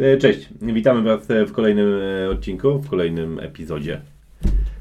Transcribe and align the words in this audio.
E, 0.00 0.16
Cześć, 0.16 0.48
witamy 0.62 1.02
Was 1.02 1.26
w 1.46 1.52
kolejnym 1.52 2.00
e, 2.02 2.30
odcinku, 2.30 2.78
w 2.78 2.90
kolejnym 2.90 3.40
epizodzie. 3.40 4.00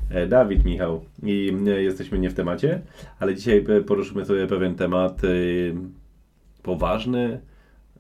E, 0.10 0.28
Dawid, 0.28 0.66
Michał 0.66 1.06
i 1.24 1.54
jesteśmy 1.66 2.20
nie 2.20 2.30
w 2.30 2.34
temacie, 2.34 2.82
ale 3.19 3.35
dzisiaj 3.35 3.66
poruszymy 3.87 4.25
sobie 4.25 4.47
pewien 4.47 4.75
temat 4.75 5.21
poważny, 6.63 7.40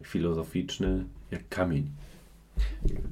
filozoficzny, 0.03 1.03
jak 1.31 1.41
kamień. 1.49 1.83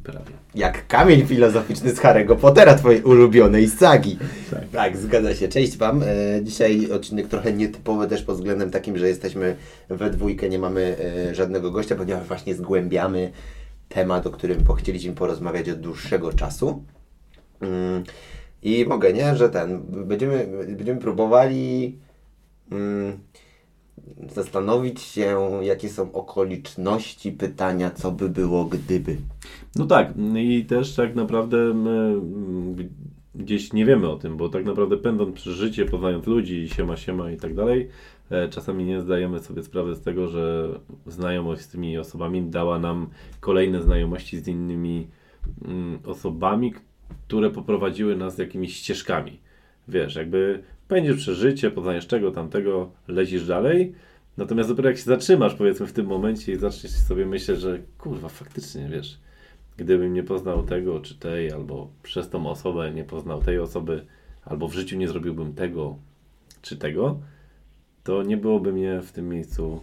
Prawie. 0.04 0.31
Jak 0.55 0.87
kamień 0.87 1.25
filozoficzny 1.25 1.91
z 1.91 1.99
Harry'ego 1.99 2.35
Pottera, 2.35 2.75
twojej 2.75 3.03
ulubionej 3.03 3.67
sagi. 3.67 4.17
Tak. 4.51 4.69
Tak, 4.71 4.97
zgadza 4.97 5.35
się. 5.35 5.47
Cześć 5.47 5.77
Wam. 5.77 6.03
E, 6.03 6.05
dzisiaj 6.43 6.91
odcinek 6.91 7.27
trochę 7.27 7.53
nietypowy 7.53 8.07
też 8.07 8.23
pod 8.23 8.35
względem 8.35 8.71
takim, 8.71 8.97
że 8.97 9.07
jesteśmy 9.07 9.55
we 9.89 10.09
dwójkę, 10.09 10.49
nie 10.49 10.59
mamy 10.59 10.95
e, 11.29 11.35
żadnego 11.35 11.71
gościa, 11.71 11.95
ponieważ 11.95 12.27
właśnie 12.27 12.55
zgłębiamy 12.55 13.31
temat, 13.89 14.27
o 14.27 14.31
którym 14.31 14.57
chcieliśmy 14.77 15.13
porozmawiać 15.13 15.69
od 15.69 15.79
dłuższego 15.79 16.33
czasu. 16.33 16.83
Mm, 17.61 18.04
I 18.63 18.86
mogę, 18.86 19.13
nie? 19.13 19.36
Że 19.36 19.50
ten, 19.50 19.82
będziemy, 19.82 20.47
będziemy 20.68 21.01
próbowali 21.01 21.97
mm, 22.71 23.19
zastanowić 24.36 25.01
się, 25.01 25.50
jakie 25.61 25.89
są 25.89 26.11
okoliczności 26.11 27.32
pytania, 27.32 27.91
co 27.91 28.11
by 28.11 28.29
było 28.29 28.65
gdyby. 28.65 29.18
No 29.75 29.86
tak, 29.86 30.13
i 30.35 30.65
też 30.65 30.96
tak 30.96 31.15
naprawdę 31.15 31.57
my 31.57 32.22
gdzieś 33.35 33.73
nie 33.73 33.85
wiemy 33.85 34.09
o 34.09 34.16
tym, 34.17 34.38
bo 34.38 34.49
tak 34.49 34.66
naprawdę 34.66 34.97
pędząc 34.97 35.35
przez 35.35 35.53
życie, 35.53 35.85
poznając 35.85 36.27
ludzi, 36.27 36.69
siema, 36.69 36.97
siema 36.97 37.31
i 37.31 37.38
tak 37.38 37.55
dalej, 37.55 37.89
czasami 38.49 38.86
nie 38.86 39.02
zdajemy 39.02 39.39
sobie 39.39 39.63
sprawy 39.63 39.95
z 39.95 40.02
tego, 40.02 40.27
że 40.27 40.69
znajomość 41.05 41.61
z 41.61 41.67
tymi 41.67 41.97
osobami 41.97 42.44
dała 42.44 42.80
nam 42.80 43.09
kolejne 43.39 43.81
znajomości 43.81 44.39
z 44.39 44.47
innymi 44.47 45.08
mm, 45.66 45.99
osobami, 46.05 46.73
które 47.27 47.49
poprowadziły 47.49 48.15
nas 48.15 48.37
jakimiś 48.37 48.75
ścieżkami. 48.75 49.39
Wiesz, 49.87 50.15
jakby 50.15 50.63
pędzisz 50.87 51.17
przez 51.17 51.37
życie, 51.37 51.71
poznajesz 51.71 52.07
czego, 52.07 52.31
tamtego, 52.31 52.91
lecisz 53.07 53.47
dalej, 53.47 53.93
natomiast 54.37 54.69
dopiero 54.69 54.89
jak 54.89 54.97
się 54.97 55.03
zatrzymasz 55.03 55.55
powiedzmy 55.55 55.87
w 55.87 55.93
tym 55.93 56.05
momencie 56.05 56.52
i 56.52 56.55
zaczniesz 56.55 56.91
sobie 56.91 57.25
myśleć, 57.25 57.59
że 57.59 57.80
kurwa, 57.97 58.30
faktycznie, 58.30 58.89
wiesz, 58.89 59.19
gdybym 59.77 60.13
nie 60.13 60.23
poznał 60.23 60.63
tego 60.63 60.99
czy 60.99 61.15
tej, 61.15 61.52
albo 61.52 61.89
przez 62.03 62.30
tą 62.30 62.49
osobę 62.49 62.91
nie 62.91 63.03
poznał 63.03 63.41
tej 63.41 63.59
osoby, 63.59 64.05
albo 64.45 64.67
w 64.67 64.73
życiu 64.73 64.97
nie 64.97 65.07
zrobiłbym 65.07 65.53
tego 65.53 65.97
czy 66.61 66.77
tego, 66.77 67.19
to 68.08 68.23
nie 68.23 68.38
byłoby 68.38 68.73
mnie 68.73 69.02
w 69.02 69.11
tym 69.11 69.30
miejscu, 69.30 69.80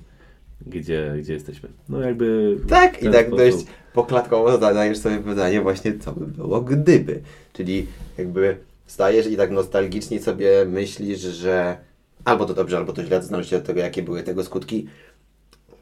gdzie, 0.66 1.14
gdzie 1.18 1.32
jesteśmy. 1.32 1.68
No 1.88 2.00
jakby. 2.00 2.56
w 2.56 2.66
Tak, 2.66 3.02
i 3.02 3.10
tak 3.10 3.26
sposób- 3.26 3.36
dość 3.38 3.66
poklatkowo 3.92 4.58
zadajesz 4.58 4.98
sobie 4.98 5.18
pytanie 5.18 5.60
właśnie, 5.60 5.98
co 5.98 6.12
by 6.12 6.26
było 6.26 6.60
gdyby. 6.60 7.20
Czyli 7.52 7.86
jakby 8.18 8.56
stajesz 8.86 9.26
i 9.26 9.36
tak 9.36 9.50
nostalgicznie 9.50 10.20
sobie 10.20 10.64
myślisz, 10.68 11.20
że 11.20 11.76
albo 12.24 12.44
to 12.44 12.54
dobrze, 12.54 12.76
albo 12.76 12.92
to 12.92 13.04
źle, 13.04 13.22
zależy 13.22 13.50
się 13.50 13.56
od 13.56 13.64
tego, 13.64 13.80
jakie 13.80 14.02
były 14.02 14.22
tego 14.22 14.44
skutki, 14.44 14.86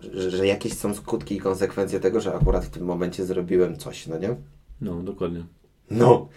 że, 0.00 0.30
że 0.30 0.46
jakieś 0.46 0.72
są 0.72 0.94
skutki 0.94 1.36
i 1.36 1.40
konsekwencje 1.40 2.00
tego, 2.00 2.20
że 2.20 2.34
akurat 2.34 2.64
w 2.64 2.70
tym 2.70 2.84
momencie 2.84 3.24
zrobiłem 3.26 3.76
coś, 3.76 4.06
no 4.06 4.18
nie? 4.18 4.36
No, 4.80 5.02
dokładnie. 5.02 5.44
No. 5.90 6.28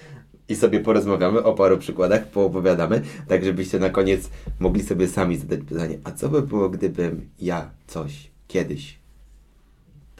I 0.49 0.55
sobie 0.55 0.79
porozmawiamy 0.79 1.43
o 1.43 1.53
paru 1.53 1.77
przykładach, 1.77 2.27
poopowiadamy, 2.27 3.01
tak 3.27 3.45
żebyście 3.45 3.79
na 3.79 3.89
koniec 3.89 4.29
mogli 4.59 4.83
sobie 4.83 5.07
sami 5.07 5.38
zadać 5.38 5.59
pytanie, 5.59 5.97
a 6.03 6.11
co 6.11 6.29
by 6.29 6.41
było, 6.41 6.69
gdybym 6.69 7.29
ja 7.41 7.69
coś 7.88 8.31
kiedyś 8.47 8.99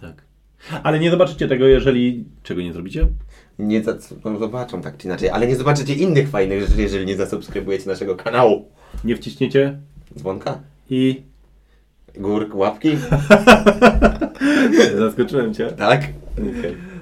Tak. 0.02 0.22
Ale 0.84 1.00
nie 1.00 1.12
zobaczycie 1.12 1.48
tego, 1.48 1.68
jeżeli. 1.68 2.26
Czego 2.44 2.62
nie 2.62 2.74
zrobicie? 2.74 3.08
Nie 3.60 3.84
za, 3.84 3.98
no 4.26 4.40
zobaczą 4.40 4.82
tak 4.82 4.98
czy 4.98 5.08
inaczej, 5.08 5.30
ale 5.30 5.48
nie 5.48 5.56
zobaczycie 5.56 5.94
innych 5.94 6.30
fajnych 6.30 6.62
rzeczy, 6.62 6.82
jeżeli 6.82 7.06
nie 7.06 7.16
zasubskrybujecie 7.16 7.90
naszego 7.90 8.16
kanału. 8.16 8.66
Nie 9.04 9.16
wciśniecie 9.16 9.80
Dzwonka, 10.18 10.60
i. 10.90 11.24
górk, 12.18 12.56
łapki, 12.56 12.98
Zaskoczyłem 15.00 15.54
cię. 15.54 15.72
tak, 15.72 16.04
e, 16.04 16.95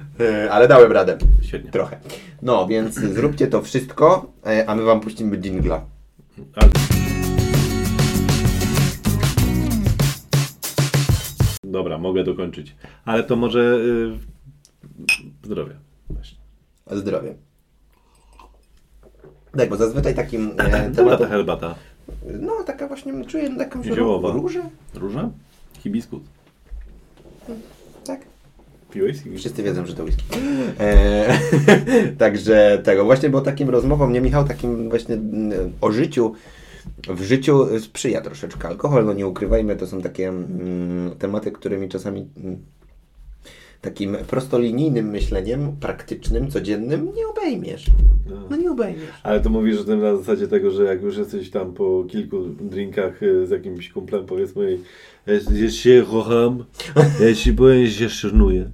ale 0.50 0.68
dałem 0.68 0.92
radę. 0.92 1.18
świetnie. 1.42 1.70
Trochę. 1.70 1.98
No, 2.42 2.66
więc 2.66 2.94
zróbcie 3.16 3.46
to 3.46 3.62
wszystko, 3.62 4.32
e, 4.46 4.68
a 4.68 4.74
my 4.74 4.82
wam 4.82 5.00
puścimy 5.00 5.38
dżingla. 5.38 5.84
Dobra, 11.64 11.98
mogę 11.98 12.24
dokończyć. 12.24 12.76
Ale 13.04 13.22
to 13.24 13.36
może. 13.36 13.58
Yy, 13.58 14.18
zdrowie. 15.44 15.74
Właśnie. 16.10 16.38
Zdrowie. 16.90 17.34
Tak, 19.56 19.68
bo 19.68 19.76
zazwyczaj 19.76 20.14
takim 20.14 20.50
e, 20.50 20.54
Dobra 20.56 20.80
ta 20.80 20.90
tematem... 20.90 21.28
herbata. 21.28 21.74
No, 22.40 22.52
taka 22.66 22.88
właśnie, 22.88 23.24
czuję 23.24 23.56
taką 23.56 23.84
Ziołowa. 23.84 24.32
różę. 24.32 24.62
Róża? 24.94 25.30
Hibiskus. 25.78 26.22
Tak. 28.04 28.33
Piłeś? 28.94 29.16
Wszyscy 29.36 29.62
wiedzą, 29.62 29.86
że 29.86 29.94
to 29.94 30.04
whisky. 30.04 30.24
E, 30.80 31.38
także 32.18 32.80
tego 32.84 33.04
właśnie, 33.04 33.30
bo 33.30 33.40
takim 33.40 33.70
rozmowom, 33.70 34.12
nie 34.12 34.20
Michał, 34.20 34.44
takim 34.44 34.88
właśnie 34.90 35.14
mm, 35.14 35.72
o 35.80 35.92
życiu, 35.92 36.32
w 37.08 37.22
życiu 37.22 37.80
sprzyja 37.80 38.20
troszeczkę 38.20 38.68
alkohol, 38.68 39.04
no 39.04 39.12
nie 39.12 39.26
ukrywajmy, 39.26 39.76
to 39.76 39.86
są 39.86 40.02
takie 40.02 40.28
mm, 40.28 41.10
tematy, 41.18 41.52
którymi 41.52 41.88
czasami 41.88 42.28
mm, 42.44 42.58
takim 43.80 44.16
prostolinijnym 44.16 45.10
myśleniem, 45.10 45.76
praktycznym, 45.80 46.50
codziennym 46.50 47.12
nie 47.16 47.26
obejmiesz. 47.26 47.86
No 48.50 48.56
nie 48.56 48.70
obejmiesz. 48.70 49.10
Ale 49.22 49.40
to 49.40 49.50
mówisz 49.50 49.80
o 49.80 49.84
tym 49.84 50.00
na 50.00 50.16
zasadzie 50.16 50.48
tego, 50.48 50.70
że 50.70 50.84
jak 50.84 51.02
już 51.02 51.16
jesteś 51.16 51.50
tam 51.50 51.72
po 51.72 52.04
kilku 52.08 52.44
drinkach 52.60 53.22
y, 53.22 53.46
z 53.46 53.50
jakimś 53.50 53.90
kumplem, 53.90 54.26
powiedzmy, 54.26 54.72
i 54.72 54.78
jest 55.30 55.76
się 55.76 56.04
kocham, 56.10 56.64
się 57.34 57.52
boję, 57.52 57.86
że 57.86 57.92
się 57.92 58.08
szanuję. 58.08 58.70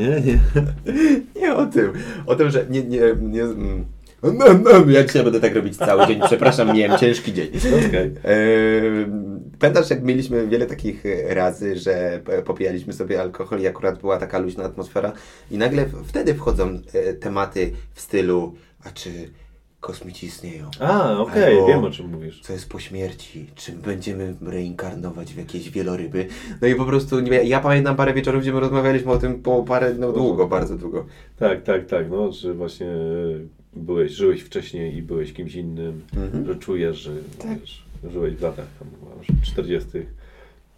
Nie, 0.00 0.20
nie. 0.20 0.38
Nie 1.40 1.54
o 1.54 1.66
tym. 1.66 1.92
O 2.26 2.34
tym, 2.34 2.50
że 2.50 2.66
nie, 2.70 2.82
nie, 2.82 3.00
nie 3.20 3.42
mm. 3.42 3.84
Mm, 4.22 4.66
mm, 4.66 4.90
Ja 4.90 5.04
dzisiaj 5.04 5.24
będę 5.24 5.40
tak 5.40 5.54
robić 5.54 5.76
cały 5.76 6.06
dzień. 6.06 6.20
Przepraszam, 6.26 6.76
miałem 6.76 6.98
ciężki 6.98 7.32
dzień. 7.32 7.48
Okej. 7.88 8.14
Eee, 8.24 9.06
Pamiętasz, 9.58 9.90
jak 9.90 10.02
mieliśmy 10.02 10.46
wiele 10.46 10.66
takich 10.66 11.06
e, 11.06 11.34
razy, 11.34 11.76
że 11.76 12.20
popijaliśmy 12.44 12.92
sobie 12.92 13.20
alkohol 13.20 13.60
i 13.60 13.66
akurat 13.66 14.00
była 14.00 14.18
taka 14.18 14.38
luźna 14.38 14.64
atmosfera 14.64 15.12
i 15.50 15.58
nagle 15.58 15.86
wtedy 16.04 16.34
wchodzą 16.34 16.80
e, 16.92 17.14
tematy 17.14 17.72
w 17.94 18.00
stylu, 18.00 18.54
a 18.84 18.90
czy 18.90 19.10
kosmici 19.80 20.26
istnieją? 20.26 20.70
A, 20.80 21.18
okej, 21.18 21.54
Albo- 21.58 21.66
wiem 21.66 21.84
o 21.84 21.90
czym 21.90 22.10
mówisz. 22.10 22.40
Co 22.40 22.52
jest 22.52 22.68
po 22.68 22.78
śmierci? 22.78 23.46
Czy 23.54 23.72
będziemy 23.72 24.34
reinkarnować 24.42 25.34
w 25.34 25.38
jakieś 25.38 25.70
wieloryby? 25.70 26.26
No 26.62 26.68
i 26.68 26.74
po 26.74 26.84
prostu, 26.84 27.20
nie, 27.20 27.44
ja 27.44 27.60
pamiętam 27.60 27.96
parę 27.96 28.14
wieczorów, 28.14 28.42
gdzie 28.42 28.52
my 28.52 28.60
rozmawialiśmy 28.60 29.12
o 29.12 29.18
tym 29.18 29.42
po 29.42 29.62
parę, 29.62 29.94
no 29.98 30.12
długo, 30.12 30.46
bardzo 30.48 30.76
długo. 30.76 31.06
Tak, 31.36 31.62
tak, 31.62 31.86
tak, 31.86 32.10
no, 32.10 32.32
że 32.32 32.54
właśnie 32.54 32.86
y, 32.86 33.46
byłeś, 33.76 34.12
żyłeś 34.12 34.42
wcześniej 34.42 34.96
i 34.96 35.02
byłeś 35.02 35.32
kimś 35.32 35.54
innym, 35.54 36.02
Mhm. 36.16 36.46
że 36.46 36.56
czujesz, 36.56 36.96
że 36.98 37.10
Tak. 37.38 37.60
wiesz, 37.60 37.84
żyłeś 38.12 38.34
w 38.34 38.42
latach 38.42 38.66
tam, 38.78 38.88
aż 39.20 39.50
40 39.50 39.88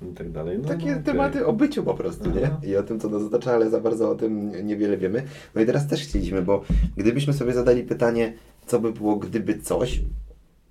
i 0.03 0.15
tak 0.15 0.31
dalej. 0.31 0.59
No, 0.63 0.69
Takie 0.69 0.97
no, 0.97 1.03
tematy 1.05 1.47
o 1.47 1.53
byciu 1.53 1.83
po 1.83 1.95
prostu, 1.95 2.31
nie? 2.31 2.45
Aha. 2.47 2.61
I 2.67 2.77
o 2.77 2.83
tym, 2.83 3.01
co 3.01 3.09
nas 3.09 3.23
otacza, 3.23 3.53
ale 3.53 3.71
za 3.71 3.81
bardzo 3.81 4.11
o 4.11 4.15
tym 4.15 4.67
niewiele 4.67 4.97
wiemy. 4.97 5.23
No 5.55 5.61
i 5.63 5.67
teraz 5.67 5.89
też 5.89 6.03
chcieliśmy, 6.03 6.43
bo 6.43 6.65
gdybyśmy 6.97 7.33
sobie 7.33 7.53
zadali 7.53 7.83
pytanie, 7.83 8.33
co 8.71 8.81
by 8.81 8.93
było, 8.93 9.17
gdyby 9.17 9.59
coś, 9.59 10.01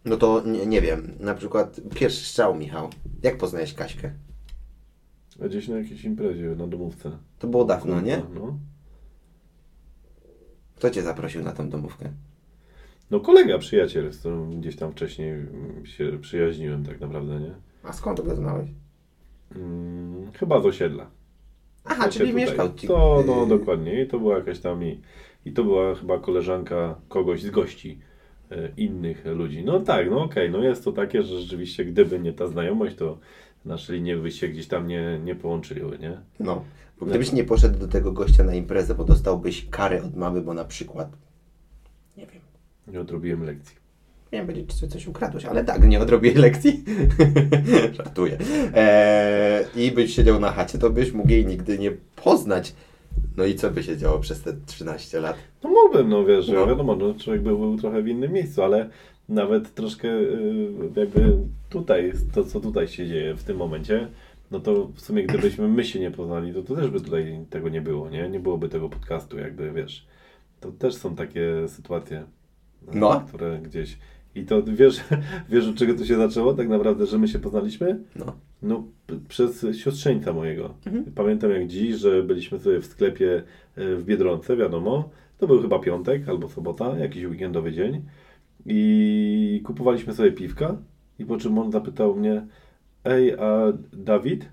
no 0.05 0.17
to 0.17 0.43
nie, 0.45 0.65
nie 0.65 0.81
wiem, 0.81 1.15
na 1.19 1.35
przykład 1.35 1.81
pierwszy 1.95 2.25
strzał, 2.25 2.55
Michał. 2.55 2.89
Jak 3.23 3.37
poznałeś 3.37 3.73
Kaśkę? 3.73 4.11
A 5.41 5.47
Gdzieś 5.47 5.67
na 5.67 5.77
jakiejś 5.77 6.03
imprezie, 6.03 6.55
na 6.55 6.67
domówce. 6.67 7.11
To 7.39 7.47
było 7.47 7.65
dawno, 7.65 8.01
nie? 8.01 8.21
No. 8.33 8.57
Kto 10.75 10.89
cię 10.89 11.01
zaprosił 11.01 11.43
na 11.43 11.51
tą 11.51 11.69
domówkę? 11.69 12.09
no 13.11 13.19
kolega, 13.19 13.57
przyjaciel, 13.57 14.11
z 14.13 14.19
którym 14.19 14.61
gdzieś 14.61 14.75
tam 14.75 14.91
wcześniej 14.91 15.45
się 15.83 16.19
przyjaźniłem 16.21 16.85
tak 16.85 16.99
naprawdę, 16.99 17.39
nie? 17.39 17.55
A 17.83 17.93
skąd 17.93 18.21
go 18.21 18.35
znałeś? 18.35 18.69
Mm, 19.55 20.31
chyba 20.31 20.61
z 20.61 20.65
osiedla. 20.65 21.09
Aha, 21.85 22.09
czyli 22.09 22.29
tutaj. 22.29 22.45
mieszkał 22.45 22.73
ci. 22.73 22.87
To, 22.87 23.23
no 23.27 23.43
y, 23.43 23.47
dokładnie. 23.47 24.03
I 24.03 24.07
to 24.07 24.19
była 24.19 24.37
jakaś 24.37 24.59
tam 24.59 24.83
i, 24.83 25.01
i 25.45 25.51
to 25.51 25.63
była 25.63 25.95
chyba 25.95 26.19
koleżanka 26.19 26.95
kogoś 27.07 27.41
z 27.41 27.49
gości 27.49 27.99
e, 28.51 28.69
innych 28.77 29.25
ludzi. 29.25 29.63
No 29.63 29.79
tak, 29.79 30.09
no 30.09 30.23
okej, 30.23 30.51
no 30.51 30.63
jest 30.63 30.83
to 30.83 30.91
takie, 30.91 31.23
że 31.23 31.39
rzeczywiście 31.39 31.85
gdyby 31.85 32.19
nie 32.19 32.33
ta 32.33 32.47
znajomość, 32.47 32.95
to 32.95 33.17
nasze 33.65 33.93
linie 33.93 34.17
by 34.17 34.31
się 34.31 34.47
gdzieś 34.47 34.67
tam 34.67 34.87
nie, 34.87 35.19
nie 35.23 35.35
połączyły, 35.35 35.99
nie? 35.99 36.17
No. 36.39 36.63
Bo 36.99 37.05
gdybyś 37.05 37.31
nie 37.31 37.43
poszedł 37.43 37.79
do 37.79 37.87
tego 37.87 38.11
gościa 38.11 38.43
na 38.43 38.53
imprezę, 38.53 38.95
bo 38.95 39.03
dostałbyś 39.03 39.67
karę 39.69 40.03
od 40.03 40.15
mamy, 40.15 40.41
bo 40.41 40.53
na 40.53 40.65
przykład, 40.65 41.09
nie 42.17 42.25
wiem, 42.25 42.41
Nie 42.87 43.01
odrobiłem 43.01 43.43
lekcji. 43.43 43.79
Miałem 44.33 44.47
powiedzieć, 44.47 44.79
czy 44.79 44.87
coś 44.87 45.07
ukradłeś, 45.07 45.45
ale 45.45 45.63
tak, 45.63 45.87
nie 45.87 45.99
odrobię 45.99 46.33
lekcji. 46.33 46.83
Żartuję. 47.97 48.37
Eee, 48.75 49.65
I 49.75 49.91
byś 49.91 50.15
siedział 50.15 50.39
na 50.39 50.51
chacie, 50.51 50.77
to 50.77 50.89
byś 50.89 51.11
mógł 51.11 51.29
jej 51.29 51.45
nigdy 51.45 51.79
nie 51.79 51.91
poznać. 52.15 52.73
No 53.37 53.45
i 53.45 53.55
co 53.55 53.71
by 53.71 53.83
się 53.83 53.97
działo 53.97 54.19
przez 54.19 54.41
te 54.41 54.53
13 54.65 55.19
lat? 55.19 55.35
No 55.63 55.69
mógłbym, 55.69 56.09
no 56.09 56.25
wiesz, 56.25 56.47
No. 56.47 56.67
wiadomo, 56.67 56.95
no, 56.95 57.13
człowiek 57.13 57.41
był, 57.41 57.57
był 57.59 57.77
trochę 57.77 58.01
w 58.01 58.07
innym 58.07 58.31
miejscu, 58.33 58.63
ale 58.63 58.89
nawet 59.29 59.73
troszkę 59.73 60.07
y, 60.07 60.71
jakby 60.95 61.37
tutaj, 61.69 62.11
to 62.33 62.43
co 62.43 62.59
tutaj 62.59 62.87
się 62.87 63.07
dzieje 63.07 63.35
w 63.35 63.43
tym 63.43 63.57
momencie, 63.57 64.07
no 64.51 64.59
to 64.59 64.87
w 64.95 65.01
sumie 65.01 65.23
gdybyśmy 65.23 65.67
my 65.67 65.85
się 65.85 65.99
nie 65.99 66.11
poznali, 66.11 66.53
to, 66.53 66.63
to 66.63 66.75
też 66.75 66.89
by 66.89 67.01
tutaj 67.01 67.45
tego 67.49 67.69
nie 67.69 67.81
było, 67.81 68.09
nie? 68.09 68.29
Nie 68.29 68.39
byłoby 68.39 68.69
tego 68.69 68.89
podcastu, 68.89 69.37
jakby 69.39 69.71
wiesz. 69.71 70.05
To 70.59 70.71
też 70.71 70.95
są 70.95 71.15
takie 71.15 71.67
sytuacje, 71.67 72.23
No. 72.93 73.21
które 73.27 73.59
gdzieś... 73.63 73.97
I 74.35 74.45
to 74.45 74.63
wiesz, 74.63 74.99
wiesz 75.49 75.67
od 75.67 75.75
czego 75.75 75.93
to 75.93 76.05
się 76.05 76.15
zaczęło 76.15 76.53
tak 76.53 76.69
naprawdę, 76.69 77.05
że 77.05 77.17
my 77.17 77.27
się 77.27 77.39
poznaliśmy? 77.39 77.99
No. 78.15 78.35
No, 78.61 78.83
przez 79.27 79.65
siostrzeńca 79.77 80.33
mojego. 80.33 80.73
Mhm. 80.85 81.05
Pamiętam 81.15 81.51
jak 81.51 81.67
dziś, 81.67 81.95
że 81.95 82.23
byliśmy 82.23 82.59
sobie 82.59 82.79
w 82.81 82.85
sklepie 82.85 83.43
e, 83.75 83.95
w 83.95 84.03
Biedronce, 84.05 84.57
wiadomo. 84.57 85.09
To 85.37 85.47
był 85.47 85.61
chyba 85.61 85.79
piątek 85.79 86.29
albo 86.29 86.49
sobota, 86.49 86.97
jakiś 86.97 87.25
weekendowy 87.25 87.71
dzień. 87.71 88.01
I 88.65 89.61
kupowaliśmy 89.65 90.13
sobie 90.13 90.31
piwka. 90.31 90.77
I 91.19 91.25
po 91.25 91.37
czym 91.37 91.57
on 91.57 91.71
zapytał 91.71 92.15
mnie, 92.15 92.47
ej, 93.05 93.33
a 93.39 93.73
Dawid 93.93 94.49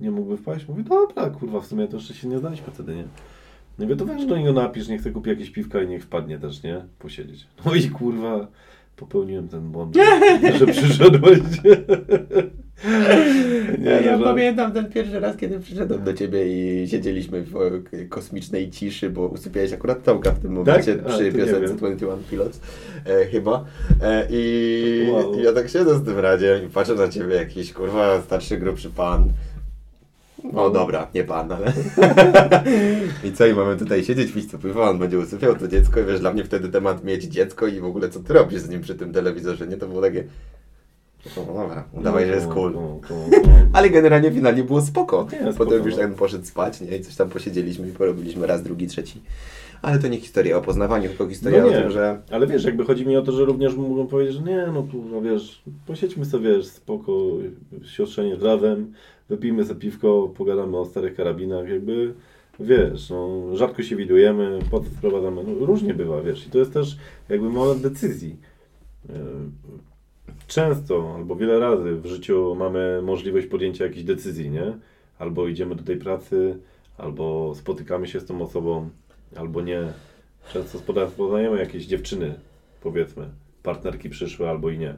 nie 0.00 0.10
mógłby 0.10 0.36
wpaść? 0.36 0.68
Mówię, 0.68 0.82
dobra, 0.82 1.30
kurwa, 1.30 1.60
w 1.60 1.66
sumie 1.66 1.88
to 1.88 1.96
jeszcze 1.96 2.14
się 2.14 2.28
nie 2.28 2.38
znaliśmy 2.38 2.72
wtedy, 2.72 2.94
nie? 2.94 3.04
Mówię, 3.78 3.96
to 3.96 4.04
weź 4.04 4.26
do 4.26 4.36
niego 4.36 4.52
napisz, 4.52 4.88
niech 4.88 5.00
sobie 5.00 5.14
kupi 5.14 5.30
jakieś 5.30 5.50
piwka 5.50 5.82
i 5.82 5.88
niech 5.88 6.02
wpadnie 6.02 6.38
też, 6.38 6.62
nie? 6.62 6.84
Posiedzieć. 6.98 7.46
No 7.66 7.74
i 7.74 7.90
kurwa, 7.90 8.48
popełniłem 8.96 9.48
ten 9.48 9.60
błąd, 9.60 9.96
że, 10.58 10.66
przyszedłeś. 10.72 11.38
Nie, 13.78 13.90
ja 13.90 14.12
no, 14.12 14.18
że- 14.18 14.24
pamiętam 14.24 14.72
ten 14.72 14.92
pierwszy 14.92 15.20
raz, 15.20 15.36
kiedy 15.36 15.60
przyszedłem 15.60 16.04
do 16.04 16.14
ciebie 16.14 16.46
i 16.82 16.88
siedzieliśmy 16.88 17.42
w 17.42 17.56
e, 17.56 18.04
kosmicznej 18.04 18.70
ciszy, 18.70 19.10
bo 19.10 19.26
usypiałeś 19.26 19.72
akurat 19.72 20.02
Tomka 20.02 20.30
w 20.30 20.38
tym 20.38 20.52
momencie 20.52 20.96
Tak? 20.96 21.06
A, 21.06 21.08
przy 21.08 21.32
piosence 21.32 21.60
wiem. 21.60 21.76
21 21.76 22.18
Pilots, 22.30 22.60
e, 23.06 23.26
chyba. 23.26 23.64
E, 24.02 24.26
i, 24.30 25.08
Wow. 25.12 25.34
I 25.34 25.42
ja 25.42 25.52
tak 25.52 25.68
siedzę 25.68 25.98
z 25.98 26.04
tym 26.04 26.18
radziem 26.18 26.66
i 26.66 26.68
patrzę 26.68 26.94
na 26.94 27.08
ciebie, 27.08 27.34
jakiś 27.34 27.72
kurwa 27.72 28.20
starszy, 28.22 28.56
grubszy 28.58 28.90
pan. 28.90 29.28
No 30.52 30.70
dobra, 30.70 31.08
nie 31.14 31.24
pan, 31.24 31.52
ale... 31.52 31.72
I 33.24 33.32
co, 33.32 33.46
i 33.46 33.54
mamy 33.54 33.76
tutaj 33.76 34.04
siedzieć, 34.04 34.32
pić 34.32 34.50
co 34.50 34.58
piwo, 34.58 34.90
on 34.90 34.98
będzie 34.98 35.18
usypiał 35.18 35.56
to 35.56 35.68
dziecko 35.68 36.00
i 36.00 36.04
wiesz, 36.04 36.20
dla 36.20 36.32
mnie 36.32 36.44
wtedy 36.44 36.68
temat 36.68 37.04
mieć 37.04 37.24
dziecko 37.24 37.66
i 37.66 37.80
w 37.80 37.84
ogóle 37.84 38.08
co 38.08 38.20
ty 38.20 38.32
robisz 38.32 38.60
z 38.60 38.68
nim 38.68 38.80
przy 38.80 38.94
tym 38.94 39.12
telewizorze, 39.12 39.66
nie? 39.66 39.76
To 39.76 39.88
było 39.88 40.00
takie... 40.00 40.24
No 41.36 41.44
dobra, 41.44 41.84
udawaj, 41.92 42.26
że 42.26 42.34
jest 42.34 42.48
cool. 42.48 42.72
No, 42.72 43.00
no, 43.10 43.16
no. 43.30 43.38
Ale 43.78 43.90
generalnie 43.90 44.32
finalnie 44.32 44.64
było 44.64 44.80
spoko. 44.80 45.28
Nie, 45.32 45.38
spoko, 45.38 45.64
Potem 45.64 45.84
już 45.84 45.94
no. 45.94 46.00
ten 46.00 46.14
poszedł 46.14 46.44
spać, 46.44 46.80
nie? 46.80 46.96
I 46.96 47.00
coś 47.00 47.16
tam 47.16 47.28
posiedzieliśmy 47.28 47.88
i 47.88 47.92
porobiliśmy 47.92 48.46
raz, 48.46 48.62
drugi, 48.62 48.86
trzeci. 48.86 49.22
Ale 49.82 49.98
to 49.98 50.08
nie 50.08 50.20
historia 50.20 50.56
o 50.56 50.62
poznawaniu, 50.62 51.08
tylko 51.08 51.28
historia 51.28 51.60
No 51.62 51.68
o 51.68 51.70
nie. 51.70 51.76
tym, 51.76 51.90
że... 51.90 52.22
Ale 52.30 52.46
wiesz, 52.46 52.64
jakby 52.64 52.84
chodzi 52.84 53.06
mi 53.06 53.16
o 53.16 53.22
to, 53.22 53.32
że 53.32 53.44
również 53.44 53.76
mogą 53.76 54.06
powiedzieć, 54.06 54.34
że 54.34 54.42
nie, 54.42 54.66
no 54.74 54.82
kurwa, 54.82 55.20
wiesz, 55.20 55.62
posiedźmy 55.86 56.24
sobie, 56.24 56.56
wiesz, 56.56 56.66
spoko, 56.66 57.12
siostrzenie 57.84 58.36
razem, 58.36 58.92
wypijmy 59.28 59.64
sobie 59.64 59.80
piwko, 59.80 60.32
pogadamy 60.36 60.78
o 60.78 60.84
starych 60.84 61.14
karabinach, 61.14 61.68
jakby, 61.68 62.14
wiesz, 62.60 63.10
no, 63.10 63.56
rzadko 63.56 63.82
się 63.82 63.96
widujemy, 63.96 64.58
po 64.70 64.80
co 64.80 64.86
sprowadzamy, 64.90 65.42
no, 65.44 65.66
różnie 65.66 65.94
bywa, 65.94 66.22
wiesz, 66.22 66.46
i 66.46 66.50
to 66.50 66.58
jest 66.58 66.72
też 66.72 66.96
jakby 67.28 67.50
moment 67.50 67.82
decyzji. 67.82 68.36
Yy, 69.08 69.14
Często, 70.46 71.14
albo 71.16 71.36
wiele 71.36 71.58
razy 71.58 71.96
w 71.96 72.06
życiu 72.06 72.54
mamy 72.58 73.00
możliwość 73.02 73.46
podjęcia 73.46 73.84
jakiejś 73.84 74.04
decyzji, 74.04 74.50
nie? 74.50 74.78
Albo 75.18 75.48
idziemy 75.48 75.74
do 75.74 75.82
tej 75.82 75.96
pracy, 75.96 76.58
albo 76.98 77.54
spotykamy 77.54 78.06
się 78.08 78.20
z 78.20 78.24
tą 78.24 78.42
osobą, 78.42 78.88
albo 79.36 79.62
nie. 79.62 79.92
Często 80.52 80.78
poznajemy 81.16 81.58
jakieś 81.58 81.86
dziewczyny, 81.86 82.34
powiedzmy, 82.82 83.28
partnerki 83.62 84.10
przyszłe 84.10 84.50
albo 84.50 84.70
i 84.70 84.78
nie, 84.78 84.94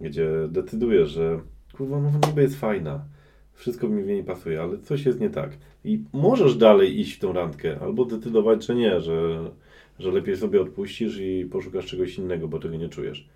gdzie 0.00 0.28
decydujesz, 0.48 1.10
że 1.10 1.40
kurwa, 1.76 2.00
no 2.00 2.10
niby 2.28 2.42
jest 2.42 2.56
fajna, 2.56 3.04
wszystko 3.52 3.88
mi 3.88 4.02
w 4.02 4.06
niej 4.06 4.24
pasuje, 4.24 4.62
ale 4.62 4.78
coś 4.78 5.06
jest 5.06 5.20
nie 5.20 5.30
tak. 5.30 5.50
I 5.84 6.04
możesz 6.12 6.56
dalej 6.56 7.00
iść 7.00 7.16
w 7.16 7.18
tą 7.18 7.32
randkę, 7.32 7.78
albo 7.80 8.04
decydować, 8.04 8.66
że 8.66 8.74
nie, 8.74 9.00
że, 9.00 9.50
że 9.98 10.12
lepiej 10.12 10.36
sobie 10.36 10.60
odpuścisz 10.60 11.18
i 11.20 11.48
poszukasz 11.50 11.86
czegoś 11.86 12.18
innego, 12.18 12.48
bo 12.48 12.58
tego 12.58 12.76
nie 12.76 12.88
czujesz. 12.88 13.28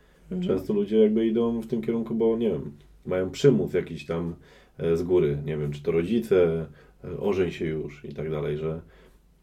Często 0.46 0.74
ludzie 0.74 0.98
jakby 0.98 1.26
idą 1.26 1.60
w 1.60 1.66
tym 1.66 1.82
kierunku, 1.82 2.14
bo 2.14 2.36
nie 2.36 2.50
wiem, 2.50 2.72
mają 3.06 3.30
przymus 3.30 3.74
jakiś 3.74 4.06
tam 4.06 4.34
e, 4.78 4.96
z 4.96 5.02
góry, 5.02 5.38
nie 5.44 5.56
wiem, 5.56 5.72
czy 5.72 5.82
to 5.82 5.92
rodzice, 5.92 6.66
e, 7.04 7.20
ożeń 7.20 7.50
się 7.50 7.64
już 7.64 8.04
i 8.04 8.14
tak 8.14 8.30
dalej, 8.30 8.56
że 8.56 8.80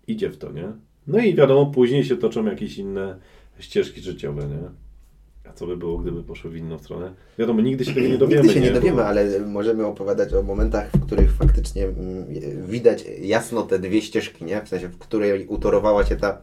idzie 0.08 0.30
w 0.30 0.38
to, 0.38 0.52
nie? 0.52 0.72
No 1.08 1.20
i 1.20 1.36
wiadomo, 1.36 1.66
później 1.66 2.04
się 2.04 2.18
toczą 2.18 2.46
jakieś 2.46 2.78
inne 2.78 3.20
ścieżki 3.60 4.02
życiowe, 4.02 4.48
nie? 4.48 4.70
A 5.50 5.54
co 5.54 5.68
by 5.68 5.78
było, 5.78 5.98
gdyby 5.98 6.24
poszły 6.24 6.52
w 6.52 6.56
inną 6.58 6.80
stronę? 6.80 7.14
Wiadomo, 7.40 7.62
nigdy 7.62 7.86
się 7.86 7.94
tego 7.94 8.08
nie 8.08 8.18
dowiemy. 8.18 8.42
Nigdy 8.42 8.54
się 8.54 8.62
nie 8.62 8.72
Bo- 8.72 8.76
dowiemy, 8.76 9.04
ale 9.04 9.40
możemy 9.40 9.86
opowiadać 9.86 10.34
o 10.34 10.44
momentach, 10.44 10.92
w 10.92 11.06
których 11.06 11.34
faktycznie 11.34 11.86
mm, 11.86 12.26
widać 12.68 13.06
jasno 13.22 13.64
te 13.64 13.80
dwie 13.80 14.02
ścieżki, 14.02 14.46
nie? 14.46 14.62
W 14.62 14.70
sensie, 14.70 14.88
w 14.88 14.98
której 14.98 15.48
utorowała 15.48 16.06
się 16.06 16.16
ta, 16.16 16.42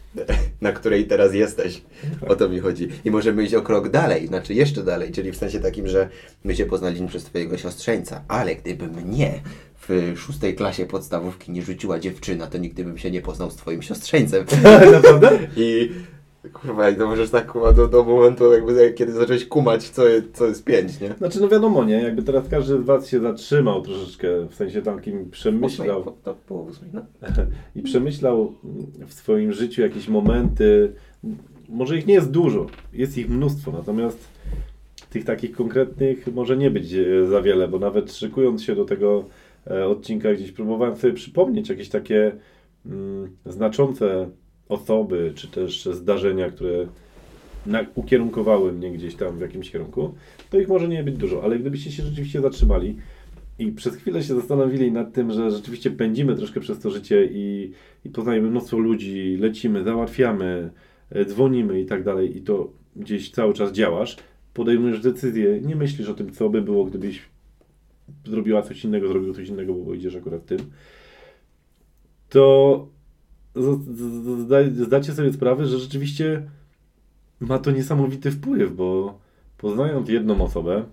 na 0.60 0.72
której 0.72 1.06
teraz 1.06 1.34
jesteś. 1.34 1.82
O 2.28 2.36
to 2.36 2.48
mi 2.48 2.58
chodzi. 2.58 2.88
I 3.04 3.10
możemy 3.10 3.44
iść 3.44 3.54
o 3.54 3.62
krok 3.62 3.88
dalej, 3.88 4.26
znaczy 4.26 4.54
jeszcze 4.54 4.84
dalej, 4.84 5.12
czyli 5.12 5.32
w 5.32 5.36
sensie 5.36 5.60
takim, 5.60 5.88
że 5.88 6.08
my 6.44 6.56
się 6.56 6.66
poznaliśmy 6.66 7.08
przez 7.08 7.24
twojego 7.24 7.56
siostrzeńca, 7.56 8.24
ale 8.28 8.56
gdyby 8.56 8.86
mnie 8.86 9.40
w 9.88 10.14
szóstej 10.18 10.54
klasie 10.54 10.86
podstawówki 10.86 11.52
nie 11.52 11.62
rzuciła 11.62 11.98
dziewczyna, 11.98 12.46
to 12.46 12.58
nigdy 12.58 12.84
bym 12.84 12.98
się 12.98 13.10
nie 13.10 13.20
poznał 13.20 13.50
z 13.50 13.56
twoim 13.56 13.82
siostrzeńcem. 13.82 14.44
Naprawdę? 14.92 15.38
I 15.56 15.90
kurwa, 16.52 16.90
i 16.90 16.96
to 16.96 17.06
możesz 17.06 17.30
tak 17.30 17.46
kurwa, 17.52 17.72
do, 17.72 17.88
do 17.88 18.04
momentu, 18.04 18.52
jakby 18.52 18.92
kiedy 18.92 19.12
zacząłeś 19.12 19.46
kumać, 19.46 19.88
co, 19.88 20.08
je- 20.08 20.22
co 20.32 20.46
jest 20.46 20.64
pięć, 20.64 21.00
nie? 21.00 21.14
Znaczy, 21.18 21.40
no 21.40 21.48
wiadomo, 21.48 21.84
nie? 21.84 21.94
Jakby 21.94 22.22
teraz 22.22 22.48
każdy 22.48 22.82
z 22.82 22.84
Was 22.84 23.08
się 23.08 23.20
zatrzymał 23.20 23.82
troszeczkę, 23.82 24.28
w 24.50 24.54
sensie 24.54 24.82
takim 24.82 25.30
przemyślał. 25.30 26.00
Ósmej, 26.00 26.14
to 26.24 26.36
było 26.48 26.62
ósmej, 26.62 26.90
no. 26.92 27.02
i 27.76 27.82
przemyślał 27.82 28.54
w 29.06 29.12
swoim 29.12 29.52
życiu 29.52 29.82
jakieś 29.82 30.08
momenty. 30.08 30.92
Może 31.68 31.98
ich 31.98 32.06
nie 32.06 32.14
jest 32.14 32.30
dużo, 32.30 32.66
jest 32.92 33.18
ich 33.18 33.28
mnóstwo, 33.28 33.72
natomiast 33.72 34.28
tych 35.10 35.24
takich 35.24 35.52
konkretnych 35.52 36.34
może 36.34 36.56
nie 36.56 36.70
być 36.70 36.92
e, 36.94 37.26
za 37.26 37.42
wiele, 37.42 37.68
bo 37.68 37.78
nawet 37.78 38.12
szykując 38.12 38.62
się 38.62 38.74
do 38.74 38.84
tego 38.84 39.24
e, 39.70 39.86
odcinka, 39.86 40.34
gdzieś. 40.34 40.52
Próbowałem 40.52 40.96
sobie 40.96 41.12
przypomnieć 41.12 41.68
jakieś 41.68 41.88
takie 41.88 42.32
mm, 42.86 43.36
znaczące 43.46 44.30
osoby, 44.68 45.32
czy 45.34 45.48
też 45.48 45.84
zdarzenia, 45.84 46.50
które 46.50 46.86
na, 47.66 47.86
ukierunkowały 47.94 48.72
mnie 48.72 48.90
gdzieś 48.92 49.14
tam 49.14 49.38
w 49.38 49.40
jakimś 49.40 49.70
kierunku, 49.70 50.14
to 50.50 50.60
ich 50.60 50.68
może 50.68 50.88
nie 50.88 51.02
być 51.02 51.16
dużo, 51.16 51.42
ale 51.44 51.58
gdybyście 51.58 51.92
się 51.92 52.02
rzeczywiście 52.02 52.40
zatrzymali 52.40 52.96
i 53.58 53.72
przez 53.72 53.96
chwilę 53.96 54.22
się 54.22 54.34
zastanowili 54.34 54.92
nad 54.92 55.12
tym, 55.12 55.32
że 55.32 55.50
rzeczywiście 55.50 55.90
pędzimy 55.90 56.36
troszkę 56.36 56.60
przez 56.60 56.78
to 56.78 56.90
życie 56.90 57.28
i, 57.32 57.72
i 58.04 58.08
poznajemy 58.08 58.50
mnóstwo 58.50 58.78
ludzi, 58.78 59.36
lecimy, 59.40 59.84
załatwiamy, 59.84 60.70
e, 61.10 61.24
dzwonimy 61.24 61.80
i 61.80 61.86
tak 61.86 62.04
dalej 62.04 62.36
i 62.36 62.42
to 62.42 62.72
gdzieś 62.96 63.30
cały 63.30 63.54
czas 63.54 63.72
działasz, 63.72 64.16
podejmujesz 64.54 65.00
decyzję, 65.00 65.60
nie 65.60 65.76
myślisz 65.76 66.08
o 66.08 66.14
tym, 66.14 66.32
co 66.32 66.48
by 66.48 66.62
było, 66.62 66.84
gdybyś 66.84 67.20
zrobiła 68.26 68.62
coś 68.62 68.84
innego, 68.84 69.08
zrobił 69.08 69.34
coś 69.34 69.48
innego, 69.48 69.74
bo 69.74 69.94
idziesz 69.94 70.16
akurat 70.16 70.46
tym, 70.46 70.58
to 72.28 72.86
zdacie 74.72 75.12
sobie 75.12 75.32
sprawę, 75.32 75.66
że 75.66 75.78
rzeczywiście 75.78 76.42
ma 77.40 77.58
to 77.58 77.70
niesamowity 77.70 78.30
wpływ, 78.30 78.76
bo 78.76 79.18
poznając 79.58 80.08
jedną 80.08 80.40
osobę 80.40 80.84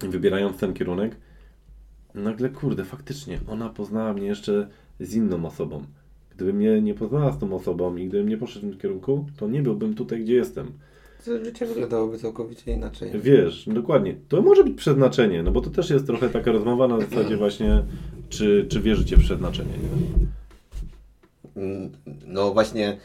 wybierając 0.00 0.56
ten 0.56 0.74
kierunek, 0.74 1.16
nagle 2.14 2.48
kurde, 2.48 2.84
faktycznie, 2.84 3.40
ona 3.48 3.68
poznała 3.68 4.12
mnie 4.12 4.26
jeszcze 4.26 4.68
z 5.00 5.14
inną 5.14 5.46
osobą. 5.46 5.84
Gdyby 6.34 6.52
mnie 6.52 6.82
nie 6.82 6.94
poznała 6.94 7.32
z 7.32 7.38
tą 7.38 7.52
osobą 7.52 7.96
i 7.96 8.08
gdybym 8.08 8.28
nie 8.28 8.36
poszedł 8.36 8.66
w 8.66 8.70
tym 8.70 8.80
kierunku, 8.80 9.26
to 9.36 9.48
nie 9.48 9.62
byłbym 9.62 9.94
tutaj, 9.94 10.24
gdzie 10.24 10.34
jestem. 10.34 10.72
Życie 11.26 11.66
wyglądałoby 11.66 12.18
całkowicie 12.18 12.72
inaczej. 12.72 13.10
Wiesz, 13.14 13.68
dokładnie. 13.72 14.16
To 14.28 14.42
może 14.42 14.64
być 14.64 14.76
przeznaczenie, 14.76 15.42
no 15.42 15.50
bo 15.50 15.60
to 15.60 15.70
też 15.70 15.90
jest 15.90 16.06
trochę 16.06 16.28
taka 16.28 16.52
rozmowa 16.52 16.88
na 16.88 17.00
zasadzie 17.00 17.36
właśnie, 17.36 17.82
czy, 18.28 18.66
czy 18.68 18.80
wierzycie 18.80 19.16
w 19.16 19.20
przeznaczenie, 19.20 19.72
nie? 19.72 21.62
Mm, 21.62 21.90
No 22.26 22.52
właśnie, 22.52 22.96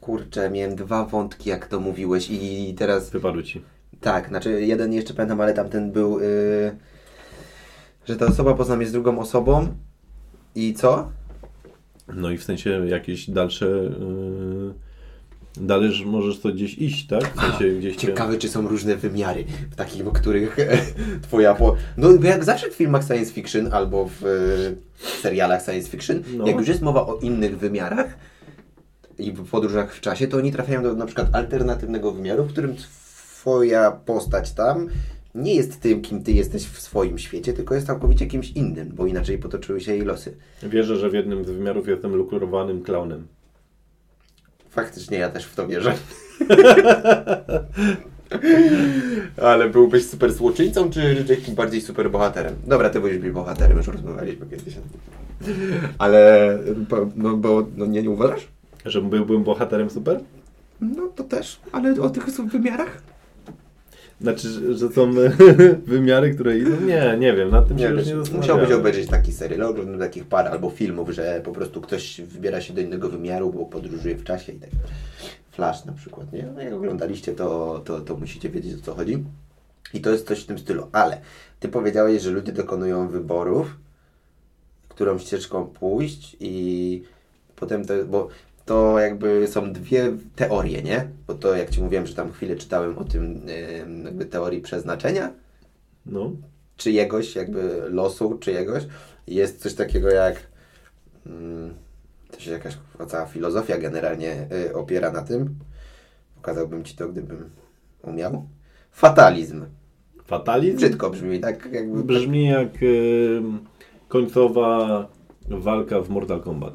kurczę, 0.00 0.50
miałem 0.50 0.76
dwa 0.76 1.04
wątki, 1.04 1.50
jak 1.50 1.66
to 1.66 1.80
mówiłeś 1.80 2.28
i 2.30 2.74
teraz, 2.78 3.10
Wypadł 3.10 3.42
ci. 3.42 3.62
tak, 4.00 4.28
znaczy 4.28 4.62
jeden 4.66 4.92
jeszcze 4.92 5.14
pamiętam, 5.14 5.40
ale 5.40 5.54
tamten 5.54 5.92
był, 5.92 6.20
yy, 6.20 6.76
że 8.06 8.16
ta 8.16 8.26
osoba 8.26 8.54
pozna 8.54 8.76
mnie 8.76 8.86
z 8.86 8.92
drugą 8.92 9.18
osobą 9.18 9.68
i 10.54 10.74
co? 10.74 11.10
No 12.14 12.30
i 12.30 12.38
w 12.38 12.44
sensie 12.44 12.86
jakieś 12.86 13.30
dalsze 13.30 13.66
yy, 13.66 14.74
dalej 15.56 15.92
że 15.92 16.06
możesz 16.06 16.40
to 16.40 16.48
gdzieś 16.48 16.78
iść, 16.78 17.06
tak? 17.06 17.34
W 17.36 17.40
sensie 17.40 17.78
gdzieś 17.78 17.96
Ciekawe, 17.96 18.38
czy 18.38 18.48
są 18.48 18.68
różne 18.68 18.96
wymiary, 18.96 19.44
w 19.70 19.76
takich, 19.76 20.04
w 20.04 20.12
których 20.12 20.56
twoja 21.22 21.54
po... 21.54 21.76
No 21.96 22.08
jak 22.22 22.44
zawsze 22.44 22.70
w 22.70 22.74
filmach 22.74 23.06
science 23.06 23.32
fiction 23.32 23.72
albo 23.72 24.08
w 24.08 24.24
e, 24.24 24.28
serialach 25.22 25.64
science 25.64 25.88
fiction, 25.88 26.22
No. 26.36 26.46
jak 26.46 26.58
już 26.58 26.68
jest 26.68 26.82
mowa 26.82 27.06
o 27.06 27.16
innych 27.16 27.58
wymiarach 27.58 28.18
i 29.18 29.32
w 29.32 29.50
podróżach 29.50 29.94
w 29.94 30.00
czasie, 30.00 30.28
to 30.28 30.36
oni 30.36 30.52
trafiają 30.52 30.82
do 30.82 30.94
na 30.94 31.06
przykład 31.06 31.34
alternatywnego 31.34 32.12
wymiaru, 32.12 32.44
w 32.44 32.52
którym 32.52 32.76
twoja 32.76 33.90
postać 33.90 34.52
tam 34.52 34.88
nie 35.34 35.54
jest 35.54 35.80
tym, 35.80 36.02
kim 36.02 36.22
ty 36.22 36.32
jesteś 36.32 36.66
w 36.66 36.80
swoim 36.80 37.18
świecie, 37.18 37.52
tylko 37.52 37.74
jest 37.74 37.86
całkowicie 37.86 38.26
kimś 38.26 38.50
innym, 38.50 38.92
bo 38.94 39.06
inaczej 39.06 39.38
potoczyły 39.38 39.80
się 39.80 39.92
jej 39.92 40.04
losy. 40.04 40.36
Wierzę, 40.62 40.96
że 40.96 41.10
w 41.10 41.14
jednym 41.14 41.44
z 41.44 41.50
wymiarów 41.50 41.88
jestem 41.88 42.14
lukurowanym 42.14 42.82
klaunem. 42.82 43.26
Faktycznie 44.70 45.18
ja 45.18 45.30
też 45.30 45.44
w 45.44 45.54
to 45.54 45.66
wierzę. 45.66 45.94
Ale 49.42 49.68
byłbyś 49.68 50.06
super 50.06 50.32
złoczyńcą, 50.32 50.90
czy 50.90 51.24
jakimś 51.28 51.50
bardziej 51.50 51.80
super 51.80 52.10
bohaterem? 52.10 52.54
Dobra, 52.66 52.90
ty 52.90 53.00
być 53.00 53.30
bohaterem, 53.30 53.76
już 53.76 53.86
rozmawialiśmy 53.86 54.46
kiedyś. 54.46 54.74
Ale, 55.98 56.58
no, 57.16 57.36
bo 57.36 57.66
no, 57.76 57.86
nie, 57.86 58.02
nie 58.02 58.10
uważasz? 58.10 58.48
Że 58.84 59.02
byłbym 59.02 59.44
bohaterem 59.44 59.90
super? 59.90 60.20
No 60.80 61.06
to 61.06 61.24
też, 61.24 61.60
ale 61.72 62.00
o 62.00 62.10
tych 62.10 62.24
wymiarach? 62.52 63.02
Znaczy, 64.20 64.48
że- 64.48 64.74
że 64.74 64.88
są 64.88 65.10
wymiary, 65.86 66.34
które 66.34 66.58
idą? 66.58 66.80
Nie, 66.80 67.16
nie 67.18 67.32
wiem, 67.34 67.50
nad 67.50 67.68
tym 67.68 67.78
się 67.78 67.84
Nie, 67.84 67.90
już 67.90 67.98
wiesz, 67.98 68.08
nie 68.08 68.14
musiałbyś 68.14 68.46
zastanawiałem. 68.46 68.80
obejrzeć 68.80 69.06
taki 69.10 69.32
serial, 69.32 69.62
oglądam 69.62 69.98
takich 69.98 70.24
par 70.26 70.46
albo 70.48 70.70
filmów, 70.70 71.10
że 71.10 71.40
po 71.44 71.52
prostu 71.52 71.80
ktoś 71.80 72.20
wybiera 72.20 72.60
się 72.60 72.74
do 72.74 72.80
innego 72.80 73.08
wymiaru, 73.08 73.52
bo 73.52 73.66
podróżuje 73.66 74.16
w 74.16 74.24
czasie 74.24 74.52
i 74.52 74.56
tak. 74.56 74.70
Flash 75.50 75.84
na 75.84 75.92
przykład, 75.92 76.32
nie? 76.32 76.48
No 76.54 76.60
jak 76.60 76.72
oglądaliście, 76.72 77.32
to, 77.32 77.82
to, 77.84 78.00
to 78.00 78.16
musicie 78.16 78.48
wiedzieć 78.50 78.74
o 78.74 78.84
co 78.84 78.94
chodzi. 78.94 79.24
I 79.94 80.00
to 80.00 80.10
jest 80.10 80.26
coś 80.28 80.40
w 80.40 80.46
tym 80.46 80.58
stylu. 80.58 80.86
Ale 80.92 81.20
ty 81.60 81.68
powiedziałeś, 81.68 82.22
że 82.22 82.30
ludzie 82.30 82.52
dokonują 82.52 83.08
wyborów, 83.08 83.76
którą 84.88 85.18
ścieżką 85.18 85.66
pójść 85.66 86.36
i 86.40 87.02
potem 87.56 87.84
to, 87.84 87.94
bo 88.04 88.28
to 88.70 88.98
jakby 88.98 89.48
są 89.48 89.72
dwie 89.72 90.12
teorie, 90.36 90.82
nie? 90.82 91.08
Bo 91.26 91.34
to 91.34 91.56
jak 91.56 91.70
Ci 91.70 91.82
mówiłem, 91.82 92.06
że 92.06 92.14
tam 92.14 92.32
chwilę 92.32 92.56
czytałem 92.56 92.98
o 92.98 93.04
tym 93.04 93.40
jakby 94.04 94.24
teorii 94.24 94.60
przeznaczenia, 94.60 95.32
No, 96.06 96.32
czyjegoś, 96.76 97.36
jakby 97.36 97.82
losu 97.88 98.38
czyjegoś. 98.38 98.86
Jest 99.26 99.62
coś 99.62 99.74
takiego 99.74 100.08
jak. 100.08 100.46
Mm, 101.26 101.74
to 102.30 102.40
się 102.40 102.50
jakaś 102.50 102.78
cała 103.08 103.26
filozofia 103.26 103.78
generalnie 103.78 104.46
y, 104.52 104.74
opiera 104.74 105.12
na 105.12 105.22
tym. 105.22 105.54
Pokazałbym 106.34 106.84
ci 106.84 106.96
to, 106.96 107.08
gdybym 107.08 107.50
umiał. 108.02 108.46
Fatalizm. 108.92 109.64
fatalizm 110.24 110.76
Brzydko 110.76 111.10
brzmi, 111.10 111.40
tak 111.40 111.72
jakby. 111.72 112.04
brzmi 112.04 112.46
jak 112.46 112.82
y, 112.82 113.40
końcowa 114.08 115.08
walka 115.48 116.00
w 116.00 116.08
Mortal 116.10 116.40
Kombat. 116.40 116.74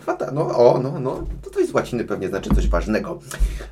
Fata, 0.00 0.30
no 0.34 0.46
o, 0.56 0.80
no, 0.82 1.00
no, 1.00 1.26
to, 1.42 1.50
to 1.50 1.60
jest 1.60 1.74
łaciny 1.74 2.04
pewnie 2.04 2.28
znaczy 2.28 2.50
coś 2.54 2.68
ważnego. 2.68 3.18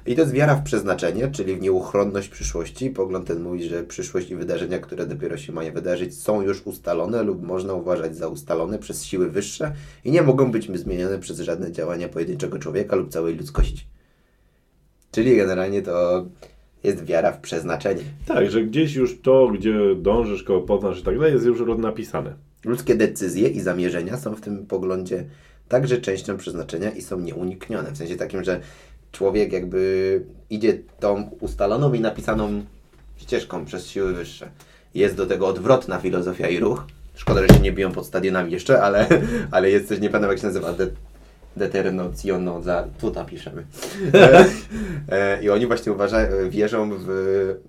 I 0.07 0.15
to 0.15 0.21
jest 0.21 0.33
wiara 0.33 0.55
w 0.55 0.63
przeznaczenie, 0.63 1.29
czyli 1.29 1.57
w 1.57 1.61
nieuchronność 1.61 2.29
przyszłości. 2.29 2.91
Pogląd 2.91 3.27
ten 3.27 3.43
mówi, 3.43 3.65
że 3.65 3.83
przyszłość 3.83 4.31
i 4.31 4.37
wydarzenia, 4.37 4.79
które 4.79 5.07
dopiero 5.07 5.37
się 5.37 5.53
mają 5.53 5.73
wydarzyć, 5.73 6.19
są 6.19 6.43
już 6.43 6.67
ustalone 6.67 7.23
lub 7.23 7.43
można 7.43 7.75
uważać 7.75 8.17
za 8.17 8.29
ustalone 8.29 8.79
przez 8.79 9.05
siły 9.05 9.31
wyższe 9.31 9.73
i 10.05 10.11
nie 10.11 10.23
mogą 10.23 10.53
być 10.53 10.79
zmienione 10.79 11.19
przez 11.19 11.41
żadne 11.41 11.73
działania 11.73 12.09
pojedynczego 12.09 12.59
człowieka 12.59 12.97
lub 12.97 13.11
całej 13.11 13.37
ludzkości. 13.37 13.87
Czyli 15.11 15.37
generalnie 15.37 15.83
to 15.83 16.27
jest 16.85 17.05
wiara 17.05 17.33
w 17.33 17.41
przeznaczenie. 17.41 18.03
Tak, 18.27 18.51
że 18.51 18.63
gdzieś 18.63 18.95
już 18.95 19.21
to, 19.21 19.49
gdzie 19.49 19.97
dążysz, 19.97 20.43
kogo 20.43 20.61
poznasz 20.61 21.01
i 21.01 21.03
tak 21.03 21.19
dalej, 21.19 21.33
jest 21.33 21.47
już 21.47 21.61
napisane. 21.79 22.48
Ludzkie 22.65 22.95
decyzje 22.95 23.49
i 23.49 23.61
zamierzenia 23.61 24.17
są 24.17 24.35
w 24.35 24.41
tym 24.41 24.67
poglądzie 24.67 25.25
także 25.69 25.99
częścią 25.99 26.37
przeznaczenia 26.37 26.91
i 26.91 27.03
są 27.03 27.21
nieuniknione. 27.21 27.93
W 27.93 27.97
sensie 27.97 28.17
takim, 28.17 28.45
że 28.45 28.61
człowiek 29.13 29.53
jakby 29.53 30.23
idzie 30.51 30.79
tą 31.01 31.31
ustaloną 31.41 31.93
i 31.93 32.01
napisaną 32.01 32.65
ścieżką 33.17 33.65
przez 33.65 33.87
siły 33.87 34.13
wyższe. 34.13 34.51
Jest 34.95 35.17
do 35.17 35.27
tego 35.27 35.47
odwrotna 35.47 35.99
filozofia 35.99 36.49
i 36.49 36.59
ruch. 36.59 36.85
Szkoda, 37.15 37.41
że 37.41 37.49
się 37.49 37.61
nie 37.61 37.73
biją 37.73 37.93
pod 37.93 38.07
stadionami 38.07 38.53
jeszcze, 38.53 38.83
ale, 38.83 39.09
ale 39.51 39.71
jest 39.71 39.89
coś, 39.89 40.01
nie 40.01 40.11
pamiętam 40.11 40.31
jak 40.31 40.41
się 40.41 40.47
nazywa, 40.47 40.75
de, 41.59 41.65
determinacjono 41.67 42.63
za, 42.63 42.89
tu 43.01 43.11
napiszemy. 43.11 43.67
E, 44.15 44.45
e, 45.09 45.43
I 45.43 45.51
oni 45.51 45.67
właśnie 45.67 45.93
uważają, 45.93 46.51
wierzą 46.51 46.91
w 46.93 47.09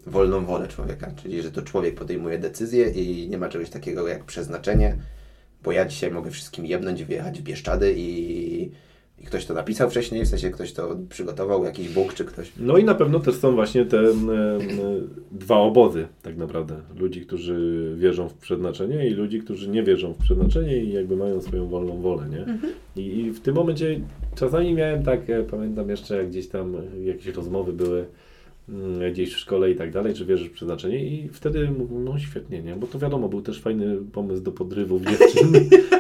wolną 0.08 0.46
wolę 0.46 0.68
człowieka, 0.68 1.12
czyli 1.22 1.42
że 1.42 1.52
to 1.52 1.62
człowiek 1.62 1.96
podejmuje 1.96 2.40
decyzje 2.40 2.90
i 2.90 3.30
nie 3.30 3.38
ma 3.38 3.50
czegoś 3.50 3.70
takiego 3.70 4.08
jak 4.08 4.24
przeznaczenie, 4.24 4.96
bo 5.64 5.72
ja 5.72 5.86
dzisiaj 5.86 6.12
mogę 6.12 6.32
wszystkim 6.32 6.66
jebnąć, 6.66 7.04
wyjechać 7.04 7.40
w 7.40 7.44
Bieszczady 7.44 7.94
i, 7.98 8.72
i 9.22 9.26
ktoś 9.26 9.46
to 9.46 9.54
napisał 9.54 9.90
wcześniej, 9.90 10.26
w 10.26 10.28
sensie 10.28 10.50
ktoś 10.50 10.74
to 10.74 10.98
przygotował, 11.10 11.66
jakiś 11.66 11.90
Bóg 11.90 12.14
czy 12.14 12.26
ktoś. 12.26 12.52
No 12.60 12.78
i 12.78 12.84
na 12.84 12.96
pewno 12.96 13.20
też 13.20 13.36
są 13.36 13.56
właśnie 13.56 13.86
te 13.86 14.00
em, 14.00 14.30
dwa 15.32 15.58
obozy 15.58 16.08
tak 16.22 16.38
naprawdę. 16.38 16.76
Ludzi, 17.00 17.22
którzy 17.22 17.94
wierzą 17.98 18.30
w 18.30 18.34
przeznaczenie 18.34 19.08
i 19.08 19.14
ludzi, 19.14 19.40
którzy 19.40 19.70
nie 19.70 19.84
wierzą 19.84 20.14
w 20.14 20.18
przeznaczenie 20.18 20.78
i 20.78 20.94
jakby 20.94 21.16
mają 21.18 21.42
swoją 21.42 21.68
wolną 21.68 22.02
wolę, 22.02 22.24
nie? 22.30 22.46
I, 23.04 23.20
I 23.20 23.32
w 23.32 23.40
tym 23.40 23.56
momencie 23.56 24.00
czasami 24.36 24.74
miałem 24.74 25.04
tak, 25.04 25.30
e, 25.30 25.44
pamiętam 25.44 25.90
jeszcze 25.90 26.18
jak 26.18 26.30
gdzieś 26.30 26.48
tam 26.48 26.76
e, 26.76 27.04
jakieś 27.04 27.36
rozmowy 27.36 27.74
były 27.74 28.06
mm, 28.70 29.14
gdzieś 29.14 29.34
w 29.34 29.38
szkole 29.38 29.72
i 29.72 29.76
tak 29.76 29.92
dalej, 29.92 30.14
czy 30.14 30.26
wierzysz 30.26 30.48
w 30.48 30.52
przeznaczenie 30.52 31.04
i 31.06 31.30
wtedy 31.30 31.72
mówię, 31.72 31.96
no 32.00 32.20
świetnie, 32.20 32.62
nie? 32.62 32.76
Bo 32.76 32.88
to 32.88 33.00
wiadomo, 33.00 33.30
był 33.30 33.42
też 33.42 33.62
fajny 33.62 33.98
pomysł 34.12 34.44
do 34.44 34.52
podrywów 34.52 35.02
dziewczyn. 35.02 35.54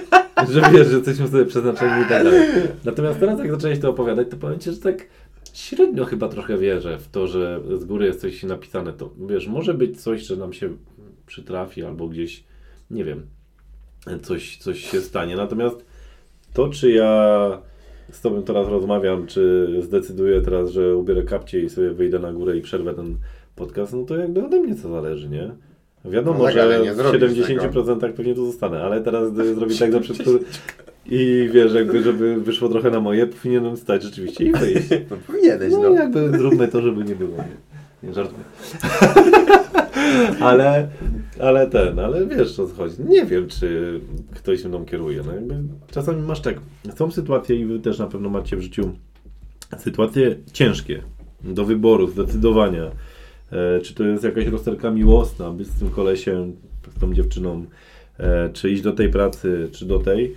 że 0.52 0.62
wiesz, 0.74 0.88
że 0.88 0.96
jesteśmy 0.96 1.28
sobie 1.28 1.46
przeznaczeni 1.46 2.06
i 2.06 2.10
tak 2.10 2.24
dalej. 2.24 2.50
Natomiast 2.86 3.20
teraz 3.20 3.40
jak 3.40 3.52
zacząłeś 3.52 3.80
to 3.80 3.90
opowiadać, 3.90 4.28
to 4.32 4.38
powiem 4.38 4.60
Ci, 4.60 4.72
że 4.72 4.78
tak 4.78 5.08
średnio 5.54 6.06
chyba 6.06 6.30
trochę 6.30 6.58
wierzę 6.58 6.98
w 6.98 7.08
to, 7.08 7.28
że 7.28 7.60
z 7.78 7.86
góry 7.86 8.06
jest 8.06 8.22
coś 8.22 8.44
napisane. 8.44 8.94
To 8.94 9.10
wiesz, 9.30 9.48
może 9.48 9.74
być 9.74 10.02
coś, 10.02 10.22
że 10.22 10.36
nam 10.36 10.54
się 10.54 10.70
przytrafi 11.26 11.84
albo 11.84 12.08
gdzieś, 12.08 12.44
nie 12.92 13.04
wiem, 13.04 13.26
coś, 14.22 14.58
coś 14.58 14.92
się 14.92 15.02
stanie. 15.02 15.36
Natomiast 15.36 15.86
to, 16.54 16.70
czy 16.70 16.92
ja 16.92 17.62
z 18.12 18.22
Tobą 18.22 18.44
teraz 18.44 18.68
rozmawiam, 18.68 19.28
czy 19.28 19.68
zdecyduję 19.82 20.42
teraz, 20.42 20.70
że 20.70 20.96
ubierę 20.96 21.24
kapcie 21.24 21.62
i 21.62 21.70
sobie 21.70 21.92
wyjdę 21.92 22.20
na 22.20 22.34
górę 22.34 22.58
i 22.58 22.62
przerwę 22.62 22.94
ten 22.94 23.18
podcast, 23.56 23.94
no 23.94 24.04
to 24.04 24.18
jakby 24.18 24.46
ode 24.46 24.60
mnie 24.60 24.76
co 24.76 24.90
zależy, 24.90 25.30
nie? 25.30 25.52
Wiadomo, 26.06 26.40
No 26.40 26.46
tak, 26.46 26.54
że 26.54 26.94
w 26.94 26.96
zrobisz 26.96 27.48
70% 27.48 28.14
pewnie 28.14 28.36
tu 28.36 28.46
zostanę, 28.46 28.84
ale 28.84 29.02
teraz 29.02 29.32
gdy 29.32 29.54
zrobię 29.56 29.76
tak 29.76 29.92
na 29.92 30.00
przykład 30.00 30.28
i 31.06 31.50
wiesz, 31.54 31.74
jakby 31.74 32.04
żeby 32.04 32.42
wyszło 32.42 32.70
trochę 32.70 32.92
na 32.92 33.00
moje, 33.00 33.28
powinienem 33.28 33.78
stać 33.78 34.04
rzeczywiście 34.04 34.44
i 34.44 34.52
wyjść. 34.52 34.90
No 35.12 35.18
powinieneś, 35.28 35.72
No 35.72 35.80
no. 35.80 35.90
jakby 35.90 36.38
zróbmy 36.38 36.68
to, 36.68 36.82
żeby 36.82 37.04
nie 37.04 37.16
było. 37.16 37.38
Nie, 37.38 38.08
nie 38.10 38.14
żartuję. 38.14 38.44
ale, 40.50 40.88
ale 41.40 41.68
ten, 41.68 42.00
ale 42.00 42.26
wiesz 42.26 42.60
o 42.60 42.68
co 42.68 42.76
chodzi. 42.76 42.96
Nie 43.08 43.26
wiem, 43.26 43.48
czy 43.48 44.00
ktoś 44.36 44.66
mną 44.66 44.86
kieruje. 44.86 45.22
No 45.26 45.34
jakby 45.34 45.56
czasami 45.92 46.22
masz 46.22 46.42
tak, 46.42 46.56
są 46.96 47.12
sytuacje 47.12 47.56
i 47.56 47.66
wy 47.66 47.80
też 47.80 48.00
na 48.00 48.08
pewno 48.08 48.30
macie 48.30 48.58
w 48.58 48.62
życiu 48.62 48.92
sytuacje 49.78 50.36
ciężkie 50.54 51.02
do 51.44 51.66
wyboru, 51.66 52.08
zdecydowania. 52.08 52.92
E, 53.52 53.82
czy 53.82 53.94
to 53.94 54.04
jest 54.04 54.24
jakaś 54.24 54.46
rozterka 54.46 54.92
miłosna, 54.92 55.52
być 55.52 55.68
z 55.68 55.80
tym 55.80 55.90
kolesiem, 55.90 56.56
z 56.98 57.00
tą 57.00 57.14
dziewczyną, 57.14 57.66
e, 58.18 58.50
czy 58.54 58.70
iść 58.70 58.82
do 58.82 58.92
tej 58.92 59.10
pracy, 59.10 59.70
czy 59.72 59.86
do 59.86 60.00
tej. 60.00 60.36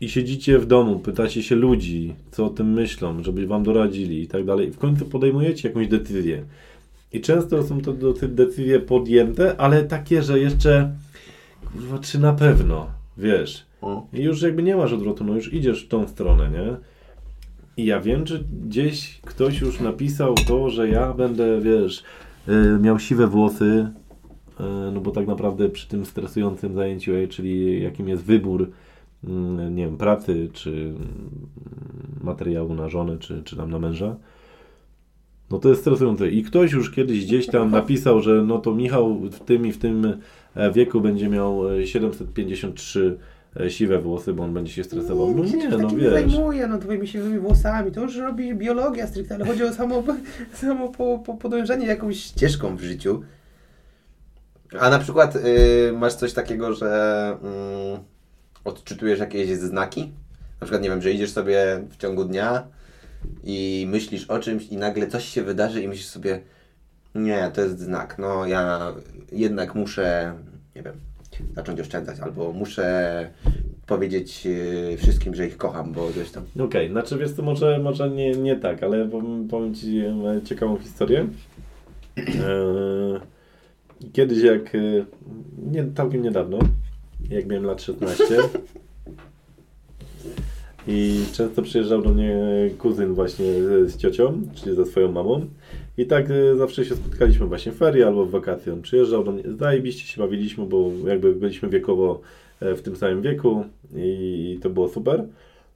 I 0.00 0.08
siedzicie 0.08 0.58
w 0.58 0.66
domu, 0.66 0.98
pytacie 0.98 1.42
się 1.42 1.54
ludzi, 1.54 2.14
co 2.30 2.46
o 2.46 2.50
tym 2.50 2.72
myślą, 2.72 3.22
żeby 3.22 3.46
wam 3.46 3.62
doradzili 3.62 4.22
i 4.22 4.26
tak 4.26 4.44
dalej. 4.44 4.68
I 4.68 4.72
w 4.72 4.78
końcu 4.78 5.04
podejmujecie 5.04 5.68
jakąś 5.68 5.88
decyzję. 5.88 6.42
I 7.12 7.20
często 7.20 7.62
są 7.62 7.80
to 7.80 7.92
decyzje 8.28 8.80
podjęte, 8.80 9.56
ale 9.60 9.84
takie, 9.84 10.22
że 10.22 10.38
jeszcze 10.38 10.92
kurwa, 11.72 11.98
czy 11.98 12.18
na 12.18 12.32
pewno, 12.32 12.86
wiesz. 13.18 13.66
O. 13.82 14.06
I 14.12 14.22
już 14.22 14.42
jakby 14.42 14.62
nie 14.62 14.76
masz 14.76 14.92
odwrotu, 14.92 15.24
no 15.24 15.34
już 15.34 15.52
idziesz 15.52 15.84
w 15.84 15.88
tą 15.88 16.08
stronę, 16.08 16.50
nie? 16.50 16.76
I 17.76 17.86
ja 17.86 18.00
wiem, 18.00 18.26
że 18.26 18.40
gdzieś 18.66 19.20
ktoś 19.20 19.60
już 19.60 19.80
napisał 19.80 20.34
to, 20.34 20.70
że 20.70 20.88
ja 20.88 21.12
będę, 21.12 21.60
wiesz, 21.60 22.02
miał 22.80 22.98
siwe 22.98 23.26
włosy, 23.26 23.88
y, 24.60 24.92
no 24.92 25.00
bo 25.00 25.10
tak 25.10 25.26
naprawdę 25.26 25.68
przy 25.68 25.88
tym 25.88 26.04
stresującym 26.04 26.74
zajęciu, 26.74 27.12
y, 27.12 27.28
czyli 27.28 27.82
jakim 27.82 28.08
jest 28.08 28.24
wybór, 28.24 28.70
mm, 29.24 29.74
nie 29.74 29.84
wiem, 29.84 29.96
pracy, 29.96 30.50
czy 30.52 30.70
mm, 30.70 30.98
materiału 32.22 32.74
na 32.74 32.88
żonę, 32.88 33.18
czy, 33.18 33.42
czy 33.42 33.56
tam 33.56 33.70
na 33.70 33.78
męża, 33.78 34.16
no 35.50 35.58
to 35.58 35.68
jest 35.68 35.80
stresujące. 35.80 36.30
I 36.30 36.42
ktoś 36.42 36.72
już 36.72 36.90
kiedyś 36.90 37.24
gdzieś 37.24 37.46
tam 37.46 37.70
napisał, 37.70 38.20
że 38.20 38.44
no 38.46 38.58
to 38.58 38.74
Michał 38.74 39.14
w 39.14 39.40
tym 39.40 39.66
i 39.66 39.72
w 39.72 39.78
tym 39.78 40.16
e, 40.54 40.72
wieku 40.72 41.00
będzie 41.00 41.28
miał 41.28 41.78
e, 41.78 41.86
753 41.86 43.18
e, 43.18 43.39
siwe 43.68 43.98
włosy, 43.98 44.32
bo 44.32 44.44
on 44.44 44.54
będzie 44.54 44.72
się 44.72 44.84
stresował. 44.84 45.34
No 45.34 45.44
nikt 45.44 45.50
się 45.50 45.58
nie, 45.58 45.68
no 45.68 45.90
nie 45.90 45.96
wiesz. 45.96 46.12
zajmuje, 46.12 46.66
no 46.66 46.78
twoimi 46.78 47.08
siwymi 47.08 47.38
włosami, 47.38 47.92
to 47.92 48.00
już 48.00 48.16
robi 48.16 48.54
biologia 48.54 49.06
stricte, 49.06 49.34
ale 49.34 49.46
chodzi 49.46 49.64
o 49.64 49.72
samo, 49.72 50.02
samo 50.60 50.88
po, 50.88 51.18
po 51.18 51.34
podążanie 51.34 51.86
jakąś 51.86 52.16
ścieżką 52.16 52.76
w 52.76 52.80
życiu. 52.80 53.22
A 54.78 54.90
na 54.90 54.98
przykład 54.98 55.36
y, 55.36 55.92
masz 55.92 56.14
coś 56.14 56.32
takiego, 56.32 56.74
że 56.74 57.26
mm, 57.42 58.00
odczytujesz 58.64 59.18
jakieś 59.18 59.50
znaki? 59.50 60.12
Na 60.60 60.64
przykład, 60.64 60.82
nie 60.82 60.90
wiem, 60.90 61.02
że 61.02 61.12
idziesz 61.12 61.32
sobie 61.32 61.84
w 61.90 61.96
ciągu 61.96 62.24
dnia 62.24 62.66
i 63.44 63.86
myślisz 63.90 64.24
o 64.24 64.38
czymś 64.38 64.66
i 64.66 64.76
nagle 64.76 65.06
coś 65.06 65.24
się 65.24 65.42
wydarzy 65.42 65.82
i 65.82 65.88
myślisz 65.88 66.06
sobie, 66.06 66.40
nie, 67.14 67.50
to 67.54 67.60
jest 67.60 67.78
znak, 67.78 68.18
no 68.18 68.46
ja 68.46 68.92
jednak 69.32 69.74
muszę, 69.74 70.34
nie 70.76 70.82
wiem, 70.82 70.94
zacząć 71.54 71.80
oszczędzać 71.80 72.20
albo 72.20 72.52
muszę 72.52 73.30
powiedzieć 73.86 74.46
y, 74.46 74.96
wszystkim, 74.98 75.34
że 75.34 75.46
ich 75.46 75.56
kocham, 75.56 75.92
bo 75.92 76.12
coś 76.12 76.30
tam. 76.30 76.44
Okej, 76.60 76.90
znaczy 76.90 77.18
wiesz 77.18 77.32
co, 77.32 77.42
może, 77.42 77.78
może 77.78 78.10
nie, 78.10 78.30
nie 78.30 78.56
tak, 78.56 78.82
ale 78.82 79.08
powiem, 79.50 79.74
Ci 79.74 79.98
e, 79.98 80.42
ciekawą 80.44 80.76
historię. 80.76 81.26
E, 82.18 83.20
Kiedyś 84.12 84.42
jak, 84.42 84.74
e, 84.74 84.78
nie, 85.72 85.86
całkiem 85.96 86.22
niedawno, 86.22 86.58
jak 87.30 87.46
miałem 87.46 87.64
lat 87.64 87.82
16 87.82 88.24
i 90.86 91.24
często 91.32 91.62
przyjeżdżał 91.62 92.02
do 92.02 92.10
mnie 92.10 92.36
kuzyn 92.78 93.14
właśnie 93.14 93.46
z 93.86 93.96
ciocią, 93.96 94.42
czyli 94.54 94.76
ze 94.76 94.86
swoją 94.86 95.12
mamą 95.12 95.46
i 96.00 96.06
tak 96.06 96.30
e, 96.30 96.56
zawsze 96.56 96.84
się 96.84 96.94
spotkaliśmy 96.94 97.46
właśnie 97.46 97.72
w 97.72 97.76
ferie 97.76 98.06
albo 98.06 98.26
w 98.26 98.30
wakacje. 98.30 98.72
On 98.72 98.82
przyjeżdżał 98.82 99.32
mnie, 99.32 99.42
zajebiście 99.58 100.06
się 100.06 100.20
bawiliśmy, 100.20 100.66
bo 100.66 100.90
jakby 101.06 101.34
byliśmy 101.34 101.68
wiekowo 101.68 102.20
e, 102.60 102.74
w 102.74 102.82
tym 102.82 102.96
samym 102.96 103.22
wieku 103.22 103.64
i, 103.96 104.58
to 104.62 104.70
było 104.70 104.88
super. 104.88 105.24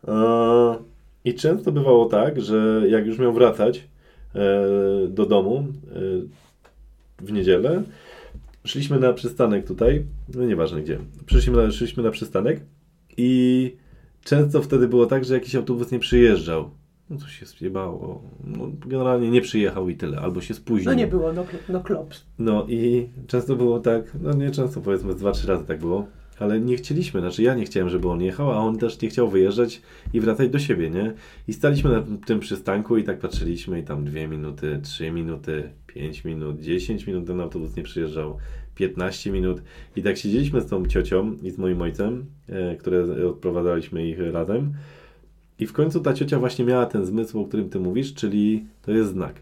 E, 0.09 0.14
I 1.25 1.35
często 1.35 1.73
bywało 1.73 2.07
tak, 2.07 2.40
że 2.40 2.83
jak 2.88 3.07
już 3.07 3.19
miał 3.19 3.33
wracać 3.33 3.88
e, 4.35 4.66
do 5.09 5.26
domu 5.26 5.66
w 7.19 7.33
niedzielę, 7.33 7.83
szliśmy 8.64 9.00
na 9.00 9.12
przystanek 9.12 9.66
tutaj, 9.66 10.04
no 10.35 10.45
nieważne 10.45 10.83
gdzie, 10.83 10.99
przyszliśmy 11.26 11.62
na, 11.62 11.71
szliśmy 11.71 12.02
na 12.02 12.11
przystanek 12.11 12.61
i 13.16 13.76
często 14.25 14.62
wtedy 14.62 14.88
było 14.88 15.07
tak, 15.07 15.25
że 15.25 15.35
jakiś 15.35 15.54
autobus 15.54 15.90
nie 15.90 15.99
przyjeżdżał. 15.99 16.71
No 17.11 17.16
coś 17.16 17.38
się 17.38 17.46
zjebało. 17.46 18.23
No, 18.44 18.70
generalnie 18.87 19.30
nie 19.30 19.40
przyjechał 19.40 19.88
i 19.88 19.96
tyle, 19.96 20.18
albo 20.18 20.40
się 20.40 20.54
spóźnił. 20.54 20.90
No 20.90 20.94
nie 20.94 21.06
było, 21.06 21.32
no, 21.32 21.44
no 21.68 21.80
klops. 21.80 22.25
No 22.38 22.66
i 22.68 23.08
często 23.26 23.56
było 23.56 23.80
tak, 23.80 24.12
no 24.23 24.32
nie 24.32 24.50
często, 24.50 24.80
powiedzmy 24.80 25.14
dwa, 25.14 25.32
trzy 25.32 25.46
razy 25.46 25.64
tak 25.64 25.78
było, 25.78 26.06
ale 26.38 26.61
nie 26.61 26.76
chcieliśmy, 26.76 27.20
znaczy 27.20 27.42
ja 27.42 27.54
nie 27.54 27.64
chciałem, 27.64 27.88
żeby 27.88 28.08
on 28.08 28.23
jechał, 28.23 28.50
a 28.50 28.56
on 28.56 28.78
też 28.78 29.00
nie 29.00 29.08
chciał 29.08 29.28
wyjeżdżać 29.28 29.82
i 30.12 30.20
wracać 30.20 30.50
do 30.50 30.58
siebie, 30.58 30.90
nie? 30.90 31.12
I 31.49 31.52
staliśmy 31.52 31.90
na 31.90 32.02
tym 32.26 32.40
przystanku 32.40 32.96
i 32.96 33.04
tak 33.04 33.18
patrzyliśmy 33.18 33.80
i 33.80 33.82
tam 33.82 34.04
dwie 34.04 34.28
minuty, 34.28 34.80
trzy 34.82 35.11
minuty, 35.11 35.70
pięć 35.87 36.25
minut, 36.25 36.61
dziesięć 36.61 37.06
minut 37.06 37.26
ten 37.26 37.40
autobus 37.40 37.76
nie 37.76 37.82
przyjeżdżał, 37.82 38.38
15 38.75 39.30
minut 39.30 39.62
i 39.96 40.02
tak 40.02 40.16
siedzieliśmy 40.16 40.61
z 40.61 40.66
tą 40.66 40.87
ciocią 40.87 41.37
i 41.42 41.50
z 41.50 41.58
moim 41.58 41.82
ojcem, 41.82 42.26
e, 42.49 42.76
które 42.76 43.28
odprowadzaliśmy 43.28 44.08
ich 44.08 44.18
razem 44.32 44.75
i 45.64 45.66
w 45.66 45.73
końcu 45.73 46.00
ta 46.00 46.14
ciocia 46.14 46.38
właśnie 46.38 46.64
miała 46.64 46.87
ten 46.87 47.04
zmysł, 47.06 47.40
o 47.40 47.44
którym 47.44 47.71
ty 47.71 47.80
mówisz, 47.80 48.14
czyli 48.14 48.64
to 48.83 48.92
jest 48.92 49.11
znak. 49.11 49.35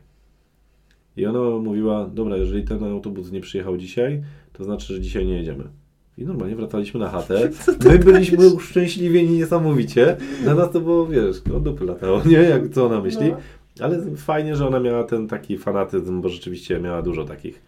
I 1.17 1.27
ona 1.27 1.41
mówiła, 1.59 2.07
dobra, 2.15 2.37
jeżeli 2.37 2.63
ten 2.63 2.85
autobus 2.85 3.33
nie 3.33 3.41
przyjechał 3.41 3.77
dzisiaj, 3.77 4.23
to 4.53 4.65
znaczy, 4.65 4.95
że 4.95 5.01
dzisiaj 5.01 5.27
nie 5.27 5.35
jedziemy. 5.35 5.65
I 6.19 6.25
normalnie 6.25 6.57
wracaliśmy 6.57 7.01
na 7.01 7.09
chatę. 7.09 7.51
My 7.89 7.99
byliśmy 7.99 8.49
uszczęśliwieni 8.49 9.39
niesamowicie. 9.39 10.17
Na 10.45 10.55
nas 10.55 10.71
to 10.73 10.81
było, 10.81 11.07
wiesz, 11.07 11.37
no 11.53 11.61
dupy 11.61 11.85
latało, 11.85 12.23
nie? 12.27 12.39
Jak 12.39 12.69
co 12.69 12.87
ona 12.87 13.01
myśli. 13.01 13.31
No. 13.31 13.37
Ale 13.85 14.17
fajnie, 14.17 14.57
że 14.57 14.67
ona 14.67 14.81
miała 14.81 15.05
ten 15.05 15.29
taki 15.29 15.59
fanatyzm, 15.59 16.21
bo 16.21 16.29
rzeczywiście 16.29 16.81
miała 16.81 17.03
dużo 17.03 17.25
takich 17.25 17.63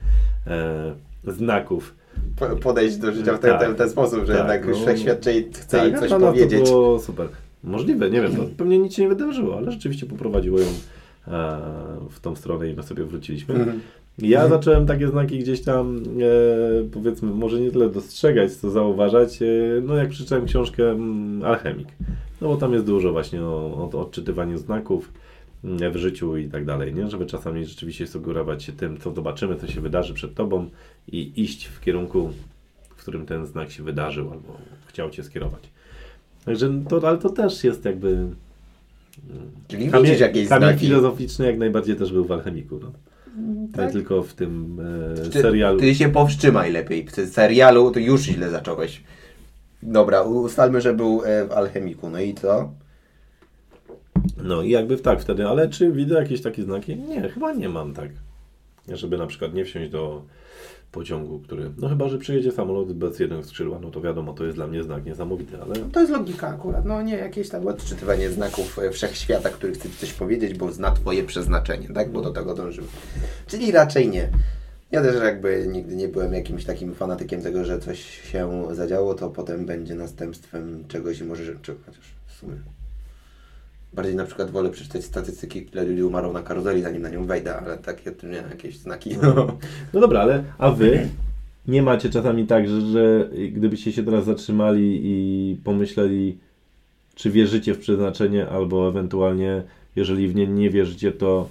e, 0.47 0.95
znaków. 1.27 1.95
Po- 2.37 2.57
Podejść 2.57 2.97
do 2.97 3.13
życia 3.13 3.35
w 3.35 3.39
ten, 3.39 3.51
Tak. 3.51 3.61
ten, 3.61 3.75
ten 3.75 3.91
sposób, 3.91 4.21
że 4.27 4.35
Tak, 4.35 4.37
jednak 4.39 4.67
no. 4.69 4.75
wszechświat 4.75 5.27
jej 5.27 5.51
chce 5.53 5.79
jej 5.79 5.91
Tak, 5.91 6.01
coś 6.01 6.09
dla 6.09 6.19
nas 6.19 6.31
powiedzieć. 6.35 6.61
To 6.61 6.65
było 6.65 6.99
super. 6.99 7.29
Możliwe, 7.65 8.11
nie 8.11 8.21
wiem, 8.21 8.33
no, 8.39 8.45
pewnie 8.57 8.79
nic 8.79 8.95
się 8.95 9.03
nie 9.03 9.09
wydarzyło, 9.09 9.57
ale 9.57 9.73
rzeczywiście 9.73 10.07
poprowadziło 10.07 10.61
ją 10.61 10.67
e, 10.67 10.71
w 12.11 12.21
tą 12.21 12.37
stronę 12.37 12.69
i 12.69 12.75
my 12.75 12.83
sobie 12.83 13.05
wróciliśmy. 13.05 13.55
Mhm. 13.55 13.81
Ja 14.19 14.49
zacząłem 14.49 14.87
takie 14.87 15.09
znaki 15.09 15.39
gdzieś 15.39 15.63
tam, 15.63 15.97
e, 15.99 16.85
powiedzmy, 16.93 17.31
może 17.31 17.61
nie 17.61 17.71
tyle 17.71 17.91
dostrzegać, 17.91 18.53
co 18.53 18.71
zauważać, 18.71 19.43
e, 19.43 19.47
no 19.83 19.97
jak 19.97 20.09
przeczytałem 20.09 20.47
książkę 20.47 20.99
Alchemik. 21.45 21.89
No 22.41 22.49
bo 22.49 22.57
tam 22.57 22.73
jest 22.73 22.87
dużo 22.87 23.13
właśnie 23.13 23.43
o, 23.43 23.91
o 23.93 24.01
odczytywaniu 24.01 24.59
znaków 24.59 25.13
mm, 25.65 25.93
w 25.93 25.97
życiu 25.97 26.37
i 26.37 26.49
tak 26.49 26.65
dalej, 26.65 26.95
nie? 26.95 27.09
Żeby 27.11 27.27
czasami 27.27 27.65
rzeczywiście 27.65 28.07
sugerować 28.07 28.63
się 28.63 28.73
tym, 28.73 28.99
co 28.99 29.15
zobaczymy, 29.15 29.57
co 29.57 29.67
się 29.67 29.81
wydarzy 29.81 30.15
przed 30.15 30.35
tobą 30.35 30.71
i 31.09 31.33
iść 31.37 31.67
w 31.67 31.81
kierunku, 31.81 32.31
w 32.89 32.95
którym 32.95 33.27
ten 33.27 33.47
znak 33.47 33.71
się 33.71 33.83
wydarzył 33.83 34.31
albo 34.31 34.59
chciał 34.87 35.11
cię 35.11 35.23
skierować. 35.23 35.71
Także 36.45 36.71
to, 36.89 37.09
ale 37.09 37.19
to 37.19 37.31
też 37.31 37.65
jest 37.65 37.85
jakby... 37.85 38.09
mm, 38.09 38.37
Czyli 39.69 39.89
Kamień, 39.89 40.07
widzisz 40.07 40.21
jakieś 40.21 40.49
kamień 40.49 40.69
znaki. 40.69 40.87
filozoficzny 40.87 41.47
jak 41.47 41.59
najbardziej 41.59 41.97
też 41.97 42.13
był 42.13 42.25
w 42.25 42.33
Alchemiku. 42.33 42.81
No. 42.83 42.93
Nie 43.63 43.69
Tak? 43.73 43.93
tylko 43.93 44.23
w 44.23 44.35
tym 44.35 44.81
e, 45.27 45.31
Ty, 45.31 45.43
serialu. 45.43 45.81
ty 45.81 45.95
się 45.95 46.09
powstrzymaj 46.09 46.73
lepiej. 46.73 47.07
W 47.07 47.13
tym 47.13 47.27
serialu 47.27 47.91
to 47.91 47.99
już 48.01 48.21
źle 48.23 48.51
zacząłeś. 48.51 49.03
Dobra, 49.83 50.23
ustalmy, 50.23 50.81
że 50.81 50.95
był 50.95 51.23
e, 51.25 51.45
w 51.47 51.53
Alchemiku. 51.53 52.11
No 52.11 52.21
i 52.21 52.35
co? 52.35 52.73
No 54.43 54.63
i 54.63 54.71
jakby 54.71 54.97
tak 54.97 55.21
wtedy, 55.21 55.47
ale 55.49 55.69
czy 55.69 55.93
widzę 55.93 56.15
jakieś 56.15 56.43
takie 56.43 56.63
znaki? 56.63 56.97
Nie, 56.97 57.29
chyba 57.29 57.53
nie 57.53 57.69
mam 57.69 57.95
tak. 57.95 58.09
Żeby 58.89 59.19
na 59.19 59.27
przykład 59.27 59.55
nie 59.55 59.65
wsiąść 59.65 59.91
do 59.91 60.23
pociągu, 60.95 61.39
który, 61.39 61.71
no 61.79 61.89
chyba, 61.89 62.09
że 62.09 62.19
przyjedzie 62.19 62.53
samolot 62.53 62.93
bez 62.93 63.19
jednego 63.19 63.43
skrzydła, 63.43 63.79
no 63.83 63.91
to 63.91 64.01
wiadomo, 64.01 64.33
to 64.33 64.45
jest 64.45 64.57
dla 64.57 64.67
mnie 64.67 64.83
znak 64.83 65.05
niesamowity, 65.05 65.57
ale 65.63 65.75
To 65.75 66.01
jest 66.01 66.13
logika 66.13 66.49
akurat, 66.49 66.85
no 66.85 67.03
nie 67.03 67.17
jakieś 67.17 67.49
tam... 67.49 67.67
Odczytywanie 67.67 68.31
znaków 68.31 68.79
e, 68.79 68.91
wszechświata, 68.91 69.51
który 69.51 69.73
chce 69.73 69.89
coś 70.01 70.13
powiedzieć, 70.13 70.59
bo 70.59 70.73
zna 70.73 70.91
twoje 70.91 71.25
przeznaczenie, 71.25 71.89
tak? 71.95 72.13
Bo 72.13 72.23
do 72.23 72.31
tego 72.31 72.55
dążymy. 72.55 72.87
Czyli 73.47 73.73
raczej 73.73 74.09
nie. 74.09 74.29
Ja 74.91 75.03
też 75.03 75.23
jakby 75.23 75.67
nigdy 75.73 75.97
nie 75.97 76.09
byłem 76.09 76.35
jakimś 76.35 76.65
takim 76.65 76.95
fanatykiem 76.95 77.43
tego, 77.43 77.65
że 77.65 77.79
coś 77.79 78.01
się 78.33 78.65
zadziało, 78.73 79.15
to 79.15 79.31
potem 79.31 79.67
będzie 79.67 79.95
następstwem 79.95 80.85
czegoś 80.89 81.21
i 81.21 81.25
może, 81.25 81.43
czy, 81.63 81.75
chociaż 81.87 82.05
w 82.27 82.33
sumie. 82.33 82.55
Bardziej 83.95 84.17
na 84.17 84.25
przykład 84.25 84.51
wolę 84.51 84.71
przeczytać 84.71 85.05
statystyki, 85.05 85.67
ile 85.73 85.85
ludzi 85.85 86.03
umarło 86.03 86.33
na 86.33 86.43
karuzeli, 86.43 86.83
zanim 86.83 87.03
na 87.03 87.09
nią 87.09 87.27
wejdę, 87.27 87.57
ale 87.57 87.79
takie 87.79 88.13
tu 88.13 88.27
nie 88.27 88.37
jakieś 88.51 88.79
znaki. 88.79 89.17
No. 89.23 89.59
No 89.95 90.01
dobra, 90.01 90.21
ale 90.21 90.45
a 90.59 90.71
wy 90.71 91.09
nie 91.69 91.83
macie 91.83 92.11
czasami 92.11 92.47
tak, 92.47 92.69
że, 92.69 92.81
że 92.81 93.31
gdybyście 93.53 93.93
się 93.93 94.03
teraz 94.03 94.25
zatrzymali 94.25 95.01
i 95.05 95.57
pomyśleli, 95.65 96.39
czy 97.15 97.31
wierzycie 97.31 97.75
w 97.75 97.79
przeznaczenie, 97.79 98.49
albo 98.49 98.89
ewentualnie, 98.89 99.63
jeżeli 99.97 100.29
w 100.29 100.35
nie 100.35 100.47
nie 100.47 100.71
wierzycie, 100.71 101.13
to 101.13 101.49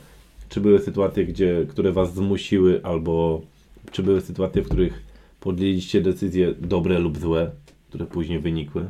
czy 0.50 0.62
były 0.62 0.80
sytuacje, 0.80 1.26
gdzie, 1.26 1.66
które 1.70 1.92
was 1.92 2.14
zmusiły, 2.14 2.80
albo 2.84 3.42
czy 3.92 4.04
były 4.04 4.22
sytuacje, 4.22 4.62
w 4.62 4.66
których 4.66 5.04
podjęliście 5.40 6.02
decyzje 6.02 6.54
dobre 6.60 7.00
lub 7.00 7.18
złe, 7.18 7.52
które 7.90 8.06
później 8.06 8.40
wynikły? 8.40 8.90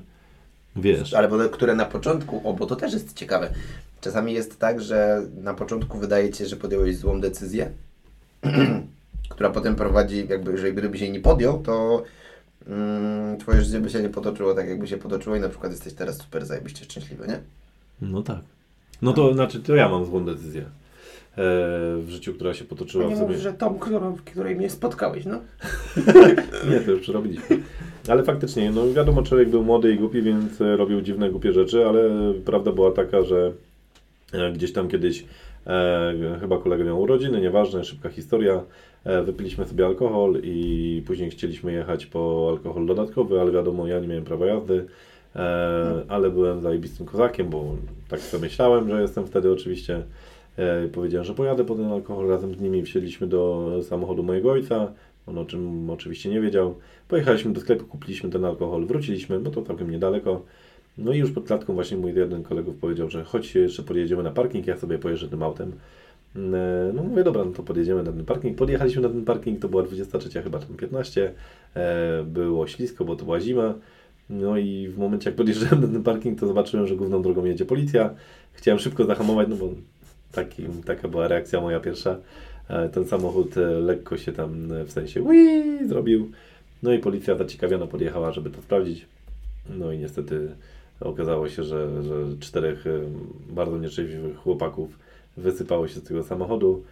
Wiesz. 0.75 1.13
Ale 1.13 1.49
które 1.49 1.75
na 1.75 1.86
początku, 1.86 2.41
o 2.49 2.53
bo 2.53 2.65
to 2.65 2.75
też 2.75 2.93
jest 2.93 3.13
ciekawe. 3.13 3.49
Czasami 4.01 4.33
jest 4.33 4.59
tak, 4.59 4.81
że 4.81 5.21
na 5.41 5.53
początku 5.53 5.97
wydaje 5.97 6.29
ci 6.29 6.39
się, 6.39 6.45
że 6.45 6.55
podjąłeś 6.55 6.97
złą 6.97 7.21
decyzję, 7.21 7.71
która 9.29 9.49
potem 9.49 9.75
prowadzi, 9.75 10.27
jakby, 10.29 10.57
że 10.57 10.71
gdyby 10.71 10.97
się 10.97 11.12
nie 11.12 11.19
podjął, 11.19 11.63
to 11.63 12.03
mm, 12.67 13.38
twoje 13.38 13.62
życie 13.62 13.79
by 13.79 13.89
się 13.89 14.01
nie 14.01 14.09
potoczyło 14.09 14.53
tak, 14.53 14.67
jakby 14.67 14.88
się 14.88 14.97
potoczyło 14.97 15.36
i 15.36 15.39
na 15.39 15.49
przykład 15.49 15.71
jesteś 15.71 15.93
teraz 15.93 16.17
super 16.17 16.45
zajebiście 16.45 16.86
szczęśliwy, 16.86 17.27
nie? 17.27 17.39
No 18.01 18.23
tak. 18.23 18.39
No 19.01 19.13
to 19.13 19.33
znaczy, 19.33 19.59
to 19.59 19.75
ja 19.75 19.89
mam 19.89 20.05
złą 20.05 20.25
decyzję 20.25 20.62
e, 20.62 20.67
w 21.97 22.05
życiu, 22.07 22.33
która 22.33 22.53
się 22.53 22.65
potoczyła 22.65 23.05
Nie 23.05 23.15
w 23.15 23.39
że 23.39 23.53
Tom, 23.53 23.79
którą, 23.79 24.15
w 24.15 24.23
której 24.23 24.55
mnie 24.55 24.69
spotkałeś, 24.69 25.25
no. 25.25 25.39
Nie, 26.69 26.79
to 26.79 26.91
już 26.91 27.01
przerobiliśmy. 27.01 27.57
Ale 28.07 28.23
faktycznie, 28.23 28.71
no 28.71 28.93
wiadomo, 28.93 29.23
człowiek 29.23 29.49
był 29.49 29.63
młody 29.63 29.93
i 29.93 29.97
głupi, 29.97 30.21
więc 30.21 30.61
e, 30.61 30.77
robił 30.77 31.01
dziwne, 31.01 31.29
głupie 31.29 31.53
rzeczy, 31.53 31.85
ale 31.85 32.09
prawda 32.45 32.71
była 32.71 32.91
taka, 32.91 33.23
że 33.23 33.51
e, 34.33 34.51
gdzieś 34.51 34.73
tam 34.73 34.87
kiedyś 34.87 35.25
e, 35.67 36.37
chyba 36.39 36.57
kolega 36.57 36.83
miał 36.83 37.01
urodziny, 37.01 37.41
nieważne, 37.41 37.83
szybka 37.83 38.09
historia. 38.09 38.63
E, 39.03 39.23
wypiliśmy 39.23 39.65
sobie 39.65 39.85
alkohol 39.85 40.39
i 40.43 41.03
później 41.07 41.29
chcieliśmy 41.29 41.73
jechać 41.73 42.05
po 42.05 42.47
alkohol 42.49 42.85
dodatkowy, 42.85 43.41
ale 43.41 43.51
wiadomo, 43.51 43.87
ja 43.87 43.99
nie 43.99 44.07
miałem 44.07 44.23
prawa 44.23 44.45
jazdy, 44.45 44.85
e, 45.35 46.03
ale 46.07 46.29
byłem 46.29 46.61
zajebistym 46.61 47.05
kozakiem, 47.05 47.49
bo 47.49 47.75
tak 48.09 48.19
sobie 48.19 48.41
myślałem, 48.41 48.89
że 48.89 49.01
jestem 49.01 49.27
wtedy 49.27 49.51
oczywiście. 49.51 50.03
E, 50.57 50.87
powiedziałem, 50.87 51.25
że 51.25 51.33
pojadę 51.33 51.65
po 51.65 51.75
ten 51.75 51.85
alkohol 51.85 52.27
razem 52.27 52.55
z 52.55 52.61
nimi. 52.61 52.83
Wsiedliśmy 52.83 53.27
do 53.27 53.71
samochodu 53.81 54.23
mojego 54.23 54.51
ojca, 54.51 54.91
On 55.27 55.38
o 55.38 55.45
czym 55.45 55.89
oczywiście 55.89 56.29
nie 56.29 56.41
wiedział. 56.41 56.75
Pojechaliśmy 57.07 57.53
do 57.53 57.62
sklepu, 57.62 57.86
kupiliśmy 57.86 58.29
ten 58.29 58.45
alkohol, 58.45 58.86
wróciliśmy, 58.86 59.39
bo 59.39 59.51
to 59.51 59.62
całkiem 59.62 59.91
niedaleko. 59.91 60.45
No 60.97 61.13
i 61.13 61.17
już 61.17 61.31
pod 61.31 61.47
klatką 61.47 61.73
właśnie 61.73 61.97
mój 61.97 62.13
jeden 62.15 62.43
kolegów 62.43 62.75
powiedział, 62.75 63.09
że 63.09 63.23
chodź 63.23 63.55
jeszcze 63.55 63.83
podjedziemy 63.83 64.23
na 64.23 64.31
parking, 64.31 64.67
ja 64.67 64.77
sobie 64.77 64.99
pojeżdżę 64.99 65.29
tym 65.29 65.43
autem. 65.43 65.71
E, 66.36 66.91
No 66.93 67.03
mówię, 67.03 67.23
dobra, 67.23 67.45
no 67.45 67.51
to 67.51 67.63
podjedziemy 67.63 68.03
na 68.03 68.12
ten 68.12 68.25
parking. 68.25 68.57
Podjechaliśmy 68.57 69.01
na 69.01 69.09
ten 69.09 69.25
parking, 69.25 69.62
to 69.62 69.69
była 69.69 69.83
23 69.83 70.41
chyba 70.41 70.59
tam 70.59 70.77
15. 70.77 71.31
E, 71.75 72.23
Było 72.23 72.67
ślisko, 72.67 73.05
bo 73.05 73.15
to 73.15 73.25
była 73.25 73.39
zima. 73.39 73.73
No 74.29 74.57
i 74.57 74.88
w 74.88 74.97
momencie 74.97 75.29
jak 75.29 75.36
podjeżdżałem 75.36 75.81
na 75.81 75.88
ten 75.88 76.03
parking, 76.03 76.39
to 76.39 76.47
zobaczyłem, 76.47 76.88
że 76.88 76.95
główną 76.95 77.21
drogą 77.21 77.45
jedzie 77.45 77.65
policja. 77.65 78.09
Chciałem 78.53 78.79
szybko 78.79 79.05
zahamować, 79.05 79.47
no 79.49 79.55
bo 79.55 79.69
taki, 80.31 80.63
taka 80.86 81.07
była 81.07 81.27
reakcja 81.27 81.62
moja 81.62 81.79
pierwsza. 81.79 82.17
E, 82.69 82.89
Ten 82.89 83.06
samochód 83.06 83.58
e, 83.58 83.62
lekko 83.62 84.17
się 84.17 84.32
tam 84.32 84.71
e, 84.71 84.84
w 84.84 84.91
sensie 84.91 85.21
ui, 85.21 85.88
zrobił. 85.88 86.32
No 86.84 86.93
i 86.93 86.99
policja 86.99 87.36
zaciekawiona 87.36 87.88
podjechała, 87.88 88.32
żeby 88.32 88.49
to 88.49 88.62
sprawdzić. 88.62 89.06
No 89.69 89.91
i 89.91 89.97
niestety 89.97 90.49
okazało 91.02 91.49
się, 91.49 91.63
że, 91.63 92.04
że 92.04 92.13
czterech 92.39 92.84
bardzo 93.49 93.78
nieszczęśliwych 93.78 94.38
chłopaków 94.38 94.99
wysypało 95.38 95.88
się 95.88 95.99
z 95.99 96.04
tego 96.04 96.23
samochodu. 96.23 96.84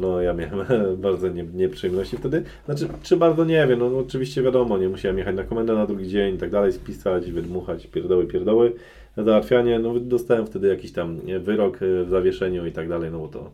No 0.00 0.20
ja 0.20 0.34
miałem 0.34 0.66
bardzo 0.96 1.28
nie, 1.28 1.42
nieprzyjemności 1.42 2.16
wtedy. 2.16 2.42
Znaczy, 2.64 2.88
czy 3.02 3.16
bardzo 3.16 3.44
nie 3.44 3.66
wiem, 3.66 3.78
no 3.78 3.98
oczywiście 3.98 4.42
wiadomo, 4.42 4.78
nie 4.78 4.88
musiałem 4.88 5.18
jechać 5.18 5.36
na 5.36 5.44
komendę 5.44 5.74
na 5.74 5.86
drugi 5.86 6.08
dzień 6.08 6.34
i 6.34 6.38
tak 6.38 6.50
dalej, 6.50 6.72
spisać, 6.72 7.30
wydmuchać, 7.30 7.86
pierdoły, 7.86 8.26
pierdoły. 8.26 8.72
Załatwianie, 9.16 9.78
no 9.78 10.00
dostałem 10.00 10.46
wtedy 10.46 10.68
jakiś 10.68 10.92
tam 10.92 11.20
wyrok 11.40 11.78
w 11.80 12.06
zawieszeniu 12.10 12.66
i 12.66 12.72
tak 12.72 12.88
dalej, 12.88 13.10
no 13.10 13.18
bo 13.18 13.28
to 13.28 13.50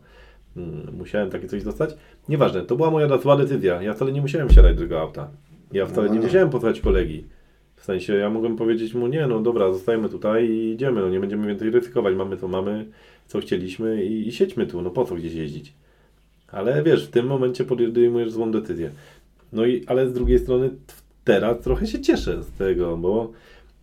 musiałem 0.93 1.29
takie 1.29 1.47
coś 1.47 1.63
dostać. 1.63 1.95
Nieważne, 2.29 2.61
to 2.61 2.75
była 2.75 2.91
moja 2.91 3.17
zła 3.17 3.37
decyzja. 3.37 3.81
Ja 3.81 3.93
wcale 3.93 4.11
nie 4.11 4.21
musiałem 4.21 4.49
wsiadać 4.49 4.75
do 4.75 4.81
tego 4.81 5.01
auta. 5.01 5.29
Ja 5.73 5.85
wcale 5.85 6.07
No 6.07 6.13
nie 6.13 6.19
nie. 6.19 6.25
musiałem 6.25 6.49
posłać 6.49 6.81
kolegi. 6.81 7.25
W 7.75 7.83
sensie, 7.83 8.13
ja 8.13 8.29
mogłem 8.29 8.55
powiedzieć 8.55 8.93
mu, 8.93 9.07
nie, 9.07 9.27
no 9.27 9.39
dobra, 9.39 9.73
zostajemy 9.73 10.09
tutaj 10.09 10.49
i 10.49 10.71
idziemy, 10.71 11.01
no 11.01 11.09
nie 11.09 11.19
będziemy 11.19 11.47
więcej 11.47 11.69
ryzykować, 11.69 12.15
mamy 12.15 12.37
co 12.37 12.47
mamy, 12.47 12.85
co 13.27 13.39
chcieliśmy 13.39 14.05
i, 14.05 14.27
i 14.27 14.31
siedźmy 14.31 14.67
tu, 14.67 14.81
no 14.81 14.89
po 14.89 15.05
co 15.05 15.15
gdzieś 15.15 15.33
jeździć. 15.33 15.73
Ale 16.47 16.83
wiesz, 16.83 17.07
w 17.07 17.11
tym 17.11 17.25
momencie 17.27 17.63
podejmujesz 17.63 18.31
złą 18.31 18.51
decyzję. 18.51 18.91
No 19.53 19.65
i, 19.65 19.85
ale 19.87 20.07
z 20.09 20.13
drugiej 20.13 20.39
strony 20.39 20.69
teraz 21.23 21.59
trochę 21.59 21.87
się 21.87 22.01
cieszę 22.01 22.43
z 22.43 22.51
tego, 22.51 22.97
bo 22.97 23.31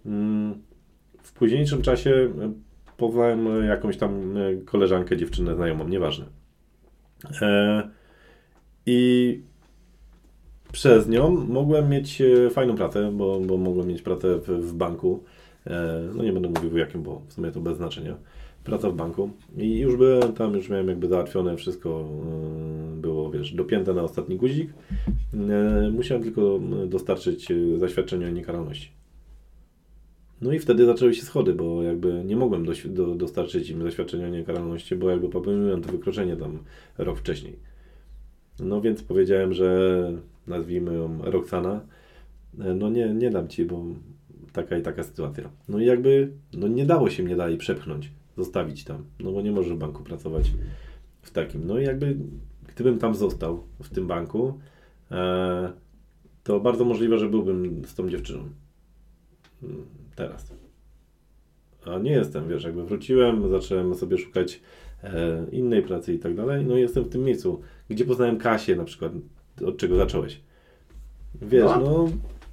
mm, 0.06 0.54
w 1.22 1.32
późniejszym 1.32 1.82
czasie 1.82 2.10
e, 2.10 2.52
poznałem 2.96 3.46
e, 3.62 3.66
jakąś 3.66 3.96
tam 3.96 4.36
e, 4.36 4.56
koleżankę, 4.64 5.16
dziewczynę 5.16 5.54
znajomą, 5.54 5.88
nieważne. 5.88 6.24
E, 7.42 7.88
I 8.86 9.42
przez 10.72 11.08
nią 11.08 11.30
mogłem 11.30 11.88
mieć 11.88 12.20
e, 12.20 12.50
fajną 12.50 12.76
pracę, 12.76 13.12
bo, 13.12 13.40
bo 13.40 13.56
mogłem 13.56 13.88
mieć 13.88 14.02
pracę 14.02 14.38
w, 14.38 14.48
w 14.48 14.74
banku. 14.74 15.24
E, 15.66 16.02
No 16.14 16.22
nie 16.22 16.32
będę 16.32 16.48
mówił 16.48 16.70
w 16.70 16.76
jakim, 16.76 17.02
bo 17.02 17.22
w 17.28 17.32
sumie 17.32 17.50
to 17.50 17.60
bez 17.60 17.76
znaczenia. 17.76 18.16
Praca 18.64 18.90
w 18.90 18.94
banku. 18.94 19.30
I 19.56 19.78
już 19.78 19.96
byłem 19.96 20.32
tam, 20.32 20.54
już 20.54 20.68
miałem 20.68 20.88
jakby 20.88 21.08
załatwione 21.08 21.56
wszystko, 21.56 22.08
było 22.96 23.30
wiesz, 23.30 23.52
dopięte 23.54 23.94
na 23.94 24.02
ostatni 24.02 24.36
guzik. 24.36 24.70
Musiałem 25.92 26.22
tylko 26.22 26.60
dostarczyć 26.86 27.48
zaświadczenie 27.76 28.26
o 28.26 28.30
niekaralności. 28.30 28.90
No 30.40 30.52
i 30.52 30.58
wtedy 30.58 30.86
zaczęły 30.86 31.14
się 31.14 31.22
schody, 31.22 31.54
bo 31.54 31.82
jakby 31.82 32.24
nie 32.24 32.36
mogłem 32.36 32.66
doś- 32.66 32.88
do, 32.88 33.14
dostarczyć 33.14 33.70
im 33.70 33.82
zaświadczenia 33.82 34.26
o 34.26 34.30
niekaralności, 34.30 34.96
bo 34.96 35.10
jakby 35.10 35.28
popełniłem 35.28 35.82
to 35.82 35.92
wykroczenie 35.92 36.36
tam 36.36 36.58
rok 36.98 37.18
wcześniej. 37.18 37.56
No 38.60 38.80
więc 38.80 39.02
powiedziałem, 39.02 39.52
że 39.52 40.12
nazwijmy 40.46 40.94
ją 40.94 41.18
Roxana, 41.22 41.80
e, 42.60 42.74
no 42.74 42.90
nie, 42.90 43.14
nie 43.14 43.30
dam 43.30 43.48
ci, 43.48 43.64
bo 43.64 43.84
taka 44.52 44.78
i 44.78 44.82
taka 44.82 45.02
sytuacja. 45.02 45.50
No 45.68 45.78
i 45.78 45.86
jakby, 45.86 46.32
no 46.52 46.68
nie 46.68 46.86
dało 46.86 47.10
się 47.10 47.22
mnie 47.22 47.36
dalej 47.36 47.56
przepchnąć, 47.56 48.10
zostawić 48.36 48.84
tam, 48.84 49.04
no 49.20 49.32
bo 49.32 49.42
nie 49.42 49.52
możesz 49.52 49.72
w 49.72 49.78
banku 49.78 50.02
pracować 50.02 50.52
w 51.22 51.30
takim. 51.30 51.66
No 51.66 51.78
i 51.78 51.84
jakby, 51.84 52.16
gdybym 52.74 52.98
tam 52.98 53.14
został 53.14 53.64
w 53.82 53.88
tym 53.88 54.06
banku, 54.06 54.58
e, 55.10 55.72
to 56.44 56.60
bardzo 56.60 56.84
możliwe, 56.84 57.18
że 57.18 57.28
byłbym 57.28 57.82
z 57.84 57.94
tą 57.94 58.08
dziewczyną. 58.08 58.48
Teraz. 60.18 60.52
A 61.86 61.98
nie 61.98 62.10
jestem, 62.10 62.48
wiesz, 62.48 62.64
jakby 62.64 62.84
wróciłem, 62.84 63.50
zacząłem 63.50 63.94
sobie 63.94 64.18
szukać 64.18 64.60
e, 65.04 65.46
innej 65.52 65.82
pracy 65.82 66.14
i 66.14 66.18
tak 66.18 66.34
dalej, 66.34 66.64
no 66.64 66.76
i 66.76 66.80
jestem 66.80 67.04
w 67.04 67.08
tym 67.08 67.24
miejscu, 67.24 67.60
gdzie 67.90 68.04
poznałem 68.04 68.38
Kasię 68.38 68.76
na 68.76 68.84
przykład, 68.84 69.12
od 69.66 69.76
czego 69.76 69.96
zacząłeś. 69.96 70.40
Wiesz, 71.42 71.64
No. 71.64 71.80
no, 71.80 72.08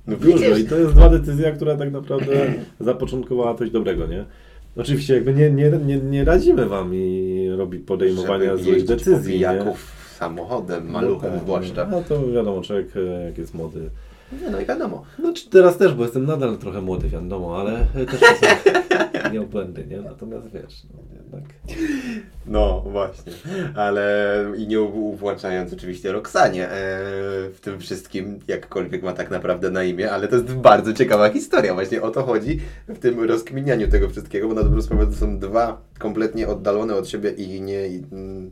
No 0.08 0.15
dużo 0.17 0.58
i 0.58 0.65
to 0.65 0.78
jest 0.78 0.95
zła 0.95 1.10
decyzja, 1.10 1.51
która 1.51 1.75
tak 1.75 1.91
naprawdę 1.91 2.54
zapoczątkowała 2.80 3.56
coś 3.56 3.71
dobrego, 3.71 4.08
nie? 4.08 4.25
Oczywiście 4.75 5.13
jakby 5.13 5.34
nie, 5.34 5.51
nie, 5.51 5.71
nie, 5.86 5.97
nie 5.97 6.25
radzimy 6.25 6.65
wam 6.65 6.95
i 6.95 7.49
robi 7.58 7.80
podejmowania 7.80 8.58
złych 8.58 8.86
decyzji, 8.86 9.34
pijaków 9.34 9.91
samochodem, 10.17 10.91
maluchem 10.91 11.32
no, 11.34 11.39
zwłaszcza. 11.39 11.88
No 11.88 12.01
to 12.01 12.28
wiadomo, 12.28 12.62
człowiek 12.62 12.88
e, 12.97 13.25
jak 13.25 13.38
jest 13.38 13.54
młody. 13.54 13.89
Nie, 14.41 14.50
no 14.50 14.60
i 14.62 14.65
wiadomo. 14.65 15.04
Znaczy 15.19 15.50
teraz 15.50 15.78
też, 15.78 15.93
bo 15.93 16.04
jestem 16.04 16.26
nadal 16.26 16.58
trochę 16.58 16.82
młody, 16.82 17.10
wiadomo, 17.10 17.60
ale 17.60 17.86
też 18.12 18.19
czasem 18.19 19.34
miał 19.34 19.45
błędy, 19.56 19.86
nie? 19.88 20.02
Natomiast 20.02 20.48
wiesz, 20.52 20.84
no 20.93 21.00
jednak... 21.17 21.43
No 22.45 22.82
właśnie, 22.82 23.34
ale 23.76 24.45
i 24.58 24.67
nie 24.67 24.82
u- 24.82 25.15
włączając 25.15 25.74
oczywiście 25.74 26.12
Roxanie 26.12 26.65
e, 26.65 26.69
w 27.50 27.58
tym 27.62 27.80
wszystkim, 27.80 28.39
jakkolwiek 28.48 29.04
ma 29.04 29.13
tak 29.13 29.32
naprawdę 29.32 29.71
na 29.71 29.84
imię, 29.84 30.12
ale 30.12 30.28
to 30.28 30.36
jest 30.36 30.54
bardzo 30.54 30.93
ciekawa 30.93 31.30
historia, 31.30 31.74
właśnie 31.74 32.02
o 32.02 32.12
to 32.12 32.24
chodzi 32.24 32.60
w 32.88 33.00
tym 33.00 33.24
rozkminianiu 33.24 33.88
tego 33.88 34.10
wszystkiego, 34.10 34.48
bo 34.48 34.54
na 34.54 34.63
dobrą 34.63 34.82
sprawę 34.82 35.08
to 35.08 35.13
są 35.13 35.39
dwa 35.39 35.82
kompletnie 36.00 36.48
oddalone 36.48 36.95
od 36.95 37.10
siebie 37.10 37.30
i 37.30 37.62
nie 37.62 37.88
i, 37.88 38.04
mm, 38.12 38.52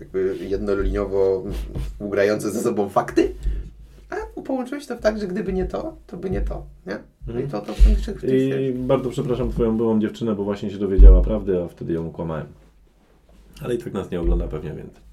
jakby 0.00 0.36
jednoliniowo 0.40 1.44
ugrające 1.98 2.50
ze 2.50 2.60
sobą 2.60 2.88
fakty, 2.88 3.34
a 4.12 4.40
połączyłeś 4.42 4.86
to 4.86 4.96
tak, 4.96 5.18
że 5.18 5.26
gdyby 5.26 5.52
nie 5.52 5.64
to, 5.64 5.96
to 6.06 6.16
by 6.16 6.30
nie 6.30 6.40
to, 6.40 6.66
nie? 6.86 6.98
No 7.26 7.40
i 7.40 7.48
to, 7.48 7.60
to 7.60 7.72
w 7.72 8.24
I 8.24 8.72
bardzo 8.72 9.10
przepraszam 9.10 9.50
twoją 9.50 9.76
byłą 9.76 10.00
dziewczynę, 10.00 10.34
bo 10.34 10.44
właśnie 10.44 10.70
się 10.70 10.78
dowiedziała 10.78 11.22
prawdy, 11.22 11.62
a 11.62 11.68
wtedy 11.68 11.92
ją 11.92 12.10
kłamałem. 12.10 12.46
Ale 13.62 13.74
i 13.74 13.78
tak 13.78 13.92
nas 13.92 14.10
nie 14.10 14.20
ogląda 14.20 14.48
pewnie, 14.48 14.70
więc... 14.70 15.11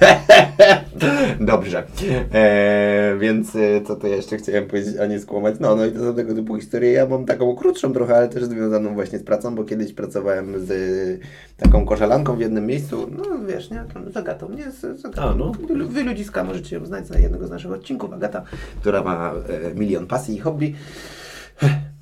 Dobrze. 1.40 1.84
E, 2.32 3.16
więc 3.20 3.56
e, 3.56 3.80
co 3.80 3.96
to 3.96 4.06
jeszcze 4.06 4.36
chciałem 4.36 4.66
powiedzieć, 4.66 4.96
a 4.96 5.06
nie 5.06 5.20
skłamać. 5.20 5.54
No, 5.60 5.76
no 5.76 5.86
i 5.86 5.92
to 5.92 5.98
są 5.98 6.14
tego 6.14 6.34
typu 6.34 6.56
historie. 6.56 6.92
Ja 6.92 7.06
mam 7.06 7.24
taką 7.24 7.56
krótszą 7.56 7.92
trochę, 7.92 8.16
ale 8.16 8.28
też 8.28 8.44
związaną 8.44 8.94
właśnie 8.94 9.18
z 9.18 9.22
pracą, 9.22 9.54
bo 9.54 9.64
kiedyś 9.64 9.92
pracowałem 9.92 10.66
z 10.66 10.70
e, 10.70 11.64
taką 11.64 11.86
koszelanką 11.86 12.36
w 12.36 12.40
jednym 12.40 12.66
miejscu. 12.66 13.10
No 13.16 13.46
wiesz, 13.46 13.70
nie? 13.70 13.84
Tam 13.94 14.12
Z 14.12 14.16
Agatą, 14.16 14.50
nie? 14.50 14.70
Z, 14.70 15.00
z 15.00 15.06
Agatą. 15.06 15.22
A, 15.22 15.34
no. 15.34 15.52
Wy, 15.68 15.84
wy 15.84 16.04
ludziska 16.04 16.44
możecie 16.44 16.76
ją 16.76 16.86
znać 16.86 17.06
z 17.06 17.22
jednego 17.22 17.46
z 17.46 17.50
naszych 17.50 17.72
odcinków. 17.72 18.12
Agata, 18.12 18.42
która 18.80 19.02
ma 19.02 19.32
e, 19.32 19.74
milion 19.74 20.06
pasji 20.06 20.36
i 20.36 20.38
hobby. 20.38 20.74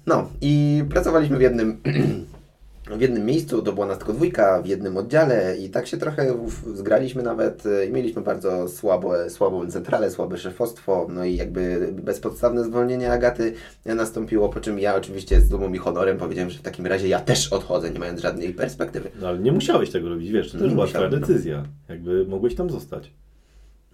No 0.06 0.28
i 0.40 0.84
pracowaliśmy 0.90 1.38
w 1.38 1.40
jednym 1.40 1.80
w 2.90 3.00
jednym 3.00 3.26
miejscu, 3.26 3.62
to 3.62 3.72
była 3.72 3.86
nas 3.86 3.98
tylko 3.98 4.12
dwójka, 4.12 4.62
w 4.62 4.66
jednym 4.66 4.96
oddziale 4.96 5.56
i 5.56 5.70
tak 5.70 5.86
się 5.86 5.96
trochę 5.96 6.34
zgraliśmy 6.74 7.22
nawet 7.22 7.66
e, 7.66 7.86
i 7.86 7.92
mieliśmy 7.92 8.22
bardzo 8.22 8.68
słabo, 8.68 9.30
słabą 9.30 9.70
centralę, 9.70 10.10
słabe 10.10 10.38
szefostwo, 10.38 11.06
no 11.10 11.24
i 11.24 11.36
jakby 11.36 11.92
bezpodstawne 11.92 12.64
zwolnienie 12.64 13.12
Agaty 13.12 13.54
nastąpiło, 13.86 14.48
po 14.48 14.60
czym 14.60 14.78
ja 14.78 14.96
oczywiście 14.96 15.40
z 15.40 15.48
dumą 15.48 15.72
i 15.72 15.78
honorem 15.78 16.18
powiedziałem, 16.18 16.50
że 16.50 16.58
w 16.58 16.62
takim 16.62 16.86
razie 16.86 17.08
ja 17.08 17.20
też 17.20 17.52
odchodzę, 17.52 17.90
nie 17.90 17.98
mając 17.98 18.20
żadnej 18.20 18.54
perspektywy. 18.54 19.10
No 19.20 19.28
ale 19.28 19.38
nie 19.38 19.52
musiałeś 19.52 19.90
tego 19.90 20.08
robić, 20.08 20.30
wiesz, 20.30 20.52
to 20.52 20.58
Nie 20.58 20.64
też 20.64 20.74
była 20.74 20.86
twoja 20.86 21.10
no. 21.10 21.18
decyzja. 21.18 21.64
Jakby 21.88 22.26
mogłeś 22.26 22.54
tam 22.54 22.70
zostać. 22.70 23.10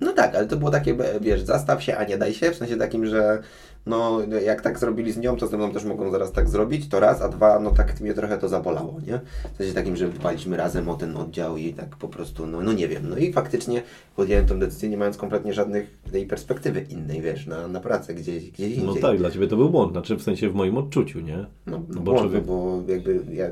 No 0.01 0.13
tak, 0.13 0.35
ale 0.35 0.47
to 0.47 0.57
było 0.57 0.71
takie, 0.71 0.97
wiesz, 1.21 1.43
zastaw 1.43 1.83
się, 1.83 1.97
a 1.97 2.05
nie 2.05 2.19
daj 2.19 2.35
się, 2.35 2.51
w 2.51 2.57
sensie 2.57 2.77
takim, 2.77 3.07
że 3.07 3.43
no 3.87 4.21
jak 4.45 4.61
tak 4.61 4.79
zrobili 4.79 5.13
z 5.13 5.19
nią, 5.19 5.37
to 5.37 5.47
ze 5.47 5.57
mną 5.57 5.73
też 5.73 5.85
mogą 5.85 6.11
zaraz 6.11 6.33
tak 6.33 6.49
zrobić, 6.49 6.89
to 6.89 7.01
raz, 7.01 7.23
a 7.23 7.29
dwa, 7.29 7.61
no 7.61 7.71
tak 7.71 8.01
mnie 8.01 8.15
trochę 8.15 8.39
to 8.39 8.49
zabolało, 8.49 9.01
nie? 9.07 9.21
W 9.55 9.57
sensie 9.57 9.75
takim, 9.75 9.97
że 9.97 10.09
dbaliśmy 10.09 10.57
razem 10.57 10.89
o 10.89 10.95
ten 10.95 11.17
oddział 11.17 11.57
i 11.57 11.73
tak 11.75 11.97
po 11.97 12.09
prostu, 12.09 12.47
no, 12.47 12.61
no 12.61 12.73
nie 12.73 12.89
wiem, 12.89 13.09
no 13.09 13.17
i 13.17 13.33
faktycznie 13.33 13.83
podjąłem 14.17 14.47
tę 14.47 14.59
decyzję, 14.59 14.89
nie 14.89 14.97
mając 14.97 15.17
kompletnie 15.17 15.53
żadnych 15.55 15.99
tej 16.13 16.27
perspektywy 16.27 16.81
innej, 16.81 17.21
wiesz, 17.23 17.47
na, 17.47 17.69
na 17.69 17.81
pracę 17.81 18.15
gdzieś, 18.15 18.51
gdzieś 18.51 18.69
indziej. 18.69 18.85
No 18.85 18.95
tak, 18.95 19.19
dla 19.19 19.31
ciebie 19.31 19.49
to 19.49 19.57
był 19.57 19.71
błąd, 19.71 19.93
znaczy 19.93 20.17
w 20.17 20.23
sensie 20.23 20.51
w 20.51 20.55
moim 20.55 20.79
odczuciu, 20.79 21.21
nie? 21.21 21.47
No, 21.67 21.83
no 21.89 22.01
bo 22.01 22.13
bo, 22.13 22.19
człowiek- 22.21 22.45
bo 22.45 22.83
jakby 22.89 23.21
ja, 23.33 23.47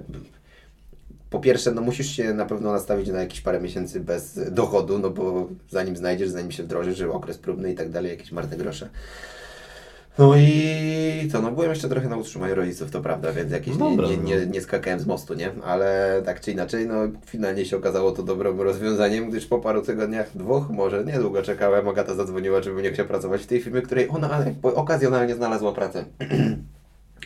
po 1.31 1.41
pierwsze, 1.41 1.73
no 1.73 1.81
musisz 1.81 2.11
się 2.11 2.35
na 2.35 2.45
pewno 2.47 2.73
nastawić 2.73 3.09
na 3.09 3.21
jakieś 3.21 3.41
parę 3.41 3.61
miesięcy 3.61 4.01
bez 4.01 4.41
dochodu, 4.53 4.99
no 4.99 5.11
bo 5.11 5.49
zanim 5.71 5.97
znajdziesz, 5.97 6.29
zanim 6.29 6.51
się 6.51 6.63
wdrożysz, 6.63 6.97
że 6.99 7.13
okres 7.13 7.39
próbny 7.39 7.73
i 7.73 7.75
tak 7.75 7.91
dalej, 7.91 8.11
jakieś 8.11 8.33
marte 8.33 8.57
grosze. 8.57 8.89
No 10.19 10.37
i 10.37 11.29
co, 11.33 11.43
no 11.43 11.53
byłem 11.53 11.71
jeszcze 11.71 11.89
trochę 11.89 12.09
na 12.09 12.17
utrzymaniu 12.17 12.55
rodziców, 12.55 12.91
to 12.91 13.01
prawda, 13.01 13.33
więc 13.33 13.53
jakieś 13.53 13.75
nie, 13.75 13.79
Dobra, 13.79 14.09
nie, 14.09 14.17
no. 14.17 14.23
nie, 14.23 14.47
nie 14.47 14.61
skakałem 14.61 15.01
z 15.01 15.07
mostu, 15.07 15.35
nie? 15.35 15.51
Ale 15.65 16.23
tak 16.25 16.41
czy 16.41 16.53
inaczej, 16.53 16.87
no 16.87 16.95
finalnie 17.27 17.65
się 17.65 17.77
okazało 17.77 18.13
to 18.13 18.23
dobrym 18.23 18.61
rozwiązaniem, 18.61 19.31
gdyż 19.31 19.47
po 19.47 19.59
paru 19.59 19.83
tygodniach, 19.83 20.31
dwóch 20.35 20.71
może, 20.71 21.05
niedługo 21.05 21.43
czekałem, 21.43 21.89
Agata 21.89 22.15
zadzwoniła, 22.15 22.63
żeby 22.63 22.83
nie 22.83 22.91
chciał 22.91 23.07
pracować 23.07 23.43
w 23.43 23.47
tej 23.47 23.61
firmie, 23.61 23.83
której 23.83 24.09
ona 24.09 24.31
ale 24.31 24.55
okazjonalnie 24.63 25.35
znalazła 25.35 25.73
pracę. 25.73 26.05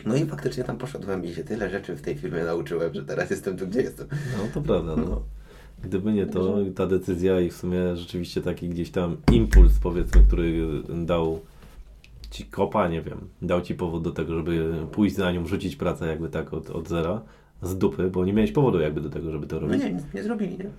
No 0.05 0.15
i 0.15 0.25
faktycznie 0.25 0.63
tam 0.63 0.77
poszedłem 0.77 1.25
i 1.25 1.33
się 1.33 1.43
tyle 1.43 1.69
rzeczy 1.69 1.95
w 1.95 2.01
tej 2.01 2.15
firmie 2.15 2.43
nauczyłem, 2.43 2.93
że 2.93 3.03
teraz 3.03 3.29
jestem 3.29 3.57
tu, 3.57 3.67
gdzie 3.67 3.81
jestem. 3.81 4.07
No 4.37 4.43
to 4.53 4.61
prawda, 4.61 4.95
no. 4.95 5.21
Gdyby 5.83 6.13
nie 6.13 6.25
to, 6.25 6.57
ta 6.75 6.87
decyzja 6.87 7.39
i 7.39 7.49
w 7.49 7.55
sumie 7.55 7.95
rzeczywiście 7.95 8.41
taki 8.41 8.69
gdzieś 8.69 8.91
tam 8.91 9.17
impuls, 9.31 9.71
powiedzmy, 9.83 10.21
który 10.27 10.67
dał 11.05 11.39
ci 12.33 12.45
kopa, 12.45 12.87
nie 12.87 13.01
wiem, 13.01 13.17
dał 13.41 13.61
ci 13.61 13.75
powód 13.75 14.03
do 14.03 14.11
tego, 14.11 14.35
żeby 14.35 14.73
pójść 14.91 15.15
za 15.15 15.31
nią, 15.31 15.47
rzucić 15.47 15.75
pracę 15.75 16.07
jakby 16.07 16.29
tak 16.29 16.53
od, 16.53 16.69
od 16.69 16.89
zera, 16.89 17.21
z 17.61 17.77
dupy, 17.77 18.09
bo 18.09 18.25
nie 18.25 18.33
miałeś 18.33 18.51
powodu 18.51 18.79
jakby 18.79 19.01
do 19.01 19.09
tego, 19.09 19.31
żeby 19.31 19.47
to 19.47 19.55
No 19.55 19.61
robić. 19.67 19.83
nie, 19.83 19.93
nic 19.93 20.03
nie 20.13 20.23
zrobili, 20.23 20.57
nie? 20.57 20.69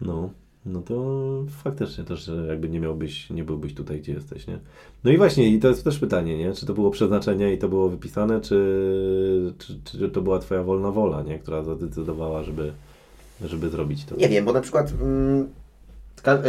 No, 0.00 0.30
no 0.66 0.82
to 0.82 0.94
faktycznie 1.62 2.04
też 2.04 2.30
jakby 2.48 2.68
nie 2.68 2.80
miałbyś, 2.80 3.30
nie 3.30 3.44
byłbyś 3.44 3.74
tutaj, 3.74 4.00
gdzie 4.00 4.12
jesteś, 4.12 4.46
nie? 4.46 4.58
No 5.04 5.10
i 5.10 5.16
właśnie, 5.16 5.48
i 5.48 5.58
to 5.58 5.68
jest 5.68 5.84
też 5.84 5.98
pytanie, 5.98 6.38
nie? 6.38 6.52
Czy 6.52 6.66
to 6.66 6.74
było 6.74 6.90
przeznaczenie 6.90 7.54
i 7.54 7.58
to 7.58 7.68
było 7.68 7.88
wypisane, 7.88 8.40
czy, 8.40 9.54
czy, 9.58 9.80
czy 9.84 10.08
to 10.08 10.22
była 10.22 10.38
twoja 10.38 10.62
wolna 10.62 10.90
wola, 10.90 11.22
nie? 11.22 11.38
Która 11.38 11.62
zadecydowała, 11.64 12.42
żeby, 12.42 12.72
żeby 13.44 13.68
zrobić 13.68 14.04
to. 14.04 14.16
Nie 14.16 14.28
wiem, 14.28 14.44
bo 14.44 14.52
na 14.52 14.60
przykład 14.60 14.92
mm, 15.02 15.46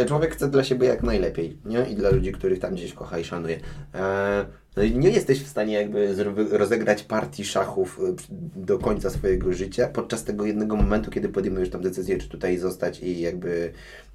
człowiek 0.06 0.34
chce 0.34 0.48
dla 0.48 0.64
siebie 0.64 0.88
jak 0.88 1.02
najlepiej, 1.02 1.56
nie? 1.64 1.86
I 1.90 1.94
dla 1.94 2.10
ludzi, 2.10 2.32
których 2.32 2.58
tam 2.58 2.74
gdzieś 2.74 2.92
kocha 2.92 3.18
i 3.18 3.24
szanuje. 3.24 3.60
E, 3.94 4.44
no 4.76 4.82
nie 4.84 5.10
jesteś 5.10 5.42
w 5.42 5.48
stanie 5.48 5.74
jakby 5.74 6.14
rozegrać 6.50 7.02
partii 7.02 7.44
szachów 7.44 8.00
przy- 8.16 8.28
do 8.56 8.78
końca 8.78 9.10
swojego 9.10 9.52
życia 9.52 9.88
podczas 9.88 10.24
tego 10.24 10.46
jednego 10.46 10.76
momentu, 10.76 11.10
kiedy 11.10 11.28
podejmujesz 11.28 11.70
tam 11.70 11.82
decyzję, 11.82 12.18
czy 12.18 12.28
tutaj 12.28 12.58
zostać 12.58 13.00
i 13.00 13.20
jakby 13.20 13.72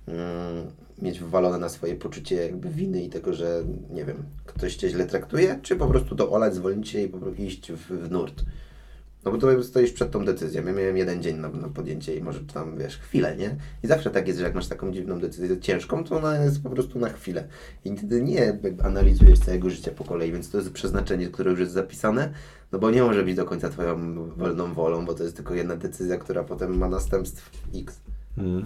mm, 0.07 0.65
mieć 1.01 1.19
wywalone 1.19 1.57
na 1.57 1.69
swoje 1.69 1.95
poczucie 1.95 2.35
jakby 2.35 2.69
winy 2.69 3.03
i 3.03 3.09
tego, 3.09 3.33
że 3.33 3.63
nie 3.93 4.05
wiem, 4.05 4.23
ktoś 4.45 4.75
cię 4.75 4.89
źle 4.89 5.05
traktuje, 5.05 5.59
czy 5.61 5.75
po 5.75 5.87
prostu 5.87 6.15
to 6.15 6.31
olać, 6.31 6.55
zwolnić 6.55 6.89
się 6.89 7.01
i 7.01 7.07
po 7.07 7.17
prostu 7.17 7.41
iść 7.41 7.71
w, 7.71 8.07
w 8.07 8.11
nurt. 8.11 8.43
No 9.27 9.31
bo 9.31 9.37
to 9.37 9.63
stoisz 9.63 9.91
przed 9.91 10.11
tą 10.11 10.25
decyzją. 10.25 10.65
Ja 10.65 10.73
miałem 10.73 10.97
jeden 10.97 11.23
dzień 11.23 11.37
na, 11.37 11.49
na 11.49 11.69
podjęcie 11.69 12.15
i 12.15 12.21
może 12.21 12.39
tam, 12.39 12.77
wiesz, 12.77 12.97
chwilę, 12.97 13.37
nie? 13.37 13.55
I 13.83 13.87
zawsze 13.87 14.09
tak 14.09 14.27
jest, 14.27 14.39
że 14.39 14.45
jak 14.45 14.55
masz 14.55 14.67
taką 14.67 14.91
dziwną 14.91 15.19
decyzję 15.19 15.59
ciężką, 15.59 16.03
to 16.03 16.17
ona 16.17 16.43
jest 16.43 16.63
po 16.63 16.69
prostu 16.69 16.99
na 16.99 17.09
chwilę. 17.09 17.47
I 17.85 17.97
wtedy 17.97 18.21
nie 18.21 18.59
analizujesz 18.83 19.39
całego 19.39 19.69
życia 19.69 19.91
po 19.91 20.03
kolei, 20.03 20.31
więc 20.31 20.49
to 20.49 20.57
jest 20.57 20.71
przeznaczenie, 20.71 21.27
które 21.27 21.51
już 21.51 21.59
jest 21.59 21.71
zapisane, 21.71 22.33
no 22.71 22.79
bo 22.79 22.91
nie 22.91 23.03
może 23.03 23.23
być 23.23 23.35
do 23.35 23.45
końca 23.45 23.69
twoją 23.69 24.15
wolną 24.29 24.73
wolą, 24.73 25.05
bo 25.05 25.13
to 25.13 25.23
jest 25.23 25.35
tylko 25.35 25.53
jedna 25.53 25.75
decyzja, 25.75 26.17
która 26.17 26.43
potem 26.43 26.77
ma 26.77 26.89
następstw 26.89 27.51
X. 27.75 28.01
Mm. 28.37 28.65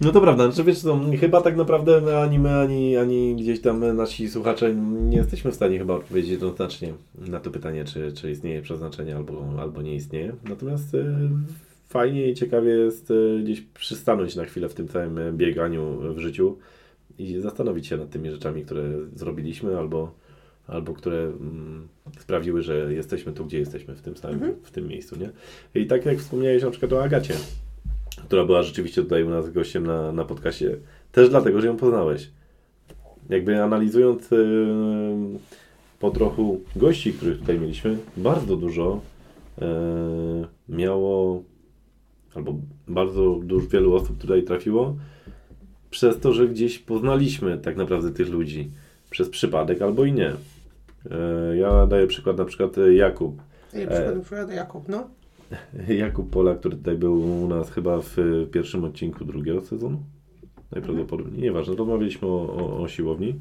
No 0.00 0.12
to 0.12 0.20
prawda, 0.20 0.44
znaczy 0.44 0.64
wiesz 0.64 0.78
co, 0.78 1.00
chyba 1.20 1.40
tak 1.40 1.56
naprawdę 1.56 2.20
ani 2.20 2.38
my, 2.38 2.54
ani, 2.58 2.96
ani 2.96 3.36
gdzieś 3.36 3.60
tam 3.60 3.96
nasi 3.96 4.30
słuchacze 4.30 4.74
nie 4.74 5.16
jesteśmy 5.16 5.50
w 5.50 5.54
stanie 5.54 5.78
chyba 5.78 5.94
odpowiedzieć 5.94 6.30
jednoznacznie 6.30 6.94
na 7.28 7.40
to 7.40 7.50
pytanie, 7.50 7.84
czy, 7.84 8.12
czy 8.12 8.30
istnieje 8.30 8.62
przeznaczenie 8.62 9.16
albo, 9.16 9.44
albo 9.58 9.82
nie 9.82 9.94
istnieje. 9.94 10.32
Natomiast 10.48 10.94
e, 10.94 11.28
fajnie 11.88 12.30
i 12.30 12.34
ciekawie 12.34 12.70
jest 12.70 13.10
e, 13.10 13.42
gdzieś 13.42 13.60
przystanąć 13.60 14.36
na 14.36 14.44
chwilę 14.44 14.68
w 14.68 14.74
tym 14.74 14.88
całym 14.88 15.18
e, 15.18 15.32
bieganiu 15.32 16.14
w 16.14 16.18
życiu 16.18 16.56
i 17.18 17.40
zastanowić 17.40 17.86
się 17.86 17.96
nad 17.96 18.10
tymi 18.10 18.30
rzeczami, 18.30 18.64
które 18.64 18.82
zrobiliśmy 19.14 19.78
albo, 19.78 20.14
albo 20.66 20.92
które 20.92 21.18
mm, 21.18 21.88
sprawiły, 22.18 22.62
że 22.62 22.94
jesteśmy 22.94 23.32
tu, 23.32 23.44
gdzie 23.44 23.58
jesteśmy 23.58 23.94
w 23.94 24.02
tym 24.02 24.16
samym, 24.16 24.54
w 24.62 24.70
tym 24.70 24.88
miejscu, 24.88 25.16
nie? 25.16 25.30
I 25.82 25.86
tak 25.86 26.06
jak 26.06 26.18
wspomniałeś 26.18 26.62
na 26.62 26.70
przykład 26.70 26.92
o 26.92 27.02
Agacie, 27.02 27.34
która 28.16 28.44
była 28.44 28.62
rzeczywiście 28.62 29.02
tutaj 29.02 29.24
u 29.24 29.30
nas 29.30 29.50
gościem 29.50 29.86
na, 29.86 30.12
na 30.12 30.24
podcaście, 30.24 30.76
też 31.12 31.28
dlatego, 31.28 31.60
że 31.60 31.66
ją 31.66 31.76
poznałeś. 31.76 32.30
Jakby 33.28 33.62
analizując 33.62 34.30
yy, 34.30 34.38
po 36.00 36.10
trochu 36.10 36.60
gości, 36.76 37.12
których 37.12 37.38
tutaj 37.38 37.60
mieliśmy, 37.60 37.96
bardzo 38.16 38.56
dużo 38.56 39.00
yy, 39.60 39.66
miało, 40.68 41.42
albo 42.34 42.54
bardzo 42.88 43.40
dużo 43.42 43.68
wielu 43.68 43.94
osób 43.94 44.18
tutaj 44.18 44.42
trafiło, 44.42 44.96
przez 45.90 46.20
to, 46.20 46.32
że 46.32 46.48
gdzieś 46.48 46.78
poznaliśmy 46.78 47.58
tak 47.58 47.76
naprawdę 47.76 48.10
tych 48.10 48.28
ludzi. 48.28 48.70
Przez 49.10 49.28
przypadek 49.28 49.82
albo 49.82 50.04
i 50.04 50.12
nie. 50.12 50.32
Yy, 51.50 51.56
ja 51.56 51.86
daję 51.86 52.06
przykład 52.06 52.38
na 52.38 52.44
przykład 52.44 52.76
Jakub. 52.96 53.42
Ja 53.72 53.80
E. 53.80 53.86
przykład, 53.86 54.24
przykład 54.24 54.52
Jakub, 54.52 54.88
no. 54.88 55.08
Jakub 55.98 56.30
Pola, 56.30 56.54
który 56.54 56.76
tutaj 56.76 56.96
był 56.96 57.42
u 57.44 57.48
nas 57.48 57.70
chyba 57.70 58.00
w 58.00 58.16
pierwszym 58.52 58.84
odcinku 58.84 59.24
drugiego 59.24 59.60
sezonu. 59.60 60.02
Najprawdopodobniej, 60.72 61.42
nieważne, 61.42 61.76
rozmawialiśmy 61.76 62.28
o, 62.28 62.56
o, 62.56 62.82
o 62.82 62.88
siłowni. 62.88 63.34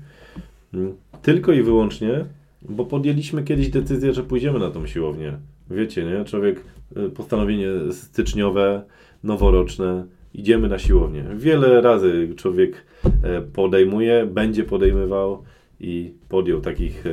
Mm. 0.73 0.93
Tylko 1.21 1.51
i 1.51 1.63
wyłącznie, 1.63 2.25
bo 2.61 2.85
podjęliśmy 2.85 3.43
kiedyś 3.43 3.69
decyzję, 3.69 4.13
że 4.13 4.23
pójdziemy 4.23 4.59
na 4.59 4.71
tą 4.71 4.87
siłownię. 4.87 5.37
Wiecie, 5.69 6.03
nie? 6.05 6.25
Człowiek, 6.25 6.63
y, 6.97 7.09
postanowienie 7.09 7.67
styczniowe, 7.91 8.83
noworoczne, 9.23 10.05
idziemy 10.33 10.69
na 10.69 10.79
siłownię. 10.79 11.25
Wiele 11.35 11.81
razy 11.81 12.33
człowiek 12.35 12.85
e, 13.23 13.41
podejmuje, 13.41 14.25
będzie 14.25 14.63
podejmował 14.63 15.43
i 15.79 16.13
podjął 16.29 16.61
takich 16.61 17.05
e, 17.05 17.09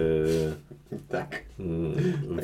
Tak. 1.08 1.44
mm, 1.60 1.92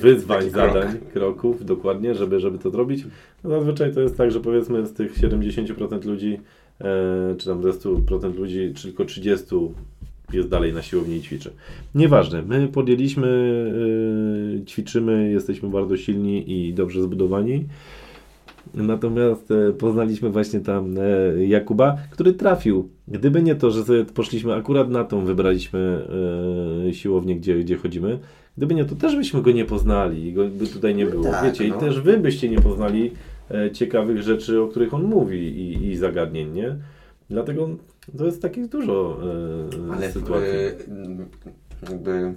wyzwań, 0.01 0.39
taki 0.39 0.53
krok. 0.53 0.73
zadań, 0.73 0.99
kroków, 1.13 1.65
dokładnie, 1.65 2.15
żeby, 2.15 2.41
żeby 2.41 2.59
to 2.59 2.71
zrobić. 2.71 3.05
No 3.45 3.51
zazwyczaj 3.51 3.95
to 3.95 4.01
jest 4.01 4.17
tak, 4.17 4.31
że 4.31 4.41
powiedzmy 4.41 4.87
z 4.87 4.93
tych 4.93 5.19
70% 5.19 6.05
ludzi, 6.05 6.41
e, 6.81 7.35
czy 7.39 7.47
tam 7.47 7.63
ze 7.63 7.71
100% 7.71 8.37
ludzi, 8.37 8.73
tylko 8.83 9.05
30 9.05 9.47
jest 10.33 10.49
dalej 10.49 10.73
na 10.73 10.83
siłowni 10.83 11.17
i 11.17 11.23
ćwiczy. 11.23 11.51
Nieważne, 11.95 12.43
my 12.43 12.69
podjęliśmy, 12.69 13.29
e, 14.63 14.65
ćwiczymy, 14.65 15.31
jesteśmy 15.31 15.69
bardzo 15.69 15.97
silni 15.97 16.53
i 16.53 16.75
dobrze 16.75 17.03
zbudowani. 17.03 17.65
Natomiast 18.75 19.51
e, 19.51 19.73
poznaliśmy 19.73 20.31
właśnie 20.31 20.61
tam 20.61 20.95
e, 20.99 21.47
Jakuba, 21.47 21.97
który 22.11 22.33
trafił. 22.33 22.89
Gdyby 23.09 23.43
nie 23.43 23.55
to, 23.55 23.71
że 23.71 23.85
sobie 23.85 24.05
poszliśmy 24.05 24.55
akurat 24.55 24.91
na 24.91 25.05
tą, 25.05 25.25
wybraliśmy 25.25 26.07
e, 26.89 26.95
siłownię, 26.95 27.37
gdzie, 27.37 27.59
gdzie 27.59 27.77
chodzimy, 27.77 28.19
gdyby 28.57 28.75
nie 28.75 28.85
to, 28.85 28.95
też 28.95 29.17
byśmy 29.17 29.43
go 29.43 29.51
nie 29.53 29.65
poznali 29.65 30.27
i 30.29 30.33
go 30.33 30.45
by 30.49 30.67
tutaj 30.67 30.95
nie 30.95 31.05
No 31.05 31.11
było. 31.11 31.25
tak, 31.25 31.45
Wiecie, 31.45 31.69
no. 31.69 31.77
i 31.77 31.81
też 31.81 32.01
wy 32.01 32.19
byście 32.19 32.49
nie 32.49 32.61
poznali 32.61 33.13
ciekawych 33.73 34.23
rzeczy, 34.23 34.61
o 34.63 34.69
których 34.69 34.95
on 34.95 35.03
mówi 35.05 35.39
i, 35.39 35.87
i 35.87 35.97
zagadnień, 35.97 36.53
nie? 36.53 36.77
Dlatego 37.31 37.69
to 38.19 38.27
jest 38.27 38.43
takich 38.43 38.69
dużo 38.69 39.19
e, 39.91 39.93
Ale 39.93 40.09
w 40.09 40.13
sytuacji. 40.13 40.49
y, 40.49 40.77
jakby 41.91 42.35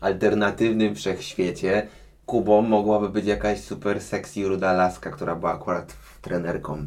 alternatywnym 0.00 0.94
wszechświecie 0.94 1.86
Kubą 2.26 2.62
mogłaby 2.62 3.08
być 3.08 3.26
jakaś 3.26 3.60
super 3.60 4.00
sexy 4.00 4.48
ruda 4.48 4.72
laska, 4.72 5.10
która 5.10 5.36
była 5.36 5.52
akurat 5.52 5.96
trenerką. 6.22 6.86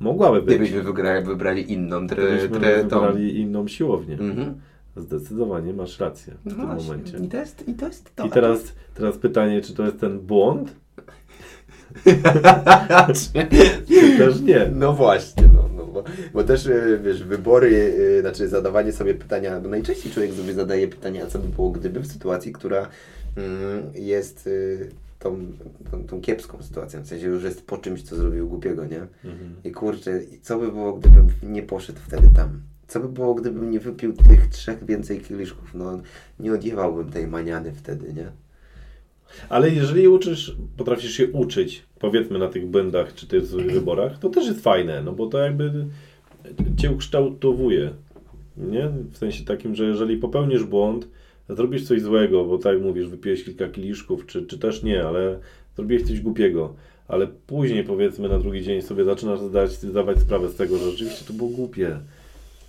Mogłaby 0.00 0.42
być. 0.42 0.54
Gdybyśmy 0.54 0.82
wygrali, 0.82 1.24
wybrali 1.26 1.72
inną 1.72 2.06
tre, 2.06 2.48
tre, 2.48 2.82
wybrali 2.82 3.40
inną 3.40 3.68
siłownię. 3.68 4.14
Mhm. 4.14 4.60
Zdecydowanie 4.96 5.72
masz 5.72 6.00
rację 6.00 6.34
w 6.34 6.46
No 6.46 6.54
tym 6.54 6.66
właśnie. 6.66 6.88
momencie. 6.88 7.18
I 7.18 7.28
to 7.28 7.36
jest, 7.36 7.68
i 7.68 7.74
to 7.74 7.86
jest 7.86 8.16
to. 8.16 8.26
I 8.26 8.30
teraz, 8.30 8.60
teraz 8.94 9.18
pytanie, 9.18 9.60
czy 9.60 9.74
to 9.74 9.84
jest 9.84 10.00
ten 10.00 10.18
błąd? 10.20 10.74
Czy 13.88 14.18
też 14.18 14.40
nie? 14.40 14.70
No 14.74 14.92
właśnie, 14.92 15.42
no, 15.54 15.64
no 15.76 15.86
bo, 15.86 16.04
bo 16.34 16.44
też 16.44 16.66
y, 16.66 17.00
wiesz, 17.04 17.24
wybory, 17.24 17.68
y, 17.68 18.20
znaczy 18.20 18.48
zadawanie 18.48 18.92
sobie 18.92 19.14
pytania, 19.14 19.60
bo 19.60 19.68
najczęściej 19.68 20.12
człowiek 20.12 20.32
sobie 20.32 20.54
zadaje 20.54 20.88
pytania, 20.88 21.24
a 21.24 21.26
co 21.26 21.38
by 21.38 21.48
było 21.48 21.70
gdyby 21.70 22.00
w 22.00 22.06
sytuacji, 22.06 22.52
która 22.52 22.88
jest 23.94 24.46
y, 24.46 24.90
tą, 25.18 25.46
tą, 25.90 26.04
tą 26.04 26.20
kiepską 26.20 26.62
sytuacją, 26.62 27.02
w 27.02 27.06
sensie 27.06 27.26
już 27.26 27.44
jest 27.44 27.66
po 27.66 27.78
czymś, 27.78 28.02
co 28.02 28.16
zrobił 28.16 28.48
głupiego, 28.48 28.86
nie? 28.86 29.00
Mhm. 29.24 29.54
I 29.64 29.70
kurczę, 29.70 30.20
co 30.42 30.58
by 30.58 30.72
było, 30.72 30.92
gdybym 30.92 31.28
nie 31.42 31.62
poszedł 31.62 31.98
wtedy 32.06 32.30
tam? 32.34 32.60
Co 32.88 33.00
by 33.00 33.08
było, 33.08 33.34
gdybym 33.34 33.70
nie 33.70 33.80
wypił 33.80 34.12
tych 34.12 34.48
trzech 34.48 34.86
więcej 34.86 35.20
kieliszków? 35.20 35.74
No, 35.74 36.00
nie 36.40 36.52
odjewałbym 36.52 37.10
tej 37.10 37.26
maniany 37.26 37.72
wtedy, 37.72 38.12
nie? 38.12 38.30
Ale 39.48 39.70
jeżeli 39.70 40.08
uczysz, 40.08 40.56
potrafisz 40.76 41.12
się 41.12 41.32
uczyć, 41.32 41.82
powiedzmy 41.98 42.38
na 42.38 42.48
tych 42.48 42.66
błędach 42.66 43.14
czy 43.14 43.26
tych 43.26 43.46
złych 43.46 43.72
wyborach, 43.74 44.18
to 44.18 44.28
też 44.28 44.46
jest 44.46 44.60
fajne, 44.60 45.02
no 45.02 45.12
bo 45.12 45.26
to 45.26 45.38
jakby 45.38 45.86
cię 46.76 46.90
ukształtowuje, 46.90 47.90
nie? 48.56 48.88
W 49.10 49.16
sensie 49.16 49.44
takim, 49.44 49.74
że 49.74 49.84
jeżeli 49.84 50.16
popełnisz 50.16 50.64
błąd, 50.64 51.08
zrobisz 51.54 51.88
coś 51.88 52.02
złego, 52.02 52.44
bo 52.44 52.58
tak 52.58 52.80
mówisz, 52.80 53.08
wypiłeś 53.08 53.44
kilka 53.44 53.68
kieliszków, 53.68 54.26
czy, 54.26 54.46
czy 54.46 54.58
też 54.58 54.82
nie, 54.82 55.04
ale 55.04 55.38
zrobiłeś 55.76 56.02
coś 56.02 56.20
głupiego, 56.20 56.74
ale 57.08 57.26
później 57.26 57.84
powiedzmy 57.84 58.28
na 58.28 58.38
drugi 58.38 58.62
dzień 58.62 58.82
sobie 58.82 59.04
zaczynasz 59.04 59.40
zdać, 59.40 59.70
zdawać 59.70 60.18
sprawę 60.18 60.48
z 60.48 60.56
tego, 60.56 60.78
że 60.78 60.90
rzeczywiście 60.90 61.24
to 61.24 61.32
było 61.32 61.50
głupie. 61.50 62.00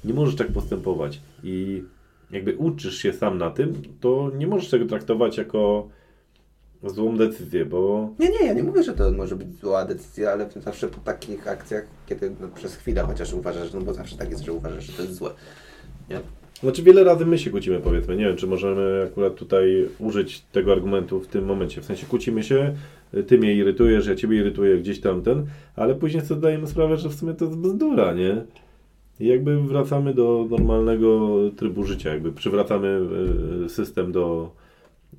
Nie 0.06 0.14
możesz 0.14 0.36
tak 0.36 0.52
postępować. 0.52 1.22
I 1.44 1.84
jakby 2.32 2.56
uczysz 2.56 2.98
się 2.98 3.14
sam 3.14 3.38
na 3.38 3.52
tym, 3.52 3.82
to 4.00 4.32
nie 4.38 4.48
możesz 4.48 4.70
tego 4.70 4.86
traktować 4.86 5.38
jako 5.38 5.90
złą 6.84 7.18
decyzję, 7.18 7.66
bo 7.66 8.10
Nie, 8.20 8.30
nie, 8.30 8.46
ja 8.46 8.54
nie 8.54 8.64
mówię, 8.64 8.84
że 8.84 8.94
to 8.94 9.12
może 9.12 9.36
być 9.36 9.60
zła 9.60 9.86
decyzja, 9.86 10.32
ale 10.32 10.50
zawsze 10.56 10.88
po 10.88 10.98
takich 10.98 11.48
akcjach, 11.48 11.84
kiedy 12.08 12.36
no, 12.42 12.48
przez 12.48 12.76
chwilę 12.76 13.04
chociaż 13.04 13.34
uważasz, 13.34 13.74
no 13.74 13.82
bo 13.82 13.94
zawsze 13.94 14.18
tak 14.18 14.30
jest, 14.32 14.44
że 14.44 14.54
uważasz, 14.54 14.86
że 14.86 14.94
to 14.94 15.02
jest 15.02 15.16
złe. 15.16 15.30
Nie? 16.10 16.20
Znaczy 16.64 16.84
wiele 16.84 17.04
razy 17.04 17.26
my 17.26 17.38
się 17.38 17.50
kłócimy 17.50 17.80
powiedzmy, 17.80 18.16
nie 18.18 18.26
wiem 18.26 18.36
czy 18.38 18.48
możemy 18.48 19.06
akurat 19.12 19.36
tutaj 19.36 19.88
użyć 20.00 20.42
tego 20.42 20.72
argumentu 20.72 21.20
w 21.20 21.28
tym 21.28 21.46
momencie, 21.46 21.82
w 21.82 21.86
sensie 21.86 22.06
kłócimy 22.06 22.44
się, 22.44 22.74
ty 23.28 23.38
mnie 23.38 23.54
irytujesz, 23.54 24.08
ja 24.08 24.16
ciebie 24.16 24.38
irytuję 24.38 24.78
gdzieś 24.78 25.00
tamten, 25.00 25.46
ale 25.76 25.96
później 25.96 26.26
sobie 26.26 26.38
zdajemy 26.40 26.68
sprawę, 26.68 26.98
że 26.98 27.10
w 27.10 27.14
sumie 27.14 27.34
to 27.34 27.46
jest 27.46 27.58
bzdura, 27.58 28.14
nie? 28.14 28.44
I 29.20 29.28
jakby 29.28 29.62
wracamy 29.62 30.14
do 30.14 30.48
normalnego 30.50 31.38
trybu 31.58 31.84
życia, 31.84 32.10
jakby 32.10 32.32
przywracamy 32.32 33.00
e, 33.66 33.70
system 33.70 34.12
do... 34.12 34.52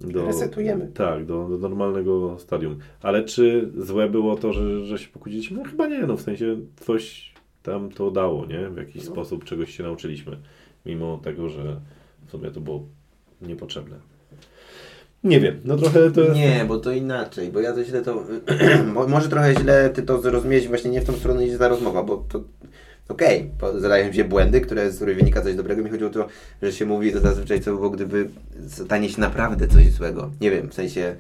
do 0.01 0.27
Resetujemy. 0.27 0.91
Tak, 0.95 1.25
do, 1.27 1.49
do 1.49 1.59
normalnego 1.59 2.37
stadium. 2.39 2.79
Ale 3.03 3.25
czy 3.25 3.71
złe 3.79 4.09
było 4.09 4.37
to, 4.37 4.53
że, 4.53 4.85
że 4.87 4.99
się 4.99 5.09
pokłóciliśmy? 5.09 5.57
No 5.59 5.65
chyba 5.65 5.87
nie, 5.87 6.03
no 6.07 6.17
w 6.17 6.21
sensie 6.21 6.57
coś 6.77 7.33
tam 7.63 7.91
to 7.91 8.11
dało, 8.11 8.47
nie? 8.47 8.69
W 8.69 8.77
jakiś 8.77 9.05
No. 9.05 9.11
sposób 9.13 9.45
czegoś 9.45 9.77
się 9.77 9.83
nauczyliśmy 9.83 10.37
mimo 10.87 11.19
tego, 11.19 11.49
że 11.49 11.81
w 12.27 12.31
sumie 12.31 12.51
to 12.51 12.61
było 12.61 12.87
niepotrzebne. 13.43 13.97
Nie 15.25 15.41
wiem, 15.41 15.61
no 15.65 15.77
trochę 15.77 16.11
to. 16.11 16.33
Nie, 16.35 16.65
bo 16.69 16.79
to 16.79 16.93
inaczej, 16.93 17.53
bo 17.53 17.61
ja 17.61 17.73
to 17.73 17.85
źle 17.85 18.03
to... 18.03 18.25
mo- 18.95 19.09
może 19.09 19.29
trochę 19.29 19.55
źle 19.55 19.91
ty 19.91 20.03
to 20.03 20.21
zrozumiałeś, 20.21 20.69
właśnie 20.69 20.91
nie 20.91 21.01
w 21.01 21.05
tą 21.05 21.13
stronę 21.13 21.47
idzie 21.47 21.59
ta 21.59 21.69
rozmowa, 21.69 22.03
bo 22.03 22.17
to... 22.29 22.43
Okej, 23.09 23.51
okay, 23.59 23.81
zadają 23.81 24.13
się 24.13 24.25
błędy, 24.25 24.61
które, 24.61 24.93
z 24.93 24.97
których 24.97 25.17
wynika 25.17 25.43
coś 25.43 25.55
dobrego. 25.55 25.83
Mi 25.83 25.91
chodziło 25.91 26.11
o 26.11 26.13
to, 26.13 26.27
że 26.63 26.73
się 26.73 26.87
mówi 26.87 27.13
to 27.13 27.21
zazwyczaj, 27.21 27.61
co 27.61 27.75
było, 27.75 27.91
gdyby 27.91 28.29
stanie 28.67 29.09
się 29.09 29.21
naprawdę 29.21 29.69
coś 29.69 29.91
złego. 29.91 30.31
Nie 30.41 30.51
wiem, 30.51 30.69
w 30.69 30.75
sensie 30.75 31.17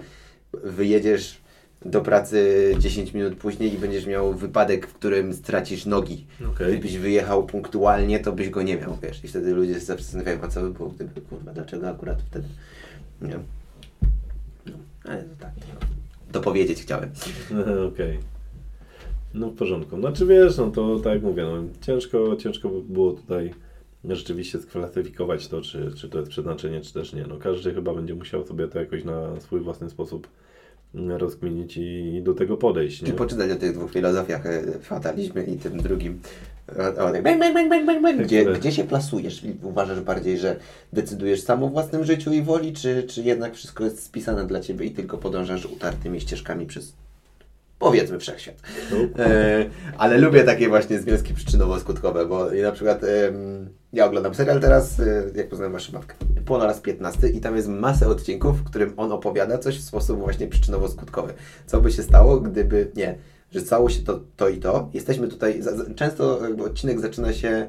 wyjedziesz 0.64 1.41
do 1.84 2.00
pracy 2.00 2.74
10 2.78 3.14
minut 3.14 3.34
później 3.34 3.74
i 3.74 3.78
będziesz 3.78 4.06
miał 4.06 4.34
wypadek, 4.34 4.86
w 4.86 4.94
którym 4.94 5.34
stracisz 5.34 5.86
nogi. 5.86 6.26
Okej. 6.52 6.72
Gdybyś 6.72 6.98
wyjechał 6.98 7.46
punktualnie, 7.46 8.20
to 8.20 8.32
byś 8.32 8.50
go 8.50 8.62
nie 8.62 8.76
miał, 8.76 8.98
wiesz. 9.02 9.24
I 9.24 9.28
wtedy 9.28 9.54
ludzie 9.54 9.74
się 9.74 9.80
zastanawiają, 9.80 10.38
a 10.42 10.48
co 10.48 10.62
by 10.62 10.70
było, 10.70 10.88
gdyby, 10.88 11.20
kurwa, 11.20 11.52
dlaczego 11.52 11.88
akurat 11.88 12.22
wtedy? 12.22 12.48
Nie. 13.22 13.38
No, 14.66 14.72
ale 15.04 15.22
to 15.22 15.36
tak. 15.38 15.52
Dopowiedzieć 16.32 16.82
chciałem. 16.82 17.10
Okej. 17.92 18.18
No 19.34 19.50
w 19.50 19.54
porządku. 19.54 20.00
Znaczy 20.00 20.26
wiesz, 20.26 20.56
no 20.56 20.70
to 20.70 20.98
tak 20.98 21.12
jak 21.12 21.22
mówię, 21.22 21.42
no, 21.42 21.64
ciężko, 21.80 22.36
ciężko 22.36 22.68
by 22.68 22.82
było 22.82 23.12
tutaj 23.12 23.54
rzeczywiście 24.04 24.58
sklasyfikować 24.58 25.48
to, 25.48 25.60
czy, 25.60 25.92
czy 25.96 26.08
to 26.08 26.18
jest 26.18 26.30
przeznaczenie, 26.30 26.80
czy 26.80 26.92
też 26.92 27.12
nie. 27.12 27.26
No 27.26 27.36
każdy 27.36 27.74
chyba 27.74 27.94
będzie 27.94 28.14
musiał 28.14 28.46
sobie 28.46 28.68
to 28.68 28.78
jakoś 28.78 29.04
na 29.04 29.40
swój 29.40 29.60
własny 29.60 29.90
sposób 29.90 30.28
rozkminić 30.94 31.76
i, 31.76 32.14
i 32.14 32.22
do 32.22 32.34
tego 32.34 32.56
podejść, 32.56 33.02
nie? 33.02 33.08
Czy 33.08 33.14
poczytać 33.14 33.50
o 33.50 33.56
tych 33.56 33.72
dwóch 33.74 33.92
filozofiach, 33.92 34.46
e, 34.46 34.62
fatalizmie 34.80 35.42
i 35.42 35.56
tym 35.56 35.82
drugim. 35.82 36.20
O, 36.78 37.04
o, 37.04 37.12
tak, 37.12 37.22
bang, 37.22 37.38
bang, 37.38 37.54
bang, 37.54 37.68
bang, 37.68 37.86
bang, 37.86 38.02
bang. 38.02 38.22
Gdzie, 38.22 38.40
Które? 38.40 38.58
gdzie 38.58 38.72
się 38.72 38.84
plasujesz? 38.84 39.42
Uważasz 39.62 40.00
bardziej, 40.00 40.38
że 40.38 40.56
decydujesz 40.92 41.42
sam 41.42 41.64
o 41.64 41.68
własnym 41.68 42.04
życiu 42.04 42.32
i 42.32 42.42
woli, 42.42 42.72
czy, 42.72 43.02
czy 43.02 43.22
jednak 43.22 43.54
wszystko 43.54 43.84
jest 43.84 44.02
spisane 44.02 44.46
dla 44.46 44.60
Ciebie 44.60 44.86
i 44.86 44.90
tylko 44.90 45.18
podążasz 45.18 45.66
utartymi 45.66 46.20
ścieżkami 46.20 46.66
przez, 46.66 46.92
powiedzmy, 47.82 48.18
wszechświat? 48.18 48.56
E, 49.18 49.64
ale 49.98 50.18
lubię 50.18 50.44
takie 50.44 50.68
właśnie 50.68 50.98
związki 50.98 51.34
przyczynowo-skutkowe, 51.34 52.28
bo 52.28 52.50
na 52.62 52.72
przykład 52.72 53.04
em, 53.04 53.68
ja 53.92 54.06
oglądam 54.06 54.34
serial 54.34 54.60
teraz, 54.60 55.00
e, 55.00 55.24
jak 55.34 55.48
poznałem 55.48 55.72
waszą 55.72 55.92
matkę, 55.92 56.14
po 56.44 56.58
raz 56.58 56.80
15 56.80 57.28
i 57.28 57.40
tam 57.40 57.56
jest 57.56 57.68
masę 57.68 58.08
odcinków, 58.08 58.58
w 58.58 58.64
którym 58.64 58.92
on 58.96 59.12
opowiada 59.12 59.58
coś 59.58 59.78
w 59.78 59.84
sposób 59.84 60.18
właśnie 60.18 60.48
przyczynowo-skutkowy. 60.48 61.32
Co 61.66 61.80
by 61.80 61.92
się 61.92 62.02
stało, 62.02 62.40
gdyby, 62.40 62.90
nie, 62.96 63.18
że 63.50 63.60
stało 63.60 63.88
się 63.88 64.02
to, 64.02 64.20
to 64.36 64.48
i 64.48 64.58
to. 64.58 64.90
Jesteśmy 64.94 65.28
tutaj, 65.28 65.62
za, 65.62 65.76
za, 65.76 65.94
często 65.94 66.40
odcinek 66.64 67.00
zaczyna 67.00 67.32
się 67.32 67.68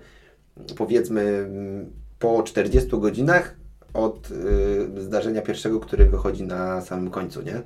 powiedzmy 0.77 1.49
po 2.19 2.43
40 2.43 2.89
godzinach 2.89 3.55
od 3.93 4.31
y, 4.31 5.01
zdarzenia 5.01 5.41
pierwszego, 5.41 5.79
który 5.79 6.05
wychodzi 6.05 6.43
na 6.43 6.81
samym 6.81 7.09
końcu, 7.09 7.41
nie? 7.41 7.61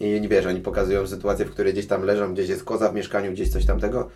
I 0.00 0.28
wiesz, 0.28 0.46
oni 0.46 0.60
pokazują 0.60 1.06
sytuację, 1.06 1.44
w 1.44 1.50
której 1.50 1.72
gdzieś 1.72 1.86
tam 1.86 2.02
leżą, 2.02 2.34
gdzieś 2.34 2.48
jest 2.48 2.64
koza 2.64 2.88
w 2.88 2.94
mieszkaniu, 2.94 3.32
gdzieś 3.32 3.48
coś 3.48 3.66
tamtego. 3.66 4.08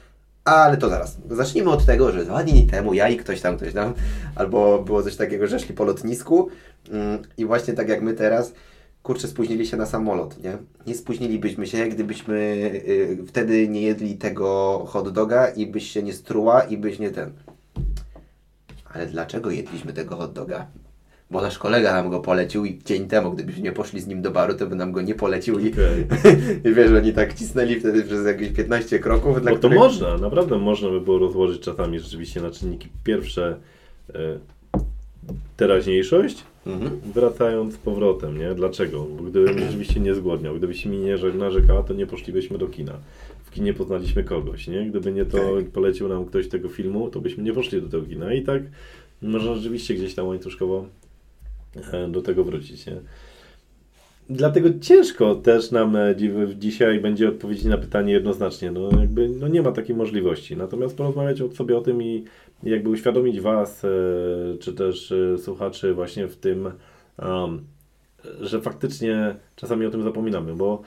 Ale 0.44 0.76
to 0.76 0.88
zaraz. 0.88 1.18
Zacznijmy 1.30 1.70
od 1.70 1.86
tego, 1.86 2.12
że 2.12 2.24
dwa 2.24 2.42
dni 2.42 2.66
temu 2.66 2.94
ja 2.94 3.08
i 3.08 3.16
ktoś 3.16 3.40
tam, 3.40 3.56
ktoś 3.56 3.72
tam, 3.72 3.94
albo 4.36 4.82
było 4.82 5.02
coś 5.02 5.16
takiego, 5.16 5.46
że 5.46 5.58
szli 5.58 5.74
po 5.74 5.84
lotnisku 5.84 6.48
mm, 6.90 7.18
i 7.38 7.44
właśnie 7.44 7.74
tak 7.74 7.88
jak 7.88 8.02
my 8.02 8.14
teraz, 8.14 8.52
kurczę, 9.02 9.28
spóźnili 9.28 9.66
się 9.66 9.76
na 9.76 9.86
samolot, 9.86 10.42
nie? 10.42 10.58
Nie 10.86 10.94
spóźnilibyśmy 10.94 11.66
się, 11.66 11.86
gdybyśmy 11.86 12.34
y, 12.88 13.18
wtedy 13.28 13.68
nie 13.68 13.82
jedli 13.82 14.14
tego 14.14 14.78
hot 14.88 15.08
doga 15.08 15.48
i 15.48 15.66
byś 15.66 15.90
się 15.90 16.02
nie 16.02 16.12
struła 16.12 16.62
i 16.62 16.76
byś 16.76 16.98
nie 16.98 17.10
ten. 17.10 17.32
Ale 18.94 19.06
dlaczego 19.06 19.50
jedliśmy 19.50 19.92
tego 19.92 20.16
hot 20.16 20.32
doga? 20.32 20.66
Bo 21.32 21.40
nasz 21.40 21.58
kolega 21.58 21.92
nam 21.92 22.10
go 22.10 22.20
polecił 22.20 22.64
i 22.64 22.78
dzień 22.84 23.08
temu, 23.08 23.32
gdybyśmy 23.32 23.62
nie 23.62 23.72
poszli 23.72 24.00
z 24.00 24.06
nim 24.06 24.22
do 24.22 24.30
baru, 24.30 24.54
to 24.54 24.66
by 24.66 24.74
nam 24.76 24.92
go 24.92 25.02
nie 25.02 25.14
polecił 25.14 25.58
i, 25.58 25.72
Okej. 25.72 26.06
i 26.70 26.74
wiesz, 26.74 26.90
oni 26.92 27.12
tak 27.12 27.34
cisnęli 27.34 27.80
wtedy 27.80 28.02
przez 28.04 28.26
jakieś 28.26 28.48
15 28.48 28.98
kroków. 28.98 29.44
Bo 29.44 29.50
to 29.50 29.56
których- 29.56 29.78
można, 29.78 30.16
naprawdę 30.18 30.58
można 30.58 30.88
by 30.88 31.00
było 31.00 31.18
rozłożyć 31.18 31.62
czasami 31.62 32.00
rzeczywiście 32.00 32.40
na 32.40 32.50
czynniki 32.50 32.88
pierwsze 33.04 33.56
e, 34.14 34.38
teraźniejszość, 35.56 36.44
Mhm. 36.66 37.00
wracając 37.14 37.74
z 37.74 37.76
powrotem, 37.76 38.38
nie? 38.38 38.54
Dlaczego? 38.54 39.06
Bo 39.16 39.22
gdybym 39.22 39.58
rzeczywiście 39.58 40.00
nie 40.00 40.14
zgłodniał, 40.14 40.54
gdybyś 40.56 40.86
mi 40.86 40.98
nie 40.98 41.16
narzekała, 41.34 41.82
to 41.82 41.94
nie 41.94 42.06
poszlibyśmy 42.06 42.58
do 42.58 42.66
kina. 42.68 42.92
W 43.44 43.50
kinie 43.50 43.74
poznaliśmy 43.74 44.24
kogoś, 44.24 44.68
nie? 44.68 44.86
Gdyby 44.90 45.12
nie 45.12 45.24
to 45.24 45.38
Tak. 45.38 45.70
polecił 45.72 46.08
nam 46.08 46.24
ktoś 46.24 46.48
tego 46.48 46.68
filmu, 46.68 47.10
to 47.10 47.20
byśmy 47.20 47.42
nie 47.44 47.52
poszli 47.52 47.82
do 47.82 47.88
tego 47.88 48.06
kina 48.06 48.34
i 48.34 48.42
tak 48.42 48.62
można 49.22 49.54
rzeczywiście 49.54 49.94
gdzieś 49.94 50.14
tam 50.14 50.26
łańcuszkowo 50.26 50.86
do 52.08 52.22
tego 52.22 52.44
wrócić, 52.44 52.86
nie? 52.86 52.96
Dlatego 54.30 54.68
ciężko 54.80 55.34
też 55.34 55.70
nam 55.70 55.96
e, 55.96 56.14
dzi- 56.14 56.58
dzisiaj 56.58 57.00
będzie 57.00 57.28
odpowiedzieć 57.28 57.64
na 57.64 57.78
pytanie 57.78 58.12
jednoznacznie. 58.12 58.70
No 58.70 58.90
jakby 59.00 59.28
no 59.28 59.48
nie 59.48 59.62
ma 59.62 59.72
takiej 59.72 59.96
możliwości. 59.96 60.56
Natomiast 60.56 60.96
porozmawiać 60.96 61.38
sobie 61.54 61.76
o 61.76 61.80
tym 61.80 62.02
i 62.02 62.24
jakby 62.62 62.88
uświadomić 62.88 63.40
Was, 63.40 63.84
e, 63.84 63.88
czy 64.60 64.72
też 64.72 65.12
e, 65.12 65.38
słuchaczy 65.38 65.94
właśnie 65.94 66.28
w 66.28 66.36
tym, 66.36 66.70
um, 67.18 67.64
że 68.40 68.60
faktycznie 68.60 69.36
czasami 69.56 69.86
o 69.86 69.90
tym 69.90 70.02
zapominamy, 70.02 70.54
bo 70.54 70.82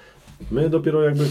my 0.51 0.69
dopiero 0.69 1.03
jakby 1.03 1.23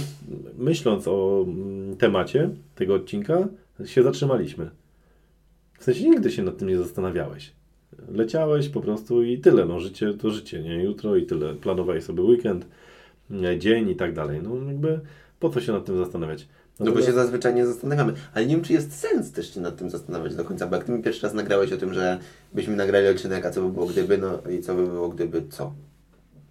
myśląc 0.59 1.09
o 1.09 1.45
mm, 1.49 1.97
temacie 1.97 2.51
tego 2.75 2.95
odcinka 2.95 3.49
się 3.85 4.03
zatrzymaliśmy. 4.03 4.71
W 5.79 5.85
sensie 5.85 6.11
nigdy 6.11 6.31
się 6.31 6.43
nad 6.43 6.59
tym 6.59 6.69
nie 6.69 6.79
zastanawiałeś. 6.79 7.53
Leciałeś 8.09 8.69
po 8.69 8.81
prostu 8.81 9.23
i 9.23 9.39
tyle. 9.39 9.67
No 9.67 9.81
życie 9.81 10.15
to 10.15 10.31
życie, 10.31 10.63
nie? 10.63 10.85
Jutro 10.85 11.17
i 11.17 11.27
tyle. 11.27 11.55
Planowałeś 11.55 12.05
sobie 12.05 12.23
weekend, 12.23 12.67
e, 13.45 13.59
dzień 13.59 13.91
i 13.91 13.97
tak 13.97 14.15
dalej. 14.15 14.41
No 14.43 14.69
jakby 14.69 15.01
po 15.41 15.51
co 15.51 15.61
się 15.61 15.73
nad 15.73 15.85
tym 15.85 15.99
zastanawiać? 15.99 16.49
No 16.81 16.93
bo 16.93 17.03
się 17.03 17.13
zazwyczaj 17.13 17.55
nie 17.55 17.67
zastanawiamy. 17.67 18.13
Ale 18.35 18.47
nie 18.47 18.55
wiem, 18.55 18.65
czy 18.65 18.73
jest 18.73 19.01
sens 19.01 19.33
też 19.33 19.55
się 19.55 19.61
nad 19.61 19.77
tym 19.77 19.91
zastanawiać 19.91 20.35
do 20.35 20.45
końca, 20.45 20.67
bo 20.67 20.77
jak 20.77 20.85
ty 20.85 20.93
mi 20.93 21.03
pierwszy 21.03 21.23
raz 21.23 21.35
nagrałeś 21.35 21.73
o 21.73 21.77
tym, 21.77 21.95
że 21.95 22.19
byśmy 22.55 22.77
nagrali 22.77 23.09
odcinek, 23.09 23.47
a 23.47 23.51
co 23.51 23.63
by 23.63 23.73
było 23.73 23.87
gdyby, 23.87 24.19
no 24.19 24.39
i 24.51 24.61
co 24.61 24.75
by 24.75 24.87
było 24.87 25.09
gdyby 25.09 25.43
co? 25.51 25.75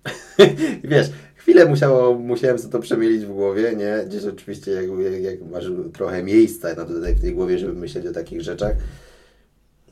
Wiesz, 0.83 1.07
chwilę 1.35 1.65
musiało, 1.65 2.15
musiałem 2.15 2.59
sobie 2.59 2.71
to 2.71 2.79
przemielić 2.79 3.25
w 3.25 3.31
głowie, 3.31 3.75
nie? 3.75 4.03
Gdzieś 4.07 4.25
oczywiście 4.25 4.71
jak, 4.71 4.85
jak, 5.21 5.41
masz 5.51 5.65
trochę 5.93 6.23
miejsca 6.23 6.73
na 6.73 6.85
w 6.85 7.21
tej 7.21 7.33
głowie, 7.33 7.59
żeby 7.59 7.73
myśleć 7.73 8.07
o 8.07 8.11
takich 8.11 8.41
rzeczach. 8.41 8.75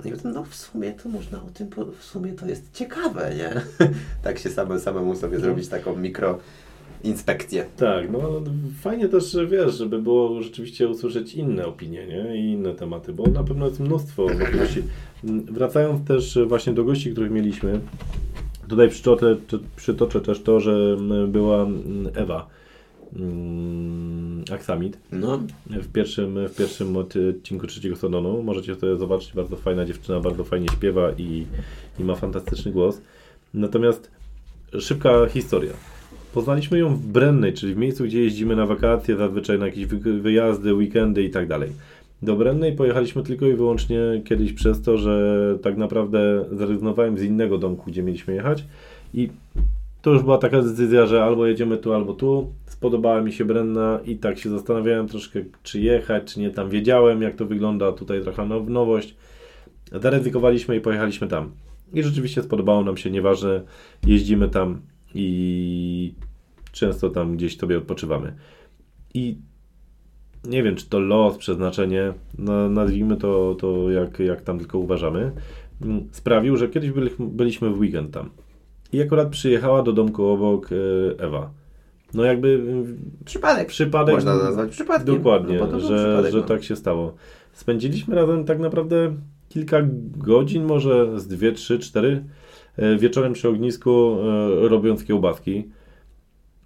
No 0.04 0.10
i 0.10 0.14
potem, 0.14 0.32
no 0.32 0.44
w 0.44 0.56
sumie 0.56 0.92
to 0.92 1.10
można 1.10 1.38
o 1.38 1.50
tym, 1.54 1.68
w 2.00 2.04
sumie 2.04 2.34
to 2.34 2.46
jest 2.46 2.74
ciekawe, 2.74 3.34
nie? 3.38 3.62
tak 4.24 4.40
się 4.40 4.50
same, 4.50 4.80
samemu 4.80 5.16
sobie 5.16 5.40
zrobić 5.40 5.68
taką 5.68 5.96
mikro 5.96 6.40
inspekcję. 7.04 7.66
Tak, 7.78 8.12
no 8.12 8.42
fajnie 8.82 9.10
też, 9.10 9.32
że 9.32 9.48
wiesz, 9.48 9.76
żeby 9.76 10.02
było 10.02 10.42
rzeczywiście 10.42 10.90
usłyszeć 10.90 11.34
inne 11.34 11.66
opinie, 11.66 12.08
nie? 12.08 12.38
I 12.38 12.52
inne 12.52 12.74
tematy, 12.74 13.14
bo 13.14 13.28
na 13.28 13.44
pewno 13.44 13.66
jest 13.66 13.80
mnóstwo 13.80 14.28
możliwości. 14.28 14.84
Wracając 15.52 16.08
też 16.08 16.40
właśnie 16.48 16.74
do 16.74 16.84
gości, 16.84 17.12
których 17.12 17.32
mieliśmy, 17.32 17.80
tutaj 18.68 18.90
przytoczę, 18.90 19.38
przytoczę 19.76 20.22
też 20.22 20.44
to, 20.44 20.60
że 20.60 20.98
była 21.28 21.68
Ewa 22.16 22.48
mm, 23.16 24.44
Aksamit 24.54 24.98
No, 25.12 25.40
w 25.70 25.92
pierwszym, 25.92 26.48
w 26.48 26.56
pierwszym 26.56 26.98
odcinku 26.98 27.68
trzeciego 27.68 27.96
sezonu. 27.96 28.44
Możecie 28.44 28.76
sobie 28.76 28.98
zobaczyć, 28.98 29.34
bardzo 29.34 29.56
fajna 29.56 29.86
dziewczyna, 29.86 30.20
bardzo 30.20 30.44
fajnie 30.44 30.68
śpiewa 30.68 31.12
i, 31.18 31.46
i 32.00 32.04
ma 32.04 32.16
fantastyczny 32.16 32.72
głos. 32.72 33.02
Natomiast 33.54 34.12
szybka 34.80 35.26
historia. 35.26 35.72
Poznaliśmy 36.34 36.80
ją 36.80 36.96
w 36.96 37.00
Brennej, 37.08 37.54
czyli 37.54 37.74
w 37.74 37.78
miejscu, 37.78 38.04
gdzie 38.04 38.24
jeździmy 38.24 38.56
na 38.56 38.66
wakacje, 38.66 39.16
zazwyczaj 39.18 39.60
na 39.60 39.66
jakieś 39.66 39.86
wy- 39.86 40.22
wyjazdy, 40.22 40.74
weekendy 40.74 41.24
i 41.24 41.30
tak 41.30 41.48
dalej. 41.48 41.70
do 42.22 42.36
Brennej 42.36 42.74
pojechaliśmy 42.76 43.24
tylko 43.24 43.46
i 43.48 43.54
wyłącznie 43.54 44.00
kiedyś 44.26 44.54
przez 44.54 44.82
to, 44.82 44.98
że 44.98 45.58
tak 45.62 45.78
naprawdę 45.78 46.46
zrezygnowałem 46.52 47.18
z 47.18 47.24
innego 47.24 47.58
domku, 47.58 47.92
gdzie 47.92 48.04
mieliśmy 48.04 48.34
jechać 48.34 48.64
i 49.14 49.30
to 50.02 50.10
już 50.10 50.22
była 50.22 50.38
taka 50.38 50.62
decyzja, 50.62 51.06
że 51.06 51.24
albo 51.24 51.46
jedziemy 51.46 51.78
tu, 51.78 51.94
albo 51.94 52.14
tu. 52.14 52.54
Spodobała 52.66 53.22
mi 53.22 53.34
się 53.34 53.46
Brenna 53.46 54.00
i 54.06 54.16
tak 54.16 54.40
się 54.40 54.50
zastanawiałem 54.50 55.08
troszkę, 55.08 55.40
czy 55.64 55.80
jechać, 55.80 56.34
czy 56.34 56.40
nie. 56.40 56.50
Tam 56.50 56.70
wiedziałem, 56.70 57.22
jak 57.22 57.36
to 57.36 57.46
wygląda. 57.46 57.92
Tutaj 57.92 58.22
trochę 58.22 58.46
now 58.46 58.70
nowość. 58.70 59.16
Zaryzykowaliśmy 59.92 60.76
i 60.76 60.82
pojechaliśmy 60.82 61.28
tam. 61.28 61.52
I 61.94 62.04
rzeczywiście 62.04 62.44
spodobało 62.44 62.84
nam 62.84 62.98
się, 62.98 63.12
nieważne, 63.12 63.62
jeździmy 64.08 64.50
tam 64.50 64.82
i 65.16 66.14
często 66.72 67.10
tam 67.10 67.36
gdzieś 67.36 67.58
sobie 67.58 67.78
odpoczywamy. 67.78 68.36
I 69.14 69.38
nie 70.46 70.64
wiem, 70.64 70.76
czy 70.76 70.90
to 70.90 71.00
los, 71.00 71.38
przeznaczenie, 71.38 72.14
no, 72.38 72.70
nazwijmy 72.70 73.18
to, 73.18 73.56
to 73.60 73.92
jak, 73.92 74.20
jak 74.20 74.42
tam 74.42 74.60
tylko 74.60 74.78
uważamy, 74.80 75.32
mm, 75.82 76.08
sprawił, 76.12 76.58
że 76.58 76.70
kiedyś 76.70 76.92
byli, 76.92 77.10
byliśmy 77.20 77.70
w 77.70 77.80
weekend 77.80 78.12
tam. 78.12 78.30
I 78.94 79.02
akurat 79.02 79.30
przyjechała 79.30 79.84
do 79.84 79.94
domku 79.94 80.26
obok 80.26 80.70
e, 80.72 80.76
Ewa. 81.24 81.52
No 82.14 82.24
jakby 82.24 82.64
Przypadek. 83.26 83.68
przypadek. 83.68 84.16
Można 84.16 84.36
nazwać 84.36 84.72
przypadkiem. 84.72 85.16
Dokładnie, 85.16 85.58
No 85.72 85.80
że, 85.80 85.98
przypadek, 85.98 86.32
że 86.32 86.38
no. 86.38 86.44
tak 86.44 86.64
się 86.64 86.76
stało. 86.76 87.14
Spędziliśmy 87.54 88.16
razem 88.16 88.46
tak 88.46 88.60
naprawdę 88.60 89.16
kilka 89.50 89.78
godzin, 90.18 90.64
może 90.64 91.20
z 91.20 91.28
dwie, 91.28 91.52
trzy, 91.52 91.80
cztery, 91.80 92.24
e, 92.78 92.98
wieczorem 92.98 93.34
przy 93.34 93.50
ognisku, 93.50 94.18
e, 94.66 94.70
robiąc 94.70 95.04
kiełbaski. 95.04 95.70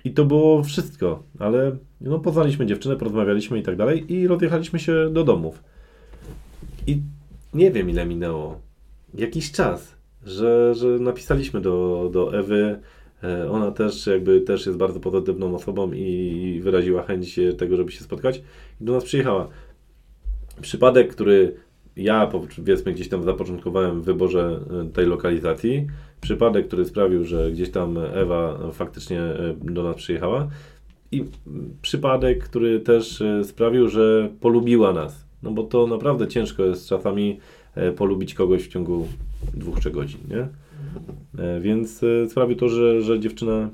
I 0.03 0.11
to 0.11 0.25
było 0.25 0.63
wszystko, 0.63 1.23
ale 1.39 1.75
no, 2.01 2.19
poznaliśmy 2.19 2.65
dziewczynę, 2.65 2.95
porozmawialiśmy 2.95 3.59
i 3.59 3.63
tak 3.63 3.75
dalej 3.75 4.13
i 4.13 4.27
rozjechaliśmy 4.27 4.79
się 4.79 5.09
do 5.11 5.23
domów. 5.23 5.63
I 6.87 7.01
nie 7.53 7.71
wiem 7.71 7.89
ile 7.89 8.05
minęło. 8.05 8.59
Jakiś 9.13 9.51
czas, 9.51 9.94
że, 10.25 10.75
że 10.75 10.87
napisaliśmy 10.87 11.61
do, 11.61 12.09
do 12.13 12.39
Ewy. 12.39 12.79
E, 13.23 13.51
Ona 13.51 13.71
też 13.71 14.07
jakby 14.07 14.41
też 14.41 14.65
jest 14.65 14.77
bardzo 14.77 14.99
pozytywną 14.99 15.55
osobą 15.55 15.91
i 15.93 16.59
wyraziła 16.63 17.03
chęć 17.03 17.39
tego, 17.57 17.77
żeby 17.77 17.91
się 17.91 18.03
spotkać 18.03 18.41
i 18.81 18.83
do 18.83 18.93
nas 18.93 19.03
przyjechała. 19.03 19.47
Przypadek, 20.61 21.11
który 21.11 21.55
ja 21.95 22.27
powiedzmy 22.27 22.93
gdzieś 22.93 23.09
tam 23.09 23.23
zapoczątkowałem 23.23 24.01
w 24.01 24.05
wyborze 24.05 24.59
e, 24.81 24.89
tej 24.89 25.05
lokalizacji, 25.05 25.87
przypadek, 26.21 26.67
który 26.67 26.85
sprawił, 26.85 27.23
że 27.23 27.51
gdzieś 27.51 27.71
tam 27.71 27.97
Ewa 27.97 28.71
faktycznie 28.71 29.21
e, 29.21 29.55
do 29.61 29.83
nas 29.83 29.95
przyjechała 29.95 30.47
i 31.11 31.25
przypadek, 31.81 32.43
który 32.43 32.79
też 32.79 33.23
sprawił, 33.43 33.89
że 33.89 34.29
polubiła 34.39 34.93
nas. 34.93 35.25
No 35.43 35.51
bo 35.51 35.63
to 35.63 35.87
naprawdę 35.87 36.27
ciężko 36.27 36.63
jest 36.63 36.89
czasami 36.89 37.39
polubić 37.95 38.33
kogoś 38.33 38.63
w 38.63 38.67
ciągu 38.67 39.07
dwóch, 39.53 39.79
trzech 39.79 39.93
godzin, 39.93 40.19
nie? 40.29 40.47
E, 41.43 41.61
Więc 41.61 42.03
e, 42.03 42.29
sprawił 42.29 42.55
to, 42.55 42.69
że, 42.69 43.01
że 43.01 43.19
dziewczyna 43.19 43.69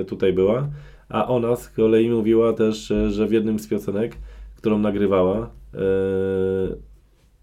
e, 0.00 0.04
tutaj 0.04 0.32
była, 0.32 0.68
a 1.08 1.28
ona 1.28 1.56
z 1.56 1.68
kolei 1.68 2.10
mówiła 2.10 2.52
też, 2.52 2.92
że 3.08 3.26
w 3.26 3.32
jednym 3.32 3.58
z 3.58 3.68
piosenek, 3.68 4.16
którą 4.56 4.78
nagrywała, 4.78 5.50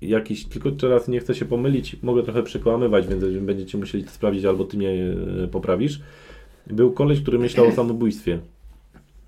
jakiś, 0.01 0.45
tylko 0.45 0.71
teraz 0.71 1.07
nie 1.07 1.19
chcę 1.19 1.35
się 1.35 1.45
pomylić, 1.45 1.95
mogę 2.03 2.23
trochę 2.23 2.43
przekłamywać, 2.43 3.07
więc 3.07 3.23
będziecie 3.41 3.77
musieli 3.77 4.03
to 4.03 4.09
sprawdzić, 4.09 4.45
albo 4.45 4.65
ty 4.65 4.77
mnie 4.77 5.15
poprawisz. 5.51 6.01
Był 6.67 6.91
koleś, 6.91 7.21
który 7.21 7.39
myślał 7.39 7.67
o 7.67 7.71
samobójstwie. 7.71 8.39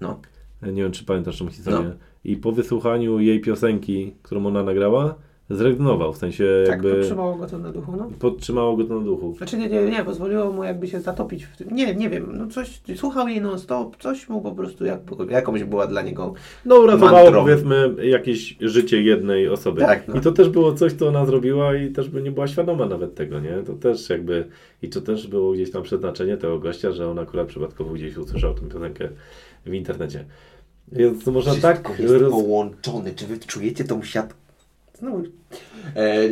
No. 0.02 0.20
Nie 0.62 0.84
wiem, 0.84 0.92
czy 0.92 1.06
pamiętasz 1.06 1.40
tą 1.40 1.48
historię. 1.48 1.90
No. 1.90 1.96
I 2.24 2.38
po 2.38 2.52
wysłuchaniu 2.52 3.20
jej 3.20 3.40
piosenki, 3.40 4.14
którą 4.24 4.46
ona 4.46 4.64
nagrała, 4.64 5.16
zrezygnował, 5.50 6.14
w 6.14 6.18
sensie 6.18 6.46
Tak, 6.66 6.72
jakby 6.72 6.96
podtrzymało 6.96 7.36
go 7.36 7.48
to 7.48 7.58
na 7.58 7.72
duchu, 7.72 7.94
no. 7.98 8.10
podtrzymało 8.20 8.78
go 8.78 8.84
to 8.84 8.96
na 9.00 9.06
duchu. 9.06 9.36
Znaczy 9.38 9.58
nie, 9.58 9.70
nie, 9.70 9.82
nie, 9.86 10.04
pozwoliło 10.04 10.52
mu 10.52 10.64
jakby 10.64 10.88
się 10.88 11.00
zatopić 11.00 11.46
w 11.46 11.58
tym. 11.58 11.68
Nie, 11.72 11.96
nie 11.96 12.10
wiem, 12.10 12.30
no 12.38 12.48
coś, 12.48 12.82
słuchał 12.96 13.28
jej 13.28 13.42
non 13.42 13.60
stop, 13.60 13.98
coś 13.98 14.30
mu 14.30 14.42
po 14.42 14.52
prostu 14.52 14.86
jak, 14.86 15.00
Jakąś 15.30 15.64
była 15.64 15.88
dla 15.88 16.02
niego 16.02 16.34
No 16.66 16.80
uratowało 16.80 17.24
Mantrą. 17.24 17.42
powiedzmy 17.42 17.96
jakieś 18.04 18.58
życie 18.62 19.02
jednej 19.02 19.50
osoby. 19.50 19.82
Tak, 19.82 20.08
no. 20.08 20.16
I 20.16 20.22
to 20.22 20.32
też 20.32 20.50
było 20.50 20.74
coś, 20.74 20.94
co 20.94 21.08
ona 21.08 21.26
zrobiła 21.26 21.76
i 21.76 21.92
też 21.92 22.10
by 22.10 22.22
nie 22.22 22.32
była 22.32 22.48
świadoma 22.48 22.86
nawet 22.86 23.16
tego, 23.16 23.40
nie? 23.40 23.64
To 23.66 23.74
też 23.74 24.10
jakby, 24.10 24.46
i 24.82 24.90
to 24.90 25.02
też 25.02 25.28
było 25.28 25.52
gdzieś 25.52 25.72
tam 25.72 25.84
przeznaczenie 25.84 26.38
tego 26.38 26.60
gościa, 26.60 26.92
że 26.92 27.10
on 27.10 27.20
akurat 27.20 27.48
przypadkowo 27.48 27.94
gdzieś 27.94 28.18
usłyszał 28.18 28.54
tę 28.54 28.62
piosenkę 28.62 29.10
w 29.66 29.74
internecie. 29.74 30.26
Więc 30.92 31.26
można 31.28 31.52
Wszystko 31.52 31.68
tak 31.74 32.00
jest 32.00 32.14
roz... 32.14 32.32
połączone. 32.32 33.12
Czy 33.12 33.28
wy 33.28 33.38
czujecie 33.40 33.84
tą 33.84 34.04
siatkę? 34.04 34.39
Znowu, 35.00 35.24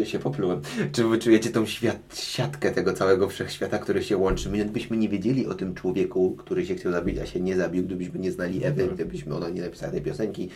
E, 0.02 0.06
się 0.06 0.20
poplułem. 0.20 0.62
Czy 0.92 1.04
wy 1.04 1.18
czujecie 1.18 1.50
tą 1.50 1.66
świat, 1.66 1.98
siatkę 2.20 2.72
tego 2.72 2.94
całego 2.94 3.30
wszechświata, 3.30 3.80
który 3.80 4.04
się 4.04 4.18
łączy? 4.18 4.50
My 4.50 4.58
gdybyśmy 4.58 4.98
nie 4.98 5.10
wiedzieli 5.10 5.48
o 5.48 5.54
tym 5.54 5.76
człowieku, 5.76 6.36
który 6.40 6.66
się 6.66 6.76
chciał 6.76 6.92
zabić, 6.92 7.18
a 7.20 7.26
się 7.26 7.40
nie 7.40 7.56
zabił, 7.56 7.84
gdybyśmy 7.84 8.20
nie 8.20 8.32
znali 8.32 8.58
Ewy, 8.66 8.82
Mhm. 8.82 8.96
gdybyśmy 8.96 9.36
ona 9.36 9.50
nie 9.50 9.62
napisała 9.62 9.92
tej 9.92 10.02
piosenki 10.02 10.50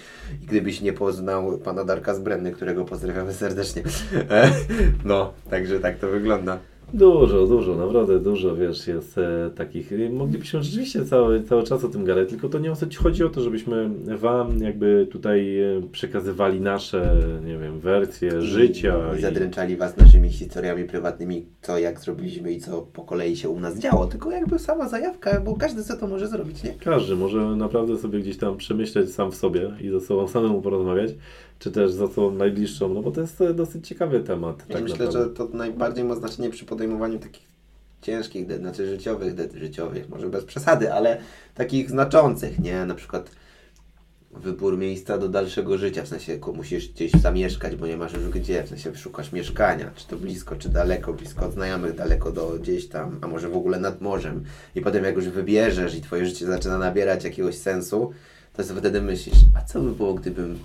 i 0.43 0.45
gdybyś 0.45 0.81
nie 0.81 0.93
poznał 0.93 1.57
pana 1.57 1.83
Darka 1.83 2.15
z 2.15 2.19
Brenny, 2.19 2.51
którego 2.51 2.85
pozdrawiamy 2.85 3.33
serdecznie. 3.33 3.83
E, 4.29 4.51
no, 5.05 5.33
także 5.49 5.79
tak 5.79 5.99
to 5.99 6.07
wygląda. 6.07 6.59
Dużo, 6.93 7.47
dużo, 7.47 7.75
naprawdę 7.75 8.19
dużo, 8.19 8.55
wiesz, 8.55 8.87
jest 8.87 9.17
e, 9.17 9.49
takich. 9.55 9.91
Moglibyśmy 10.11 10.63
rzeczywiście 10.63 11.05
cały, 11.05 11.43
cały 11.43 11.63
czas 11.63 11.83
o 11.83 11.87
tym 11.89 12.05
gadać, 12.05 12.29
tylko 12.29 12.49
to 12.49 12.59
nie 12.59 12.71
o 12.71 12.75
co 12.75 12.87
ci 12.87 12.97
chodzi 12.97 13.23
o 13.23 13.29
to, 13.29 13.41
żebyśmy 13.41 13.89
wam 14.17 14.57
jakby 14.59 15.07
tutaj 15.11 15.59
e, 15.59 15.81
przekazywali 15.91 16.61
nasze, 16.61 17.15
nie 17.45 17.57
wiem, 17.57 17.79
wersje 17.79 18.41
życia. 18.41 18.95
I 19.15 19.19
i- 19.19 19.21
zadręczali 19.21 19.75
was 19.77 19.97
naszymi 19.97 20.29
historiami 20.29 20.83
prywatnymi, 20.83 21.45
co 21.61 21.77
jak 21.79 21.99
zrobiliśmy 21.99 22.51
i 22.53 22.59
co 22.59 22.81
po 22.81 23.01
kolei 23.03 23.35
się 23.37 23.49
u 23.49 23.59
nas 23.59 23.79
działo. 23.79 24.07
Tylko 24.07 24.31
jakby 24.31 24.59
sama 24.59 24.89
zajawka, 24.89 25.41
bo 25.41 25.55
każdy 25.55 25.83
co 25.83 25.97
to 25.97 26.07
może 26.07 26.27
zrobić, 26.27 26.63
nie? 26.63 26.73
Każdy 26.73 27.15
może 27.15 27.37
naprawdę 27.55 27.97
sobie 27.97 28.19
gdzieś 28.19 28.37
tam 28.37 28.57
przemyśleć 28.57 29.11
sam 29.13 29.31
w 29.31 29.35
sobie 29.35 29.71
i 29.81 29.89
ze 29.89 29.99
sobą 30.01 30.27
samemu 30.27 30.61
porozmawiać, 30.61 31.11
czy 31.59 31.71
też 31.71 31.91
z 31.91 32.01
osobą 32.01 32.31
najbliższą, 32.31 32.93
no 32.93 33.01
bo 33.01 33.11
to 33.11 33.21
jest 33.21 33.41
e, 33.41 33.53
dosyć 33.53 33.87
ciekawy 33.87 34.19
temat. 34.19 34.65
Ja 34.69 34.73
tak 34.75 34.83
myślę, 34.83 35.05
naprawdę. 35.05 35.29
że 35.29 35.35
to 35.35 35.57
najbardziej 35.57 36.03
ma 36.05 36.15
znaczenie 36.15 36.49
przy 36.49 36.65
podejmowaniu 36.81 37.19
takich 37.19 37.47
ciężkich, 38.01 38.47
de- 38.47 38.57
znaczy 38.57 38.87
życiowych, 38.87 39.35
de- 39.35 39.59
życiowych, 39.59 40.09
może 40.09 40.29
bez 40.29 40.43
przesady, 40.45 40.93
ale 40.93 41.17
takich 41.55 41.89
znaczących, 41.89 42.59
nie? 42.59 42.85
Na 42.85 42.95
przykład 42.95 43.31
wybór 44.31 44.77
miejsca 44.77 45.17
do 45.17 45.29
dalszego 45.29 45.77
życia, 45.77 46.03
w 46.03 46.07
sensie 46.07 46.39
musisz 46.53 46.89
gdzieś 46.89 47.11
zamieszkać, 47.11 47.75
bo 47.75 47.87
nie 47.87 47.97
masz 47.97 48.13
już 48.13 48.29
gdzie, 48.29 48.63
w 48.63 48.69
sensie 48.69 48.95
szukasz 48.95 49.31
mieszkania, 49.31 49.91
czy 49.95 50.07
to 50.07 50.17
blisko, 50.17 50.55
czy 50.55 50.69
daleko, 50.69 51.13
blisko 51.13 51.45
od 51.45 51.53
znajomych, 51.53 51.95
daleko 51.95 52.31
do 52.31 52.49
gdzieś 52.49 52.87
tam, 52.87 53.19
a 53.21 53.27
może 53.27 53.49
w 53.49 53.57
ogóle 53.57 53.79
nad 53.79 54.01
morzem. 54.01 54.43
I 54.75 54.81
potem 54.81 55.03
jak 55.03 55.15
już 55.15 55.29
wybierzesz 55.29 55.95
i 55.95 56.01
twoje 56.01 56.25
życie 56.25 56.45
zaczyna 56.45 56.77
nabierać 56.77 57.23
jakiegoś 57.23 57.57
sensu, 57.57 58.11
to 58.57 58.63
wtedy 58.63 59.01
myślisz, 59.01 59.37
a 59.57 59.65
co 59.65 59.81
by 59.81 59.91
było, 59.91 60.13
gdybym 60.13 60.59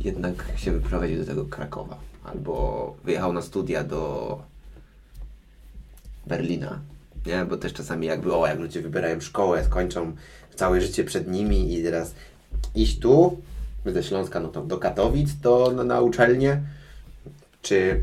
jednak 0.00 0.34
się 0.56 0.72
wyprowadził 0.72 1.18
do 1.18 1.24
tego 1.24 1.44
Krakowa, 1.44 1.98
albo 2.24 2.96
wyjechał 3.04 3.32
na 3.32 3.42
studia 3.42 3.84
do 3.84 4.49
Berlina, 6.30 6.78
nie? 7.26 7.44
Bo 7.44 7.56
też 7.56 7.72
czasami 7.72 8.06
jakby, 8.06 8.34
o, 8.34 8.46
jak 8.46 8.58
ludzie 8.58 8.82
wybierają 8.82 9.20
szkołę, 9.20 9.64
skończą 9.64 10.12
całe 10.54 10.80
życie 10.80 11.04
przed 11.04 11.28
nimi 11.28 11.74
i 11.74 11.82
teraz 11.82 12.14
iść 12.74 12.98
tu, 12.98 13.40
ze 13.86 14.02
Śląska, 14.02 14.40
no 14.40 14.48
to 14.48 14.62
do 14.62 14.78
Katowic, 14.78 15.30
to 15.42 15.72
na, 15.76 15.84
na 15.84 16.00
uczelnię, 16.00 16.60
czy 17.62 18.02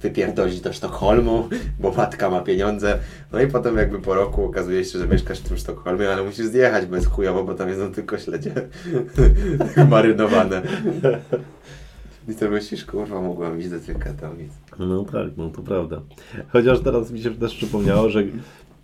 wypierdolić 0.00 0.60
do 0.60 0.72
Sztokholmu, 0.72 1.48
bo 1.80 1.92
matka 1.92 2.30
ma 2.30 2.40
pieniądze. 2.40 2.98
No 3.32 3.40
i 3.40 3.46
potem 3.46 3.76
jakby 3.76 3.98
po 3.98 4.14
roku 4.14 4.44
okazuje 4.44 4.84
się, 4.84 4.98
że 4.98 5.06
mieszkasz 5.06 5.38
w 5.38 5.48
tym 5.48 5.56
Sztokholmie, 5.56 6.12
ale 6.12 6.22
musisz 6.22 6.46
zjechać, 6.46 6.84
jest 6.92 7.06
chujowo, 7.06 7.44
bo 7.44 7.54
tam 7.54 7.68
jedzą 7.68 7.92
tylko 7.92 8.18
śledzie 8.18 8.52
marynowane. 9.90 10.62
I 12.28 12.34
to 12.34 12.50
myślisz, 12.50 12.84
kurwa, 12.84 13.20
mogłam 13.20 13.58
iść 13.58 13.68
do 13.68 13.80
tych 13.80 13.98
Katowic. 13.98 14.52
No 14.78 15.04
tak, 15.04 15.36
no 15.36 15.48
to 15.50 15.62
prawda. 15.62 16.00
Chociaż 16.48 16.80
teraz 16.80 17.10
mi 17.10 17.20
się 17.20 17.30
też 17.30 17.54
przypomniało, 17.54 18.10
że 18.10 18.24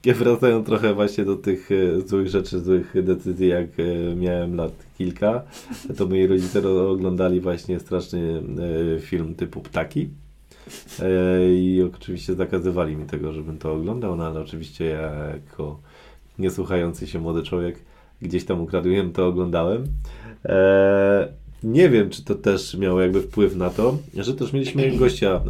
wracając 0.05 0.67
trochę 0.67 0.95
właśnie 0.95 1.25
do 1.25 1.37
tych 1.37 1.69
e, 1.73 2.01
złych 2.01 2.29
rzeczy, 2.29 2.61
złych 2.61 3.05
decyzji, 3.05 3.49
jak 3.49 3.67
e, 3.81 4.15
miałem 4.17 4.57
lat 4.57 4.73
kilka, 4.99 5.43
to 5.97 6.07
moi 6.07 6.27
rodzice 6.27 6.61
ro- 6.61 6.91
oglądali 6.91 7.41
właśnie 7.41 7.81
straszny 7.81 8.43
e, 8.97 9.01
film 9.01 9.35
typu 9.35 9.61
Ptaki. 9.61 10.09
I 11.51 11.91
oczywiście 11.95 12.35
zakazywali 12.35 12.97
mi 12.97 13.07
tego, 13.07 13.33
żebym 13.33 13.59
to 13.59 13.73
oglądał, 13.73 14.17
no 14.17 14.27
ale 14.27 14.41
oczywiście 14.41 14.85
ja 14.85 15.11
jako 15.13 15.81
niesłuchający 16.39 17.07
się 17.07 17.19
młody 17.19 17.43
człowiek 17.43 17.79
gdzieś 18.23 18.45
tam 18.45 18.61
ukradłem, 18.61 19.13
to 19.13 19.27
oglądałem. 19.27 19.85
Nie 21.63 21.89
wiem, 21.89 22.11
czy 22.11 22.25
to 22.25 22.35
też 22.35 22.75
miało 22.75 23.01
jakby 23.01 23.23
wpływ 23.23 23.57
na 23.57 23.71
to, 23.71 23.99
że 24.15 24.35
też 24.35 24.53
mieliśmy 24.53 24.91
gościa 24.99 25.41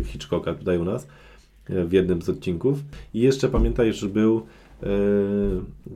e, 0.00 0.04
Hitchcocka 0.04 0.54
tutaj 0.54 0.78
u 0.78 0.84
nas 0.84 1.06
e, 1.70 1.84
w 1.84 1.92
jednym 1.92 2.22
z 2.22 2.28
odcinków. 2.28 2.78
I 3.14 3.20
jeszcze 3.20 3.48
pamiętaj, 3.48 3.92
że 3.92 4.06
był 4.06 4.46
e, 4.82 4.86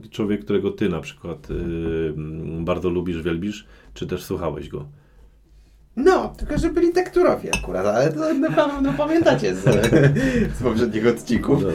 człowiek, 0.09 0.43
którego 0.43 0.71
ty 0.71 0.89
na 0.89 1.01
przykład 1.01 1.47
bardzo 2.59 2.89
lubisz, 2.89 3.21
wielbisz, 3.21 3.65
czy 3.93 4.07
też 4.07 4.23
słuchałeś 4.23 4.69
go. 4.69 4.85
No, 5.95 6.33
tylko 6.37 6.57
że 6.57 6.69
byli 6.69 6.91
tekturowi 6.93 7.49
akurat, 7.57 7.85
ale 7.85 8.13
to 8.13 8.33
na 8.33 8.51
pewno 8.51 8.93
pamiętacie 8.93 9.55
z, 9.55 9.63
z 10.57 10.63
poprzednich 10.63 11.07
odcinków. 11.07 11.63
No. 11.63 11.69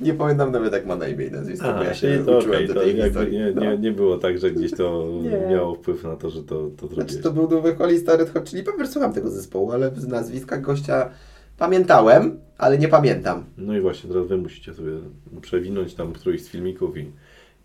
Nie 0.00 0.14
pamiętam 0.14 0.52
nawet 0.52 0.72
jak 0.72 0.86
ma 0.86 0.96
na 0.96 1.08
imię 1.08 1.26
i 1.26 1.30
nazwisko, 1.30 1.72
bo 1.74 1.82
ja 1.82 1.94
czyli 1.94 2.18
się 2.18 2.24
to 2.24 2.38
uczyłem 2.38 2.66
to 2.68 2.74
tej 2.74 2.86
jakby 2.88 3.02
historii. 3.04 3.38
nie, 3.38 3.52
No. 3.54 3.60
nie, 3.62 3.78
nie 3.78 3.92
było 3.92 4.18
tak, 4.18 4.38
że 4.38 4.50
gdzieś 4.50 4.72
to 4.72 5.06
Nie. 5.22 5.54
miało 5.54 5.74
wpływ 5.74 6.04
na 6.04 6.16
to, 6.16 6.30
że 6.30 6.42
to, 6.42 6.54
to 6.76 6.86
zrobiłeś. 6.86 6.94
Znaczy 7.10 7.22
to 7.22 7.30
był 7.32 7.42
nowy 7.50 7.72
wokalista 7.72 8.16
Red 8.16 8.32
Hot 8.32 8.44
Chili 8.50 8.62
Peppers, 8.62 8.90
słucham 8.92 9.12
tego 9.12 9.30
zespołu, 9.30 9.72
ale 9.72 9.90
z 9.96 10.06
nazwiska 10.06 10.56
gościa 10.58 11.10
pamiętałem, 11.58 12.40
ale 12.58 12.78
nie 12.78 12.88
pamiętam. 12.88 13.44
No 13.58 13.76
i 13.76 13.80
właśnie, 13.80 14.10
teraz 14.10 14.26
wy 14.26 14.36
musicie 14.36 14.74
sobie 14.74 14.92
przewinąć 15.40 15.94
tam 15.94 16.12
któryś 16.12 16.42
z 16.44 16.48
filmików 16.48 16.96
i, 16.96 17.10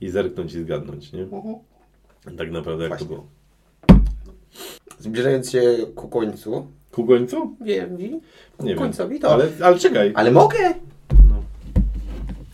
i 0.02 0.10
zerknąć 0.10 0.54
i 0.54 0.60
zgadnąć, 0.62 1.14
nie? 1.14 1.28
Tak 2.38 2.52
naprawdę 2.52 2.84
jak 2.84 2.90
Właśnie. 2.92 3.08
to 3.08 3.14
było. 3.14 3.28
Zbliżając 5.00 5.52
się 5.52 5.62
ku 5.96 6.08
końcu, 6.08 6.68
Ku 6.92 7.06
końcu? 7.06 7.56
Wiem, 7.62 7.98
wi? 7.98 8.12
Nie 8.60 8.70
wiem. 8.70 8.78
końcowi 8.78 9.20
to. 9.20 9.34
Ale, 9.34 9.46
ale 9.64 9.80
czekaj. 9.80 10.12
ale 10.16 10.32
mogę? 10.32 10.58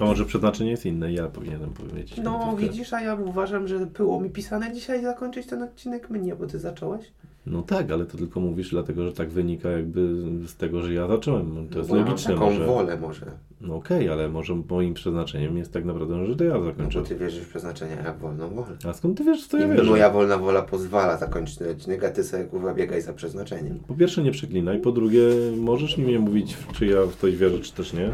To 0.02 0.08
może 0.08 0.26
przeznaczenie 0.26 0.72
jest 0.72 0.86
inne 0.86 1.14
ja 1.14 1.28
powinienem 1.28 1.70
powiedzieć. 1.70 2.20
No 2.24 2.56
widzisz, 2.58 2.94
a 2.94 3.02
ja 3.02 3.16
uważam, 3.16 3.68
że 3.68 3.86
było 3.86 4.20
mi 4.20 4.30
pisane 4.30 4.74
dzisiaj 4.74 5.02
zakończyć 5.04 5.48
ten 5.48 5.64
odcinek 5.64 6.10
mnie, 6.10 6.36
bo 6.36 6.48
ty 6.48 6.60
zacząłeś. 6.60 7.12
No 7.46 7.62
tak, 7.62 7.92
ale 7.92 8.06
to 8.06 8.18
tylko 8.18 8.40
mówisz 8.40 8.70
dlatego, 8.70 9.06
że 9.06 9.14
tak 9.14 9.30
wynika 9.30 9.70
jakby 9.70 10.16
z 10.48 10.56
tego, 10.56 10.82
że 10.82 10.94
ja 10.94 11.08
zacząłem. 11.08 11.68
To 11.72 11.78
jest 11.78 11.90
No, 11.90 11.96
logiczne 11.96 12.34
Taką 12.34 12.46
może. 12.46 12.66
wolę 12.66 12.98
może. 12.98 13.26
No 13.62 13.76
okej, 13.76 14.10
ale 14.10 14.30
może 14.30 14.56
moim 14.70 14.94
przeznaczeniem 14.94 15.58
jest 15.58 15.74
tak 15.74 15.86
naprawdę, 15.86 16.26
że 16.26 16.36
to 16.36 16.44
ja 16.44 16.54
No 16.54 16.60
bo 16.60 16.66
zakończę. 16.66 17.04
ty 17.04 17.16
wierzysz 17.16 17.44
w 17.44 17.50
przeznaczenia 17.50 17.96
jak 17.96 18.18
wolną 18.18 18.50
wolę. 18.50 18.78
A 18.90 18.94
skąd 18.94 19.18
ty 19.18 19.24
wiesz, 19.24 19.48
co 19.48 19.58
ja 19.58 19.68
wierzę? 19.68 19.84
moja 19.84 20.10
wolna 20.10 20.38
wola 20.38 20.62
pozwala 20.62 21.18
zakończyć 21.18 21.58
ten 21.58 21.72
odcinek, 21.72 22.04
a 22.04 22.10
ty 22.10 22.24
sobie 22.24 22.44
kurwa 22.44 22.74
biegaj 22.74 23.02
za 23.02 23.14
przeznaczeniem. 23.14 23.80
Po 23.88 23.94
pierwsze 23.94 24.24
nie 24.24 24.32
przeklinaj, 24.32 24.80
po 24.80 24.92
drugie 24.92 25.22
możesz 25.58 25.98
mi 25.98 26.08
nie 26.08 26.20
mówić, 26.20 26.58
czy 26.74 26.86
ja 26.86 27.06
w 27.06 27.16
coś 27.16 27.38
wierzę, 27.38 27.60
czy 27.60 27.74
też 27.74 27.94
nie. 27.94 28.10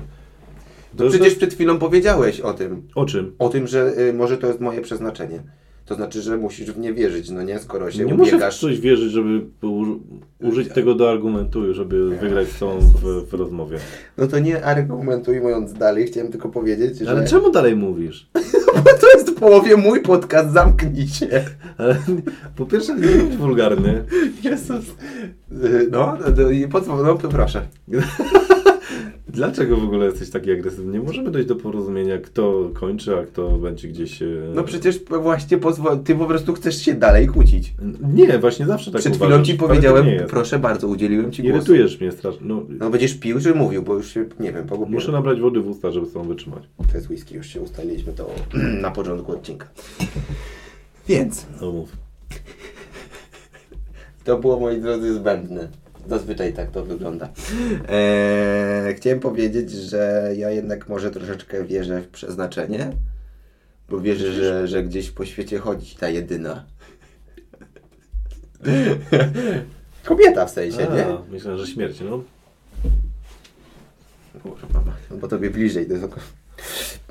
To 0.98 1.10
przecież 1.10 1.36
przed 1.36 1.54
chwilą 1.54 1.80
powiedziałeś 1.80 2.40
o 2.40 2.54
tym. 2.54 2.82
O 2.96 3.06
czym? 3.06 3.36
O 3.40 3.50
tym, 3.50 3.68
że 3.68 3.94
y, 4.00 4.14
może 4.14 4.38
to 4.38 4.48
jest 4.48 4.60
moje 4.60 4.82
przeznaczenie. 4.82 5.44
To 5.86 5.96
znaczy, 5.96 6.22
że 6.22 6.38
musisz 6.38 6.72
w 6.72 6.80
nie 6.80 6.94
wierzyć, 6.94 7.30
no 7.30 7.44
nie? 7.44 7.60
Skoro 7.60 7.92
się 7.92 8.06
Nie 8.06 8.14
muszę 8.16 8.32
w 8.32 8.34
ubiegasz. 8.34 8.60
coś 8.60 8.80
wierzyć, 8.80 9.12
żeby 9.12 9.42
u- 9.68 10.00
użyć 10.40 10.70
tego 10.74 10.96
do 10.96 11.10
argumentu, 11.12 11.74
żeby 11.74 12.10
wygrać 12.10 12.48
z 12.48 12.60
tą 12.60 12.80
w, 12.80 13.30
w 13.30 13.34
rozmowie. 13.34 13.78
No 14.18 14.28
to 14.28 14.40
nie 14.40 14.66
argumentuj 14.66 15.40
mówiąc 15.42 15.74
dalej, 15.74 16.08
chciałem 16.08 16.32
tylko 16.32 16.50
powiedzieć, 16.50 16.98
że 16.98 17.10
Ale 17.12 17.28
czemu 17.28 17.52
dalej 17.52 17.76
mówisz? 17.76 18.30
to 19.02 19.08
jest 19.18 19.30
w 19.30 19.34
połowie 19.34 19.78
mój 19.78 20.02
podcast, 20.02 20.54
zamknij 20.54 21.08
się. 21.08 21.46
Ale, 21.78 21.98
po 22.56 22.66
pierwsze 22.66 22.96
nie 22.96 23.08
bądź 23.08 23.36
wulgarny. 23.38 24.04
Jezus. 24.44 24.86
Y, 25.52 25.88
No, 25.92 26.18
no, 26.22 26.26
no, 26.44 26.50
i 26.50 26.68
pozwól, 26.68 27.04
no 27.04 27.16
to 27.16 27.30
proszę. 27.30 27.62
Dlaczego 29.30 29.78
w 29.78 29.84
ogóle 29.84 30.06
jesteś 30.06 30.30
taki 30.30 30.52
agresywny? 30.52 30.94
Nie 30.94 31.00
możemy 31.06 31.32
dojść 31.32 31.48
do 31.48 31.56
porozumienia, 31.56 32.18
kto 32.18 32.70
kończy, 32.74 33.18
a 33.20 33.24
kto 33.26 33.50
będzie 33.50 33.88
gdzieś... 33.88 34.22
e, 34.22 34.26
No 34.54 34.64
przecież 34.64 35.00
właśnie 35.22 35.58
pozwól, 35.58 36.00
ty 36.00 36.16
po 36.16 36.26
prostu 36.26 36.54
chcesz 36.54 36.82
się 36.82 36.94
dalej 36.94 37.28
kłócić. 37.28 37.74
Nie, 38.14 38.40
właśnie 38.40 38.66
zawsze 38.66 38.92
tak 38.92 39.02
Przed 39.02 39.16
uważasz, 39.16 39.34
chwilą 39.34 39.46
ci 39.46 39.54
powiedziałem, 39.54 40.06
proszę 40.30 40.60
bardzo, 40.60 40.88
udzieliłem 40.88 41.32
ci 41.32 41.42
głosu. 41.44 41.56
Irytujesz 41.58 42.00
mnie 42.02 42.12
strasznie. 42.12 42.48
No, 42.48 42.64
No 42.80 42.90
będziesz 42.90 43.14
pił 43.20 43.40
czy 43.42 43.56
mówił, 43.56 43.84
bo 43.84 43.94
już 43.96 44.14
się, 44.14 44.26
nie 44.40 44.54
wiem, 44.54 44.68
pogubiłem. 44.68 44.94
muszę 44.94 45.12
nabrać 45.12 45.40
wody 45.42 45.60
w 45.62 45.68
usta, 45.70 45.92
żeby 45.92 46.06
z 46.06 46.14
tą 46.14 46.24
wytrzymać. 46.24 46.64
To 46.92 46.98
jest 46.98 47.10
whisky, 47.10 47.36
już 47.36 47.48
się 47.48 47.62
ustaliliśmy 47.62 48.14
to 48.14 48.30
na 48.82 48.92
początku 48.92 49.32
odcinka. 49.32 49.68
Więc 51.08 51.46
No 51.62 51.72
mów. 51.72 51.90
to 54.24 54.38
było, 54.40 54.60
moi 54.60 54.82
drodzy, 54.82 55.14
zbędne. 55.14 55.68
Zazwyczaj 56.08 56.54
tak 56.54 56.72
to 56.72 56.86
wygląda. 56.86 57.30
Eee, 57.90 58.96
chciałem 58.96 59.20
powiedzieć, 59.20 59.72
że 59.72 60.32
ja 60.38 60.52
jednak 60.52 60.90
może 60.90 61.12
troszeczkę 61.12 61.64
wierzę 61.64 62.02
w 62.02 62.08
przeznaczenie, 62.08 62.92
bo 63.90 64.02
wierzę, 64.02 64.34
że, 64.34 64.68
że 64.68 64.84
gdzieś 64.84 65.12
po 65.12 65.26
świecie 65.26 65.60
chodzi 65.60 65.96
ta 65.96 66.10
jedyna. 66.10 66.66
Kobieta 70.06 70.46
w 70.46 70.52
sensie, 70.52 70.88
nie? 70.94 71.06
A, 71.06 71.22
myślę, 71.32 71.58
że 71.58 71.68
śmierć, 71.68 72.00
no. 72.02 72.24
Kurwa, 74.44 74.68
mama, 74.74 74.96
no 75.12 75.18
bo 75.18 75.28
tobie 75.28 75.50
bliżej. 75.50 75.88
To 75.88 75.94
jest... 75.94 76.06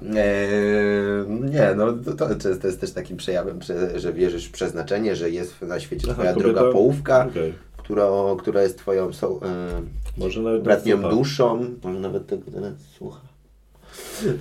Eee, 0.03 1.30
nie, 1.51 1.74
no 1.76 1.92
to, 1.92 2.12
to, 2.12 2.34
to 2.34 2.68
jest 2.68 2.80
też 2.80 2.92
takim 2.92 3.16
przejawem, 3.16 3.62
że, 3.62 4.01
że 4.01 4.12
wierzysz 4.12 4.47
w 4.47 4.53
przeznaczenie, 4.53 5.16
że 5.16 5.30
jest 5.30 5.62
na 5.62 5.80
świecie 5.80 6.07
Aha, 6.11 6.14
twoja 6.14 6.32
kobieta? 6.32 6.53
druga 6.53 6.72
połówka, 6.72 7.26
Okej. 7.30 7.55
Która, 7.87 8.07
która 8.39 8.62
jest 8.62 8.78
twoją 8.78 9.12
są, 9.12 9.41
e, 9.41 9.82
Może 10.18 10.43
nawet 10.43 10.62
bratnią 10.62 10.97
słucha. 10.97 11.11
duszą, 11.11 11.64
może 11.84 12.01
nawet 12.01 12.26
tego 12.26 12.51
teraz 12.51 12.72
słucha. 12.99 13.20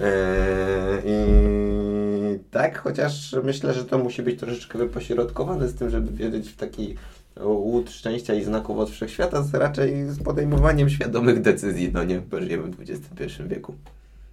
Eee, 0.01 1.01
I 1.05 2.39
tak, 2.51 2.77
chociaż 2.79 3.35
myślę, 3.43 3.73
że 3.73 3.85
to 3.85 3.97
musi 3.97 4.21
być 4.23 4.39
troszeczkę 4.39 4.77
wypośrodkowane 4.79 5.67
z 5.67 5.75
tym, 5.75 5.89
żeby 5.89 6.11
wierzyć 6.11 6.49
w 6.49 6.55
taki 6.57 6.95
łód 7.43 7.91
szczęścia 7.91 8.33
i 8.33 8.43
znaków 8.43 8.77
od 8.77 8.89
wszechświata, 8.89 9.43
z 9.43 9.53
raczej 9.53 10.09
z 10.09 10.23
podejmowaniem 10.23 10.89
świadomych 10.89 11.41
decyzji, 11.41 11.91
no 11.93 12.03
nie, 12.03 12.19
bo 12.21 12.41
żyjemy 12.41 12.63
w 12.71 12.81
XXI 12.81 13.43
wieku. 13.47 13.73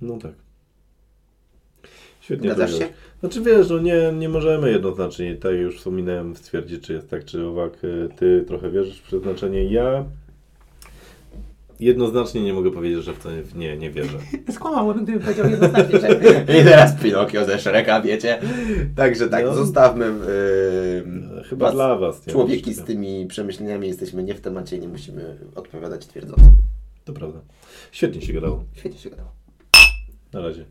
No 0.00 0.18
tak. 0.18 0.32
Świetnie 2.22 2.54
Zgadzasz 2.54 2.78
się? 2.78 2.88
Znaczy 3.20 3.40
wiesz, 3.40 3.70
no 3.70 3.78
nie, 3.78 4.12
nie 4.18 4.28
możemy 4.28 4.70
jednoznacznie, 4.70 5.36
tak 5.36 5.54
już 5.54 5.76
wspominałem, 5.78 6.36
stwierdzić, 6.36 6.86
czy 6.86 6.92
jest 6.92 7.10
tak, 7.10 7.24
czy 7.24 7.46
owak. 7.46 7.84
Y, 7.84 8.08
Ty 8.16 8.44
trochę 8.48 8.70
wierzysz 8.70 8.98
w 8.98 9.02
przeznaczenie. 9.02 9.64
Ja 9.64 10.04
jednoznacznie 11.80 12.42
nie 12.42 12.52
mogę 12.52 12.70
powiedzieć, 12.70 13.04
że 13.04 13.12
w 13.12 13.18
to 13.18 13.28
nie, 13.56 13.76
nie 13.76 13.90
wierzę. 13.90 14.18
Skłamałbym, 14.54 15.04
gdybym 15.04 15.20
powiedział 15.22 15.50
jednoznacznie, 15.50 16.00
że... 16.00 16.08
I 16.60 16.64
teraz 16.64 16.94
Pinokio 17.02 17.44
ze 17.44 17.58
Szreka, 17.58 18.00
wiecie? 18.00 18.40
Także 18.96 19.28
tak, 19.28 19.44
No. 19.44 19.54
zostawmy 19.54 20.04
yy, 20.04 21.42
Chyba 21.44 21.66
was, 21.66 21.74
dla 21.74 21.96
was. 21.96 22.26
nie 22.26 22.32
człowieki 22.32 22.74
z 22.74 22.84
tymi 22.84 23.26
przemyśleniami, 23.26 23.88
jesteśmy 23.88 24.22
nie 24.22 24.34
w 24.34 24.40
temacie 24.40 24.76
i 24.76 24.80
nie 24.80 24.88
musimy 24.88 25.38
odpowiadać 25.54 26.06
twierdząco. 26.06 26.42
To 27.04 27.12
prawda. 27.12 27.38
Świetnie 27.92 28.22
się 28.22 28.32
gadało. 28.32 28.64
Świetnie 28.74 28.98
się 28.98 29.10
gadało. 29.10 29.32
Na 30.32 30.40
razie. 30.40 30.64